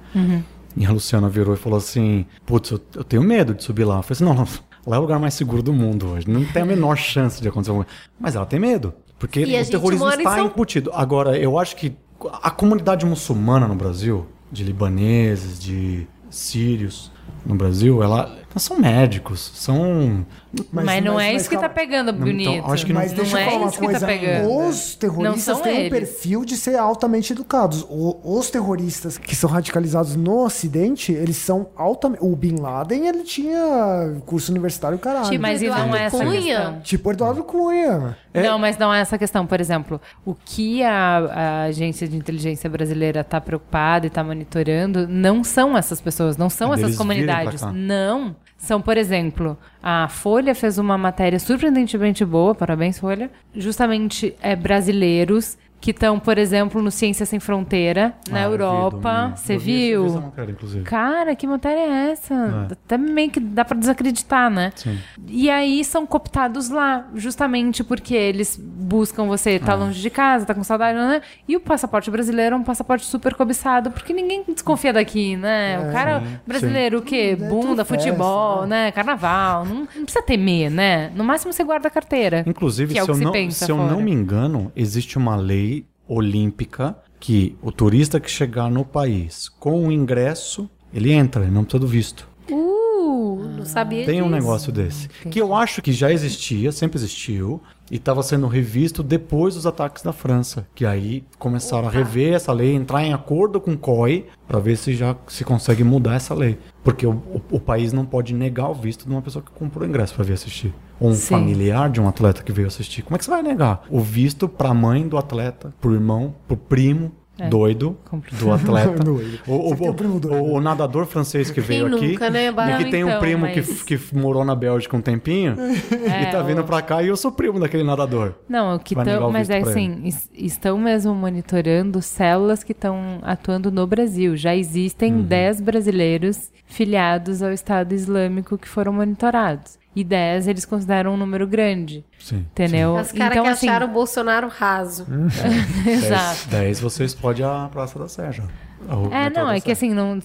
[0.77, 3.99] E a Luciana virou e falou assim: Putz, eu, eu tenho medo de subir lá.
[3.99, 4.47] Eu falei assim: Não, não,
[4.87, 6.29] lá é o lugar mais seguro do mundo hoje.
[6.29, 8.01] Não tem a menor chance de acontecer alguma coisa.
[8.19, 8.93] Mas ela tem medo.
[9.19, 10.91] Porque E o terrorismo está São- embutido.
[10.95, 11.95] Agora, eu acho que
[12.43, 17.13] a comunidade muçulmana no Brasil, de libaneses, de sírios
[17.47, 20.25] no Brasil, ela são médicos, são
[20.71, 21.75] Mas, não é mas isso que tá calma.
[21.75, 22.51] pegando Não, bonito.
[22.51, 24.01] então, acho que Mas não deixa eu é falar uma isso que coisa.
[24.01, 24.51] tá pegando.
[24.69, 25.91] Os terroristas Não são têm um eles.
[25.91, 27.87] perfil de ser altamente educados.
[27.89, 32.23] O- os terroristas que são radicalizados no Ocidente, eles são altamente.
[32.23, 35.31] O Bin Laden, ele tinha curso universitário, caralho.
[35.31, 36.41] Tipo, Mas isso não Eduardo é essa Cunha.
[36.43, 36.81] questão.
[36.81, 38.17] Tipo Eduardo Cunha.
[38.35, 39.47] Não, mas não é essa questão.
[39.47, 45.07] Por exemplo, o que a, a agência de inteligência brasileira está preocupada e está monitorando
[45.09, 47.63] não são essas pessoas, não são É essas comunidades.
[47.73, 48.35] Não.
[48.63, 55.59] São, por exemplo, a Folha fez uma matéria surpreendentemente boa, parabéns, Folha, justamente é, brasileiros
[55.83, 59.33] que estão, por exemplo, no Ciência Sem Fronteira, na Ah, eu vi, Europa.
[59.35, 60.07] Você vi- vi viu?
[60.07, 60.85] essa matéria, inclusive.
[60.85, 62.35] Cara, que matéria é essa?
[62.71, 62.73] É.
[62.73, 64.71] Até meio que dá pra desacreditar, né?
[64.77, 64.97] Sim.
[65.29, 70.55] E aí são cooptados lá, justamente porque eles buscam você, tá longe de casa, tá
[70.55, 71.21] com saudade, né?
[71.49, 75.81] E o passaporte brasileiro é um passaporte super cobiçado, porque ninguém desconfia daqui, né?
[75.81, 77.37] o cara brasileiro, o quê?
[77.41, 78.93] É Bunda, festa, futebol, né?
[78.93, 79.65] Carnaval.
[79.65, 81.11] Não, não precisa temer, né?
[81.17, 82.45] No máximo você guarda a carteira.
[82.47, 84.71] Inclusive, que é o se, que eu, se não, pensa se eu não me engano,
[84.77, 85.72] existe uma lei
[86.09, 91.63] olímpica que o turista que chegar no país com o ingresso, ele entra, ele não
[91.65, 92.29] precisa do visto.
[92.51, 94.35] Uh, Não sabia Tem um disso.
[94.37, 95.09] negócio desse.
[95.09, 97.63] Que eu acho que já existia, sempre existiu,
[97.93, 100.67] e estava sendo revisto depois dos ataques da França.
[100.75, 104.77] Que aí começaram a rever essa lei, entrar em acordo com o COI, para ver
[104.79, 106.59] se já se consegue mudar essa lei.
[106.83, 109.87] Porque o, o- o país não pode negar o visto de uma pessoa que comprou
[109.87, 110.73] ingresso para vir assistir.
[110.99, 111.27] Ou um Sim.
[111.29, 113.03] familiar de um atleta que veio assistir.
[113.03, 113.83] Como é que você vai negar?
[113.91, 117.13] O visto para mãe do atleta, pro irmão, pro primo.
[117.39, 117.49] É.
[117.49, 117.97] Doido
[118.39, 118.91] do atleta.
[119.03, 119.41] Doido.
[119.47, 122.09] O, o- o- o nadador francês que veio aqui.
[122.13, 122.77] nunca, né, e Barão?
[122.79, 126.27] que tem um Então, primo mas- que, que morou na Bélgica um tempinho É, e
[126.31, 128.35] tá vindo pra cá e eu sou primo daquele nadador.
[128.49, 133.73] Não, o que tão, mas é assim, es- estão mesmo monitorando células que estão atuando
[133.73, 134.37] no Brasil.
[134.37, 135.23] Já existem Uhum.
[135.23, 139.79] 10 brasileiros filiados ao Estado Islâmico que foram monitorados.
[139.95, 142.05] E 10 eles consideram um número grande.
[142.19, 142.47] Sim.
[142.51, 142.97] Entendeu?
[142.97, 145.07] Os caras então, que assim, acharam o Bolsonaro raso.
[145.87, 146.49] Exato.
[146.49, 148.45] 10 você explode a Praça da Sé já.
[148.89, 150.19] O É, não, é que assim, não,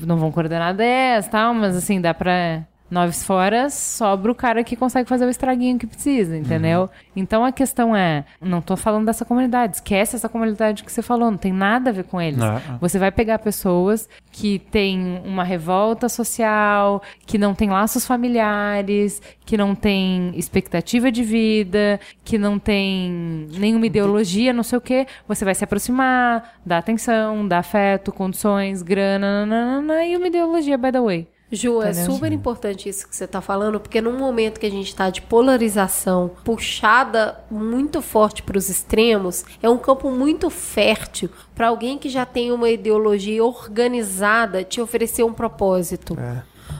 [0.00, 2.66] não vão coordenar 10 e tal, mas assim, dá pra.
[2.88, 6.82] Nove fora, sobra o cara que consegue fazer o estraguinho que precisa, entendeu?
[6.82, 6.88] Uhum.
[7.16, 11.28] Então a questão é, não tô falando dessa comunidade, esquece essa comunidade que você falou,
[11.28, 12.40] não tem nada a ver com eles.
[12.40, 12.60] É.
[12.80, 19.56] Você vai pegar pessoas que têm uma revolta social, que não têm laços familiares, que
[19.56, 25.06] não têm expectativa de vida, que não tem nenhuma ideologia, não sei o quê.
[25.26, 30.92] Você vai se aproximar, dar atenção, dar afeto, condições, grana, nananana, e uma ideologia, by
[30.92, 31.35] the way.
[31.50, 32.12] Ju, é Entendeu?
[32.12, 35.22] super importante isso que você tá falando, porque num momento que a gente tá de
[35.22, 42.08] polarização puxada muito forte para os extremos, é um campo muito fértil para alguém que
[42.08, 46.16] já tem uma ideologia organizada te oferecer um propósito.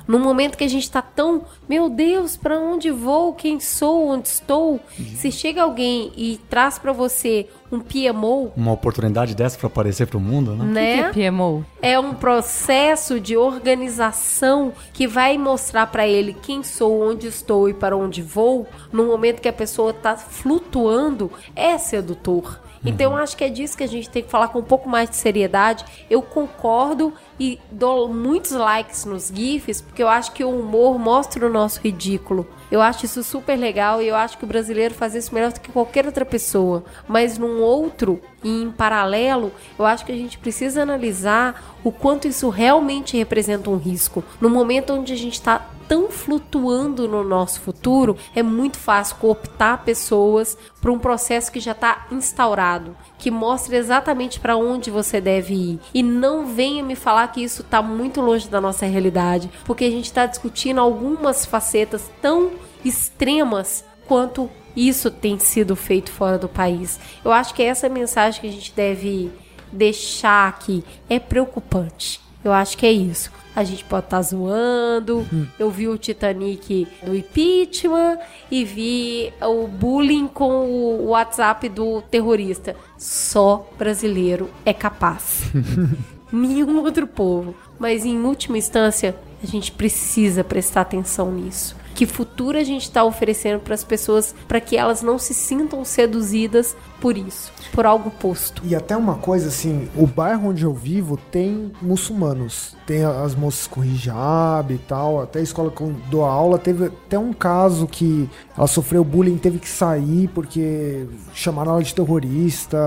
[0.07, 3.33] No momento que a gente tá tão, meu Deus, para onde vou?
[3.35, 4.09] Quem sou?
[4.09, 4.81] Onde estou?
[5.17, 10.21] Se chega alguém e traz para você um PMO, Uma oportunidade dessa pra aparecer pro
[10.21, 10.65] mundo, né?
[10.65, 11.09] né?
[11.09, 11.65] O que é PMO?
[11.83, 17.75] É um processo de organização que vai mostrar para ele quem sou, onde estou e
[17.75, 22.61] para onde vou, no momento que a pessoa está flutuando, é sedutor.
[22.87, 24.89] Então eu acho que é disso que a gente tem que falar com um pouco
[24.89, 25.85] mais de seriedade.
[26.09, 31.45] Eu concordo e dou muitos likes nos GIFs, porque eu acho que o humor mostra
[31.45, 32.47] o nosso ridículo.
[32.71, 35.61] Eu acho isso super legal e eu acho que o brasileiro faz isso melhor do
[35.61, 36.85] que qualquer outra pessoa.
[37.09, 42.29] Mas num outro e em paralelo, eu acho que a gente precisa analisar o quanto
[42.29, 44.23] isso realmente representa um risco.
[44.41, 49.85] No momento onde a gente está tão flutuando no nosso futuro, é muito fácil cooptar
[49.85, 55.55] pessoas para um processo que já está instaurado, que mostra exatamente para onde você deve
[55.55, 55.81] ir.
[55.95, 59.91] E não venha me falar que isso está muito longe da nossa realidade, porque a
[59.91, 62.53] gente está discutindo algumas facetas tão
[62.85, 67.01] extremas quanto isso tem sido feito fora do país.
[67.25, 69.33] Eu acho que essa mensagem que a gente deve
[69.73, 72.26] deixar aqui é preocupante.
[72.45, 73.31] Eu acho que é isso.
[73.55, 75.27] A gente pode estar zoando.
[75.59, 78.19] Eu vi o Titanic do impeachment
[78.51, 82.77] e vi o bullying com o WhatsApp do terrorista.
[82.99, 85.45] Só brasileiro é capaz.
[86.31, 87.55] Nenhum outro povo.
[87.79, 91.77] Mas em última instância, a gente precisa prestar atenção nisso.
[91.97, 95.83] Que futuro a gente está oferecendo para as pessoas para que elas não se sintam
[95.83, 98.61] seduzidas por isso, por algo posto.
[98.67, 102.76] E até uma coisa assim, o bairro onde eu vivo tem muçulmanos.
[102.87, 105.21] Tem as moças com hijab e tal.
[105.21, 109.37] Até a escola que eu dou aula teve até um caso que ela sofreu bullying,
[109.37, 112.79] teve que sair porque chamaram ela de terrorista.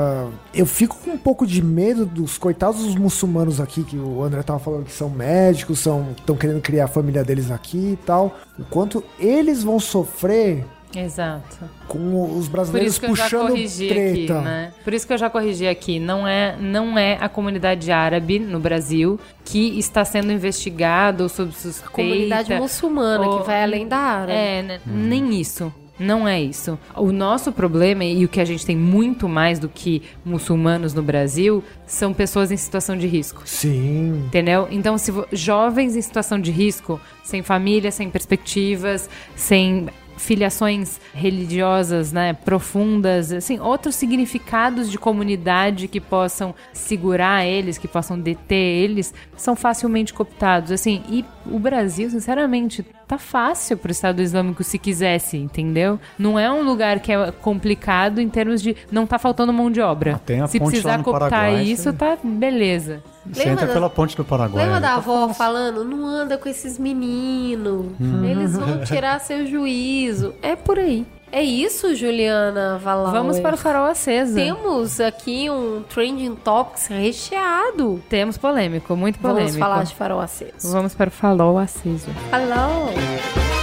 [0.54, 4.42] Eu fico com um pouco de medo dos coitados dos muçulmanos aqui, que o André
[4.42, 8.36] tava falando que são médicos, são estão querendo criar a família deles aqui e tal.
[8.58, 11.58] O quanto eles vão sofrer Exato.
[11.88, 14.34] com os Por brasileiros isso que eu já puxando corrigi treta.
[14.40, 14.74] aqui, né?
[14.84, 16.00] Por isso que eu já corrigi aqui.
[16.00, 21.52] Não é, não é a comunidade árabe no Brasil que está sendo investigada ou sob
[21.54, 21.92] suspeita.
[21.92, 24.32] Comunidade muçulmana ou- que vai além da árabe.
[24.34, 25.72] É, né, nem isso.
[26.00, 26.80] Não é isso.
[26.96, 31.04] O nosso problema, e o que a gente tem muito mais do que muçulmanos no
[31.04, 33.42] Brasil, são pessoas em situação de risco.
[33.46, 34.24] Sim.
[34.28, 34.66] Entendeu?
[34.72, 39.88] Então, se jovens em situação de risco, sem família, sem perspectivas, sem
[40.20, 48.20] filiações religiosas, né, profundas, assim, outros significados de comunidade que possam segurar eles, que possam
[48.20, 51.02] deter eles, são facilmente cooptados, assim.
[51.10, 56.00] E o Brasil, sinceramente, tá fácil pro Estado Islâmico se quisesse, entendeu?
[56.18, 59.80] Não é um lugar que é complicado em termos de não tá faltando mão de
[59.82, 60.16] obra.
[60.16, 63.02] Ah, tem a se precisar cooptar Paraguai, isso, você- tá beleza.
[63.32, 64.64] Você Lembra entra da- pela ponte do Paraguai.
[64.66, 68.24] Lembra da Tá avó falando, não anda com esses meninos, Hum.
[68.26, 70.34] eles vão tirar seu juízo.
[70.42, 71.06] É por aí.
[71.32, 73.12] É isso, Juliana Valau.
[73.12, 74.34] Vamos para o farol aceso.
[74.34, 78.02] Temos aqui um Trending Topics recheado.
[78.10, 79.46] Temos polêmico, muito polêmico.
[79.52, 80.72] Vamos falar de farol aceso.
[80.72, 82.08] Vamos para o farol aceso.
[82.32, 83.59] Alô?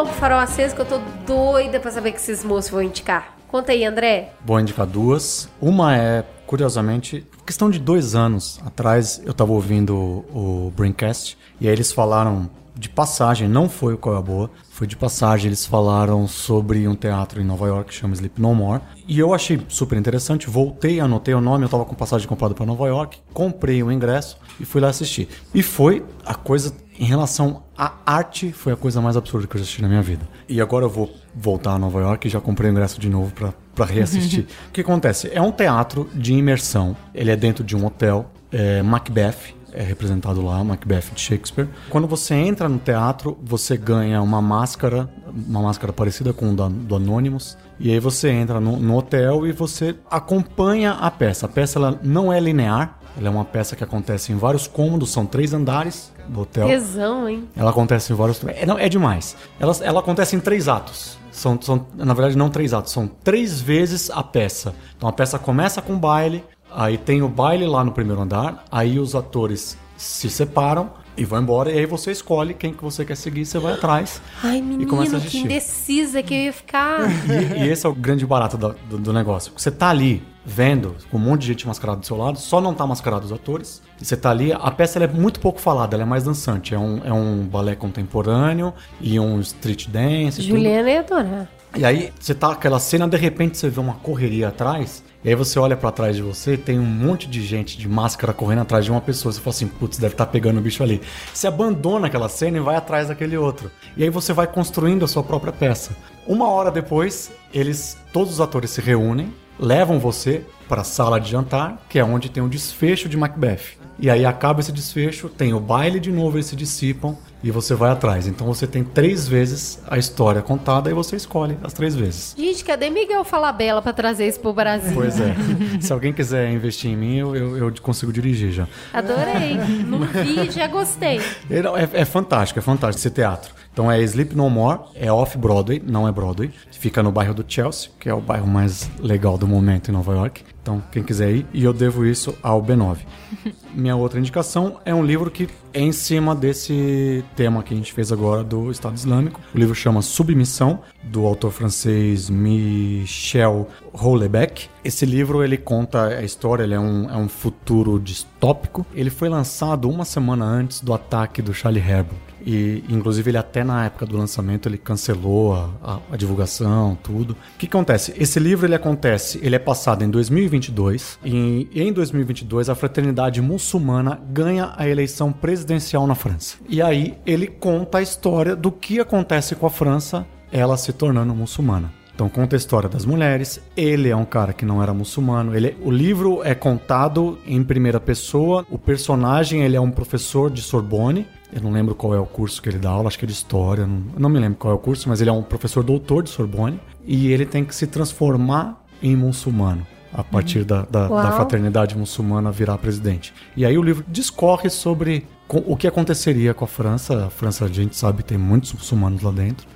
[0.00, 3.36] Então pro farol aceso que eu tô doida pra saber que esses moços vão indicar.
[3.48, 4.32] Conta aí, André.
[4.42, 5.46] Vou indicar duas.
[5.60, 11.66] Uma é, curiosamente, questão de dois anos atrás, eu tava ouvindo o, o Braincast, e
[11.66, 15.48] aí eles falaram de passagem, não foi o Qual é a Boa, foi de passagem,
[15.48, 18.82] eles falaram sobre um teatro em Nova York que chama Sleep No More.
[19.06, 22.66] E eu achei super interessante, voltei, anotei o nome, eu tava com passagem comprada para
[22.66, 25.28] Nova York, comprei o ingresso e fui lá assistir.
[25.54, 29.58] E foi a coisa, em relação à arte, foi a coisa mais absurda que eu
[29.58, 30.26] já assisti na minha vida.
[30.48, 33.32] E agora eu vou voltar a Nova York e já comprei o ingresso de novo
[33.32, 34.46] para para reassistir.
[34.68, 35.30] o que acontece?
[35.32, 40.42] É um teatro de imersão, ele é dentro de um hotel, é Macbeth, é representado
[40.42, 41.68] lá, Macbeth de Shakespeare.
[41.88, 46.68] Quando você entra no teatro, você ganha uma máscara, uma máscara parecida com o da,
[46.68, 47.56] do Anonymous.
[47.78, 51.46] E aí você entra no, no, hotel e você acompanha a peça.
[51.46, 55.10] A peça ela não é linear, ela é uma peça que acontece em vários cômodos,
[55.10, 56.66] são três andares do hotel.
[56.66, 57.48] Tesão, hein?
[57.56, 58.42] Ela acontece em vários.
[58.44, 59.36] É, não, é demais.
[59.58, 61.18] Ela, ela acontece em três atos.
[61.30, 64.74] São, são, na verdade, não três atos, são três vezes a peça.
[64.96, 68.98] Então a peça começa com baile, Aí tem o baile lá no primeiro andar, aí
[68.98, 73.16] os atores se separam e vão embora, e aí você escolhe quem que você quer
[73.16, 75.44] seguir, você vai atrás Ai, e menino, começa a que assistir.
[75.44, 77.00] indecisa que eu ia ficar.
[77.28, 79.52] E, e esse é o grande barato do, do, do negócio.
[79.54, 82.72] Você tá ali vendo com um monte de gente mascarada do seu lado, só não
[82.72, 83.82] tá mascarado os atores.
[84.00, 86.74] E você tá ali, a peça é muito pouco falada, ela é mais dançante.
[86.74, 90.40] É um, é um balé contemporâneo e um street dance.
[90.40, 90.56] e tudo.
[90.56, 91.48] Juliana ia adorar.
[91.76, 95.34] E aí você tá aquela cena, de repente você vê uma correria atrás, e aí
[95.34, 98.84] você olha pra trás de você, tem um monte de gente de máscara correndo atrás
[98.84, 99.32] de uma pessoa.
[99.32, 101.00] Você fala assim, putz, deve estar pegando o bicho ali.
[101.32, 103.70] Você abandona aquela cena e vai atrás daquele outro.
[103.96, 105.94] E aí você vai construindo a sua própria peça.
[106.26, 111.30] Uma hora depois, eles, todos os atores se reúnem, levam você para a sala de
[111.30, 113.78] jantar, que é onde tem o desfecho de Macbeth.
[113.98, 117.74] E aí acaba esse desfecho, tem o baile de novo, eles se dissipam e você
[117.74, 118.26] vai atrás.
[118.26, 122.34] Então você tem três vezes a história contada e você escolhe as três vezes.
[122.36, 124.92] Gente, cadê Miguel Falabella pra trazer isso pro Brasil?
[124.94, 125.34] Pois é.
[125.80, 128.68] Se alguém quiser investir em mim, eu, eu, eu consigo dirigir já.
[128.92, 129.56] Adorei.
[129.86, 131.20] Não vi, já gostei.
[131.50, 133.52] É, é fantástico, é fantástico esse teatro.
[133.72, 136.50] Então é Sleep No More, é off-Broadway, não é Broadway.
[136.72, 140.12] Fica no bairro do Chelsea, que é o bairro mais legal do momento em Nova
[140.12, 140.42] York.
[140.62, 142.98] Então, quem quiser ir, e eu devo isso ao B9.
[143.74, 147.92] Minha outra indicação é um livro que é em cima desse tema que a gente
[147.92, 149.40] fez agora do Estado Islâmico.
[149.54, 154.68] O livro chama Submissão, do autor francês Michel Houellebecq.
[154.84, 158.84] Esse livro ele conta a história, ele é um, é um futuro distópico.
[158.92, 162.29] Ele foi lançado uma semana antes do ataque do Charlie Hebdo.
[162.44, 167.32] E, inclusive, ele até na época do lançamento ele cancelou a, a, a divulgação, tudo.
[167.32, 168.14] O que acontece?
[168.16, 174.20] Esse livro ele acontece, ele é passado em 2022 e em 2022 a fraternidade muçulmana
[174.30, 176.56] ganha a eleição presidencial na França.
[176.68, 181.34] E aí ele conta a história do que acontece com a França, ela se tornando
[181.34, 181.99] muçulmana.
[182.20, 183.62] Então conta a história das mulheres.
[183.74, 185.56] Ele é um cara que não era muçulmano.
[185.56, 188.66] Ele, o livro é contado em primeira pessoa.
[188.68, 191.26] O personagem ele é um professor de Sorbonne.
[191.50, 193.32] Eu não lembro qual é o curso que ele dá aula, acho que é de
[193.32, 193.86] história.
[193.86, 196.28] Não, não me lembro qual é o curso, mas ele é um professor doutor de
[196.28, 201.96] Sorbonne e ele tem que se transformar em muçulmano a partir da, da, da fraternidade
[201.96, 203.32] muçulmana virar presidente.
[203.56, 205.26] E aí o livro discorre sobre
[205.58, 207.26] o que aconteceria com a França.
[207.26, 209.66] A França, a gente sabe, tem muitos muçulmanos lá dentro.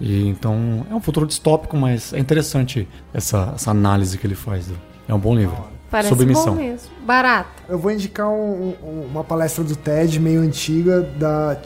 [0.00, 4.66] E então é um futuro distópico, mas é interessante essa, essa análise que ele faz.
[4.66, 4.78] do-
[5.08, 5.56] É um bom livro.
[5.90, 6.54] Parece Submissão.
[6.54, 6.88] bom mesmo.
[7.04, 7.50] Barato.
[7.68, 11.56] Eu vou indicar um- um- uma palestra do TED meio antiga da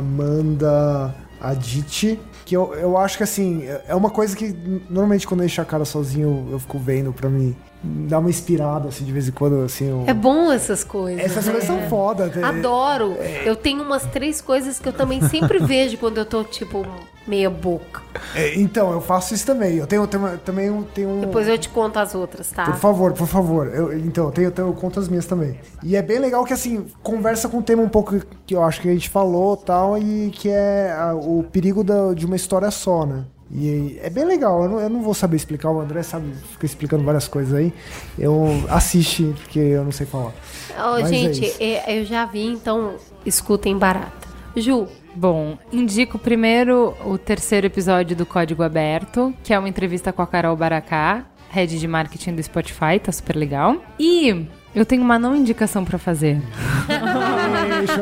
[0.00, 4.54] Chimamanda Adichie, que eu, eu acho que assim, é- é uma coisa que
[4.88, 8.88] normalmente quando eu encho a cara sozinho eu fico vendo pra mim dar uma inspirada
[8.88, 9.88] assim de vez em quando assim.
[9.88, 10.04] Eu...
[10.06, 11.24] É bom essas coisas.
[11.24, 11.52] Essas né?
[11.52, 12.26] coisas são foda.
[12.26, 12.42] né?
[12.42, 13.16] Adoro.
[13.44, 16.86] Eu tenho umas três coisas que eu também sempre vejo quando eu tô, tipo,
[17.26, 18.02] meia boca.
[18.34, 19.76] É, então, eu faço isso também.
[19.76, 21.20] Eu tenho, tenho- também um- tenho um.
[21.20, 22.64] Depois eu te conto as outras, tá?
[22.64, 23.66] Por favor, por favor.
[23.68, 25.58] Eu, então, eu tenho, eu tenho contas minhas também.
[25.82, 28.80] E é bem legal que, assim, conversa com um tema um pouco que eu acho
[28.80, 32.70] que a gente falou tal, e que é ah, o perigo da- de uma história
[32.70, 33.24] só, né?
[33.52, 36.66] E é bem legal, eu não, eu não vou saber explicar, o André sabe, fica
[36.66, 37.72] explicando várias coisas aí.
[38.18, 40.32] Eu assiste, porque eu não sei falar.
[40.78, 41.56] Ó, Mas é gente, isso.
[41.60, 42.94] é- eu já vi, então
[43.26, 44.28] escutem barata.
[44.56, 50.22] Ju, Bom, indico primeiro o terceiro episódio do Código Aberto, que é uma entrevista com
[50.22, 53.76] a Carol Baracá, head de marketing do Spotify, tá super legal.
[53.98, 56.40] E eu tenho uma não indicação pra fazer.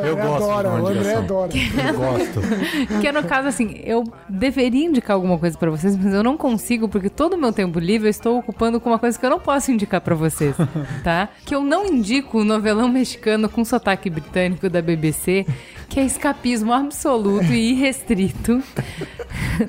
[0.05, 1.53] Eu gosto adora, o André adora.
[1.55, 2.41] Eu gosto.
[3.01, 6.37] Que é no caso assim, eu deveria indicar alguma coisa pra vocês, mas eu não
[6.37, 9.31] consigo porque todo o meu tempo livre eu estou ocupando com uma coisa que eu
[9.31, 10.57] não posso indicar pra vocês,
[11.05, 11.29] tá?
[11.45, 15.47] Que eu não indico o novelão mexicano com sotaque britânico da BBC,
[15.89, 18.63] que é escapismo absoluto e irrestrito.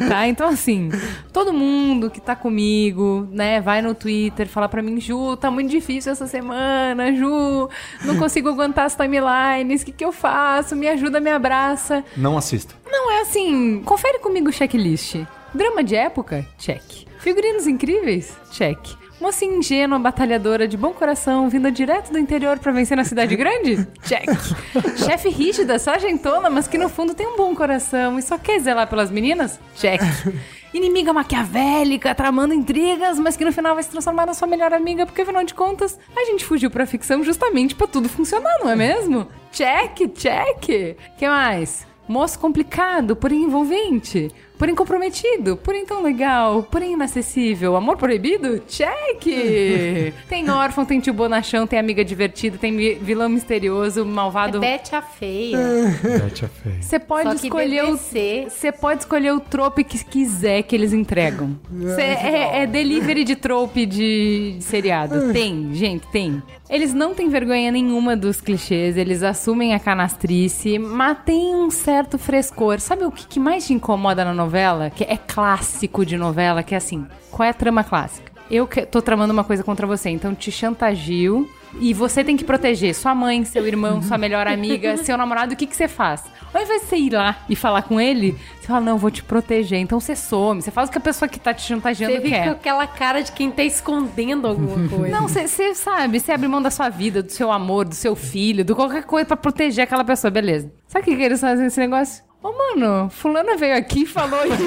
[0.08, 0.28] Tá?
[0.28, 0.90] Então assim,
[1.34, 5.70] todo mundo que tá comigo, né, vai no Twitter, fala pra mim, Ju, tá muito
[5.70, 7.70] difícil essa semana, Ju,
[8.06, 10.76] não consigo aguentar as timelines, o que que eu faço?
[10.76, 12.04] Me ajuda, me abraça.
[12.16, 12.76] Não assisto.
[12.86, 15.16] Não, é assim, confere comigo o checklist.
[15.54, 16.46] Drama de época?
[16.58, 17.08] Check.
[17.20, 18.36] Figurinos incríveis?
[18.52, 18.80] Check.
[19.20, 23.86] Moça ingênua, batalhadora, de bom coração, vinda direto do interior pra vencer na cidade grande?
[24.04, 24.30] Check.
[24.96, 28.88] Chefe rígida, sargentona, mas que no fundo tem um bom coração e só quer zelar
[28.88, 29.60] pelas meninas?
[29.76, 30.00] Check.
[30.74, 35.06] Inimiga maquiavélica, tramando intrigas, mas que no final vai se transformar na sua melhor amiga,
[35.06, 38.76] porque afinal de contas, a gente fugiu pra ficção justamente pra tudo funcionar, não é
[38.76, 39.28] mesmo?
[39.52, 40.96] Check, check.
[41.18, 41.86] que mais?
[42.08, 44.32] Moço complicado, porém envolvente.
[44.60, 47.78] Porém comprometido, porém tão legal, porém inacessível.
[47.78, 48.60] Amor proibido?
[48.68, 49.24] Check!
[50.28, 54.58] tem órfão, tem tio bonachão, tem amiga divertida, tem vi- vilão misterioso, malvado.
[54.58, 55.58] É Bete a feia.
[56.04, 56.82] Bete a feia.
[56.82, 60.92] Você pode Só que escolher o você pode escolher o trope que quiser que eles
[60.92, 61.58] entregam.
[61.96, 65.32] Cê- é, é delivery de trope de, de seriado.
[65.32, 66.44] Tem, gente, tem.
[66.70, 72.18] Eles não têm vergonha nenhuma dos clichês, eles assumem a canastrice, mas tem um certo
[72.20, 72.80] frescor.
[72.82, 74.49] Sabe o que, que mais te incomoda na novela?
[74.90, 78.30] Que é clássico de novela, que é assim, qual é a trama clássica?
[78.50, 81.48] Eu que- tô tramando uma coisa contra você, então te chantagio
[81.80, 85.54] e você tem que proteger sua mãe, seu irmão, sua melhor amiga, seu namorado.
[85.54, 86.24] O que, que você faz?
[86.52, 89.22] Ao invés de você ir lá e falar com ele, você fala, não, vou te
[89.22, 89.78] proteger.
[89.78, 92.38] Então você some, você faz o que a pessoa que tá te chantageando Você fica
[92.38, 92.50] com quer.
[92.50, 95.16] aquela cara de quem tá escondendo alguma coisa.
[95.16, 98.16] Não, você você sabe, você abre mão da sua vida, do seu amor, do seu
[98.16, 100.72] filho, de qualquer coisa pra proteger aquela pessoa, beleza.
[100.88, 102.24] Sabe o que, que eles fazem nesse negócio?
[102.42, 104.64] Ô, mano, fulana veio aqui e falou isso, isso,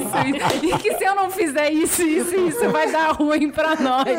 [0.00, 0.66] isso, isso.
[0.66, 4.04] E que se eu não fizer isso, isso, isso, vai dar ruim pra nós.
[4.08, 4.14] É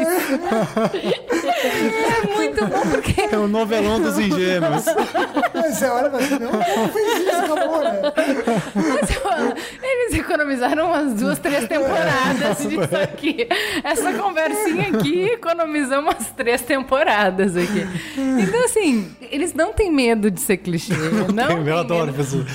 [2.26, 4.86] muito bom, porque É o novelão dos ingênuos.
[4.86, 8.02] Você olha e fala assim, não, não fez isso, acabou, né?
[9.02, 13.46] Você fala, Eles economizaram umas duas, três temporadas disso aqui.
[13.84, 17.86] Essa conversinha aqui economizou umas três temporadas aqui.
[18.16, 20.94] Então, assim, eles não têm medo de ser clichê.
[21.34, 22.53] Não eu têm adoro medo.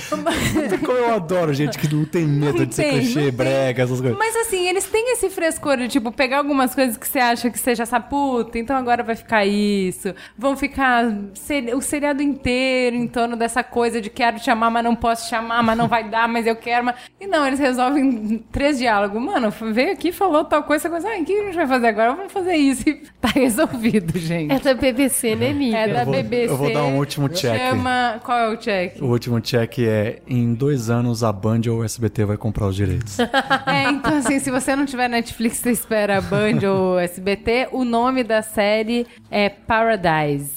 [0.85, 3.31] Como eu adoro gente que não tem medo Não de ser tem, clichê, não tem.
[3.31, 4.17] brega, essas coisas.
[4.17, 7.59] Mas assim, eles têm esse frescor de, tipo, pegar algumas coisas que você acha que
[7.59, 10.13] você já sabe, puta, então agora vai ficar isso.
[10.37, 14.83] Vão ficar seri- o seriado inteiro em torno dessa coisa de quero te amar, mas
[14.83, 16.85] não posso te chamar, mas não vai dar, mas eu quero.
[16.85, 16.95] Mas...
[17.19, 19.21] E não, eles resolvem três diálogos.
[19.21, 21.07] Mano, veio aqui, falou tal coisa, essa coisa.
[21.09, 22.13] Ah, o que a gente vai fazer agora?
[22.13, 22.87] Vamos fazer isso.
[22.89, 24.51] E tá resolvido, gente.
[24.53, 25.77] É da BBC, né, amiga?
[25.77, 26.53] É da Eu vou- BBC.
[26.53, 27.57] eu vou dar um último check.
[27.59, 28.19] Chama...
[28.23, 29.01] Qual é o check?
[29.01, 29.88] O último check é:
[30.27, 33.17] em dois anos a Band ou o SBT vai comprar os direitos.
[33.65, 37.69] É, então assim, se você não tiver Netflix, você espera a Band ou SBT.
[37.71, 40.51] O nome da série é Paradise.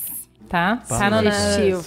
[0.49, 0.83] Tá?
[0.89, 1.23] Tá na,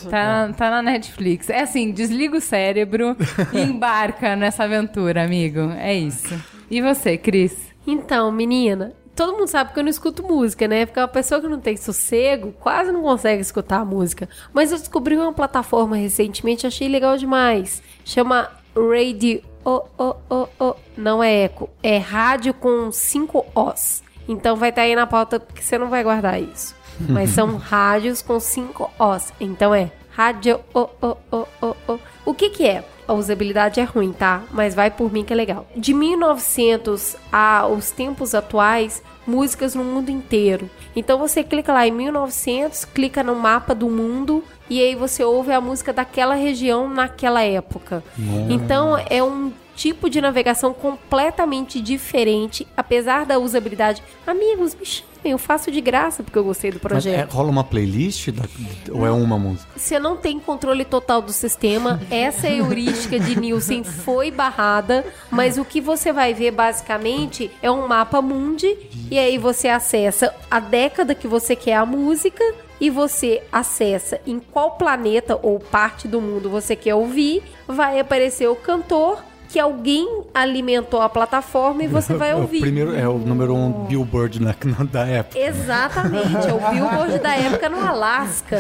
[0.10, 1.50] tá, tá na Netflix.
[1.50, 3.16] É assim, desliga o cérebro
[3.54, 5.72] e embarca nessa aventura, amigo.
[5.78, 6.34] É isso.
[6.70, 7.56] E você, Cris?
[7.86, 10.86] Então, menina, todo mundo sabe que eu não escuto música, né?
[10.86, 14.28] Porque uma pessoa que não tem sossego quase não consegue escutar a música.
[14.54, 17.82] Mas eu descobri uma plataforma recentemente, achei legal demais.
[18.04, 19.42] Chama Radio.
[19.64, 20.76] Oh, oh, oh, oh.
[20.96, 24.04] Não é eco, é rádio com cinco Os.
[24.28, 26.76] Então vai estar aí na pauta porque você não vai guardar isso.
[27.00, 29.34] Mas são rádios com cinco Os.
[29.40, 30.60] Então é rádio.
[30.74, 32.00] Oh, oh, oh, oh, oh.
[32.26, 32.84] O que que é?
[33.07, 34.44] A usabilidade é ruim, tá?
[34.52, 35.68] Mas vai por mim que é legal.
[35.76, 40.69] De 1900 aos tempos atuais, músicas no mundo inteiro.
[40.95, 45.52] Então você clica lá em 1900, clica no mapa do mundo e aí você ouve
[45.52, 48.03] a música daquela região naquela época.
[48.49, 54.02] Então é um tipo de navegação completamente diferente, apesar da usabilidade.
[54.26, 57.31] Amigos, me chamem, eu faço de graça porque eu gostei do Mas é, projeto.
[57.34, 58.43] rola uma playlist da-
[58.91, 59.68] ou é uma música?
[59.76, 61.99] Você não tem controle total do sistema.
[62.11, 67.88] Essa heurística de Nielsen foi barrada, mas o que você vai ver basicamente é um
[67.88, 68.77] mapa mundi
[69.10, 72.43] e aí você acessa a década que você quer a música
[72.80, 78.47] e você acessa em qual planeta ou parte do mundo você quer ouvir, vai aparecer
[78.49, 82.60] o cantor que alguém alimentou a plataforma e você vai É o ouvir.
[82.62, 85.40] primeiro, é o número um Billboard na, na- da época.
[85.40, 88.60] Exatamente, é o Billboard da época no Alasca.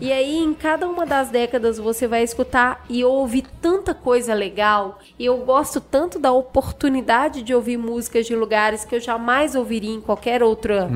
[0.00, 4.98] E aí, em cada uma das décadas, você vai escutar e ouvir tanta coisa legal.
[5.18, 9.94] E eu gosto tanto da oportunidade de ouvir músicas de lugares que eu jamais ouviria
[9.94, 10.88] em qualquer outra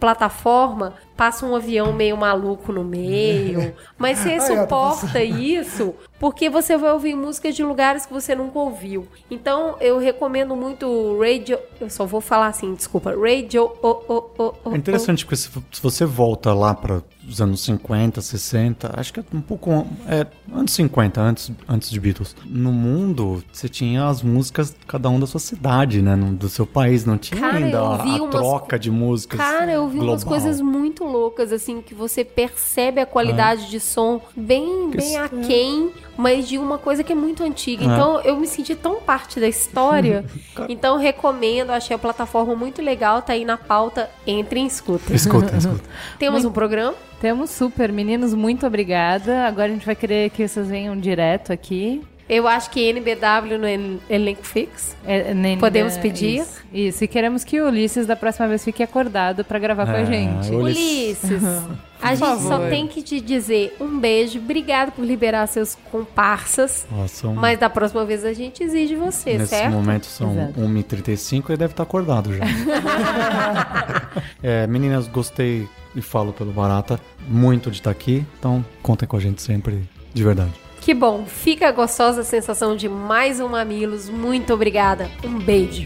[0.00, 0.94] plataforma.
[1.16, 3.74] Passa um avião meio maluco no meio.
[3.98, 8.58] Mas você tá suporta isso porque você vai ouvir músicas de lugares que você nunca
[8.58, 9.06] ouviu.
[9.30, 11.58] Então, eu recomendo muito o Radio.
[11.80, 13.14] Eu só vou falar assim, desculpa.
[13.14, 13.72] Radio.
[13.82, 17.62] Oh, oh, oh, oh, É interessante porque se, se você volta lá para os anos
[17.62, 22.34] 50, 60, acho que é um pouco é, anos 50, antes, antes de Beatles.
[22.44, 26.66] No mundo, você tinha as músicas cada um da sua cidade, né, no- do seu
[26.66, 29.38] país, não tinha Cara, ainda a, a umas troca de músicas.
[29.38, 30.40] Cara, eu vi umas global.
[30.40, 36.48] coisas muito loucas, assim, que você percebe a qualidade de som bem, bem aquém, mas
[36.48, 37.82] de uma coisa que é muito antiga.
[37.84, 37.86] É.
[37.86, 40.24] Então, eu me senti tão parte da história.
[40.68, 44.10] então, recomendo, achei a plataforma muito legal, tá aí na pauta.
[44.26, 45.14] Entre e escuta.
[45.14, 45.84] Escuta, escuta.
[46.18, 46.94] Temos um programa?
[47.20, 47.92] Temos super.
[47.92, 49.44] Meninos, muito obrigada.
[49.46, 52.02] Agora a gente vai querer que vocês venham direto aqui.
[52.28, 54.94] Eu acho que NBW no el- elenco fixo.
[55.04, 56.36] É, nem- Podemos é, pedir?
[56.42, 56.60] Isso.
[56.72, 57.04] Isso.
[57.04, 60.06] E queremos que o Ulisses da próxima vez fique acordado pra gravar com a É,
[60.06, 60.48] gente.
[60.54, 61.42] Ulisses,
[62.00, 62.70] a gente só favor.
[62.70, 64.38] tem que te dizer um beijo.
[64.38, 66.86] Obrigado por liberar seus comparsas.
[67.08, 69.72] São- Mas da próxima vez a gente exige você, Nesse certo?
[69.72, 70.60] momento são Exato.
[70.60, 72.44] 1h35 e deve estar acordado já.
[74.42, 79.20] É, meninas, gostei e falo pelo Barata muito de estar aqui, então contem com a
[79.20, 80.52] gente sempre, de verdade.
[80.80, 81.26] Que bom.
[81.26, 84.08] Fica a gostosa sensação de mais um Mamilos.
[84.08, 85.10] Muito obrigada.
[85.22, 85.84] Um beijo.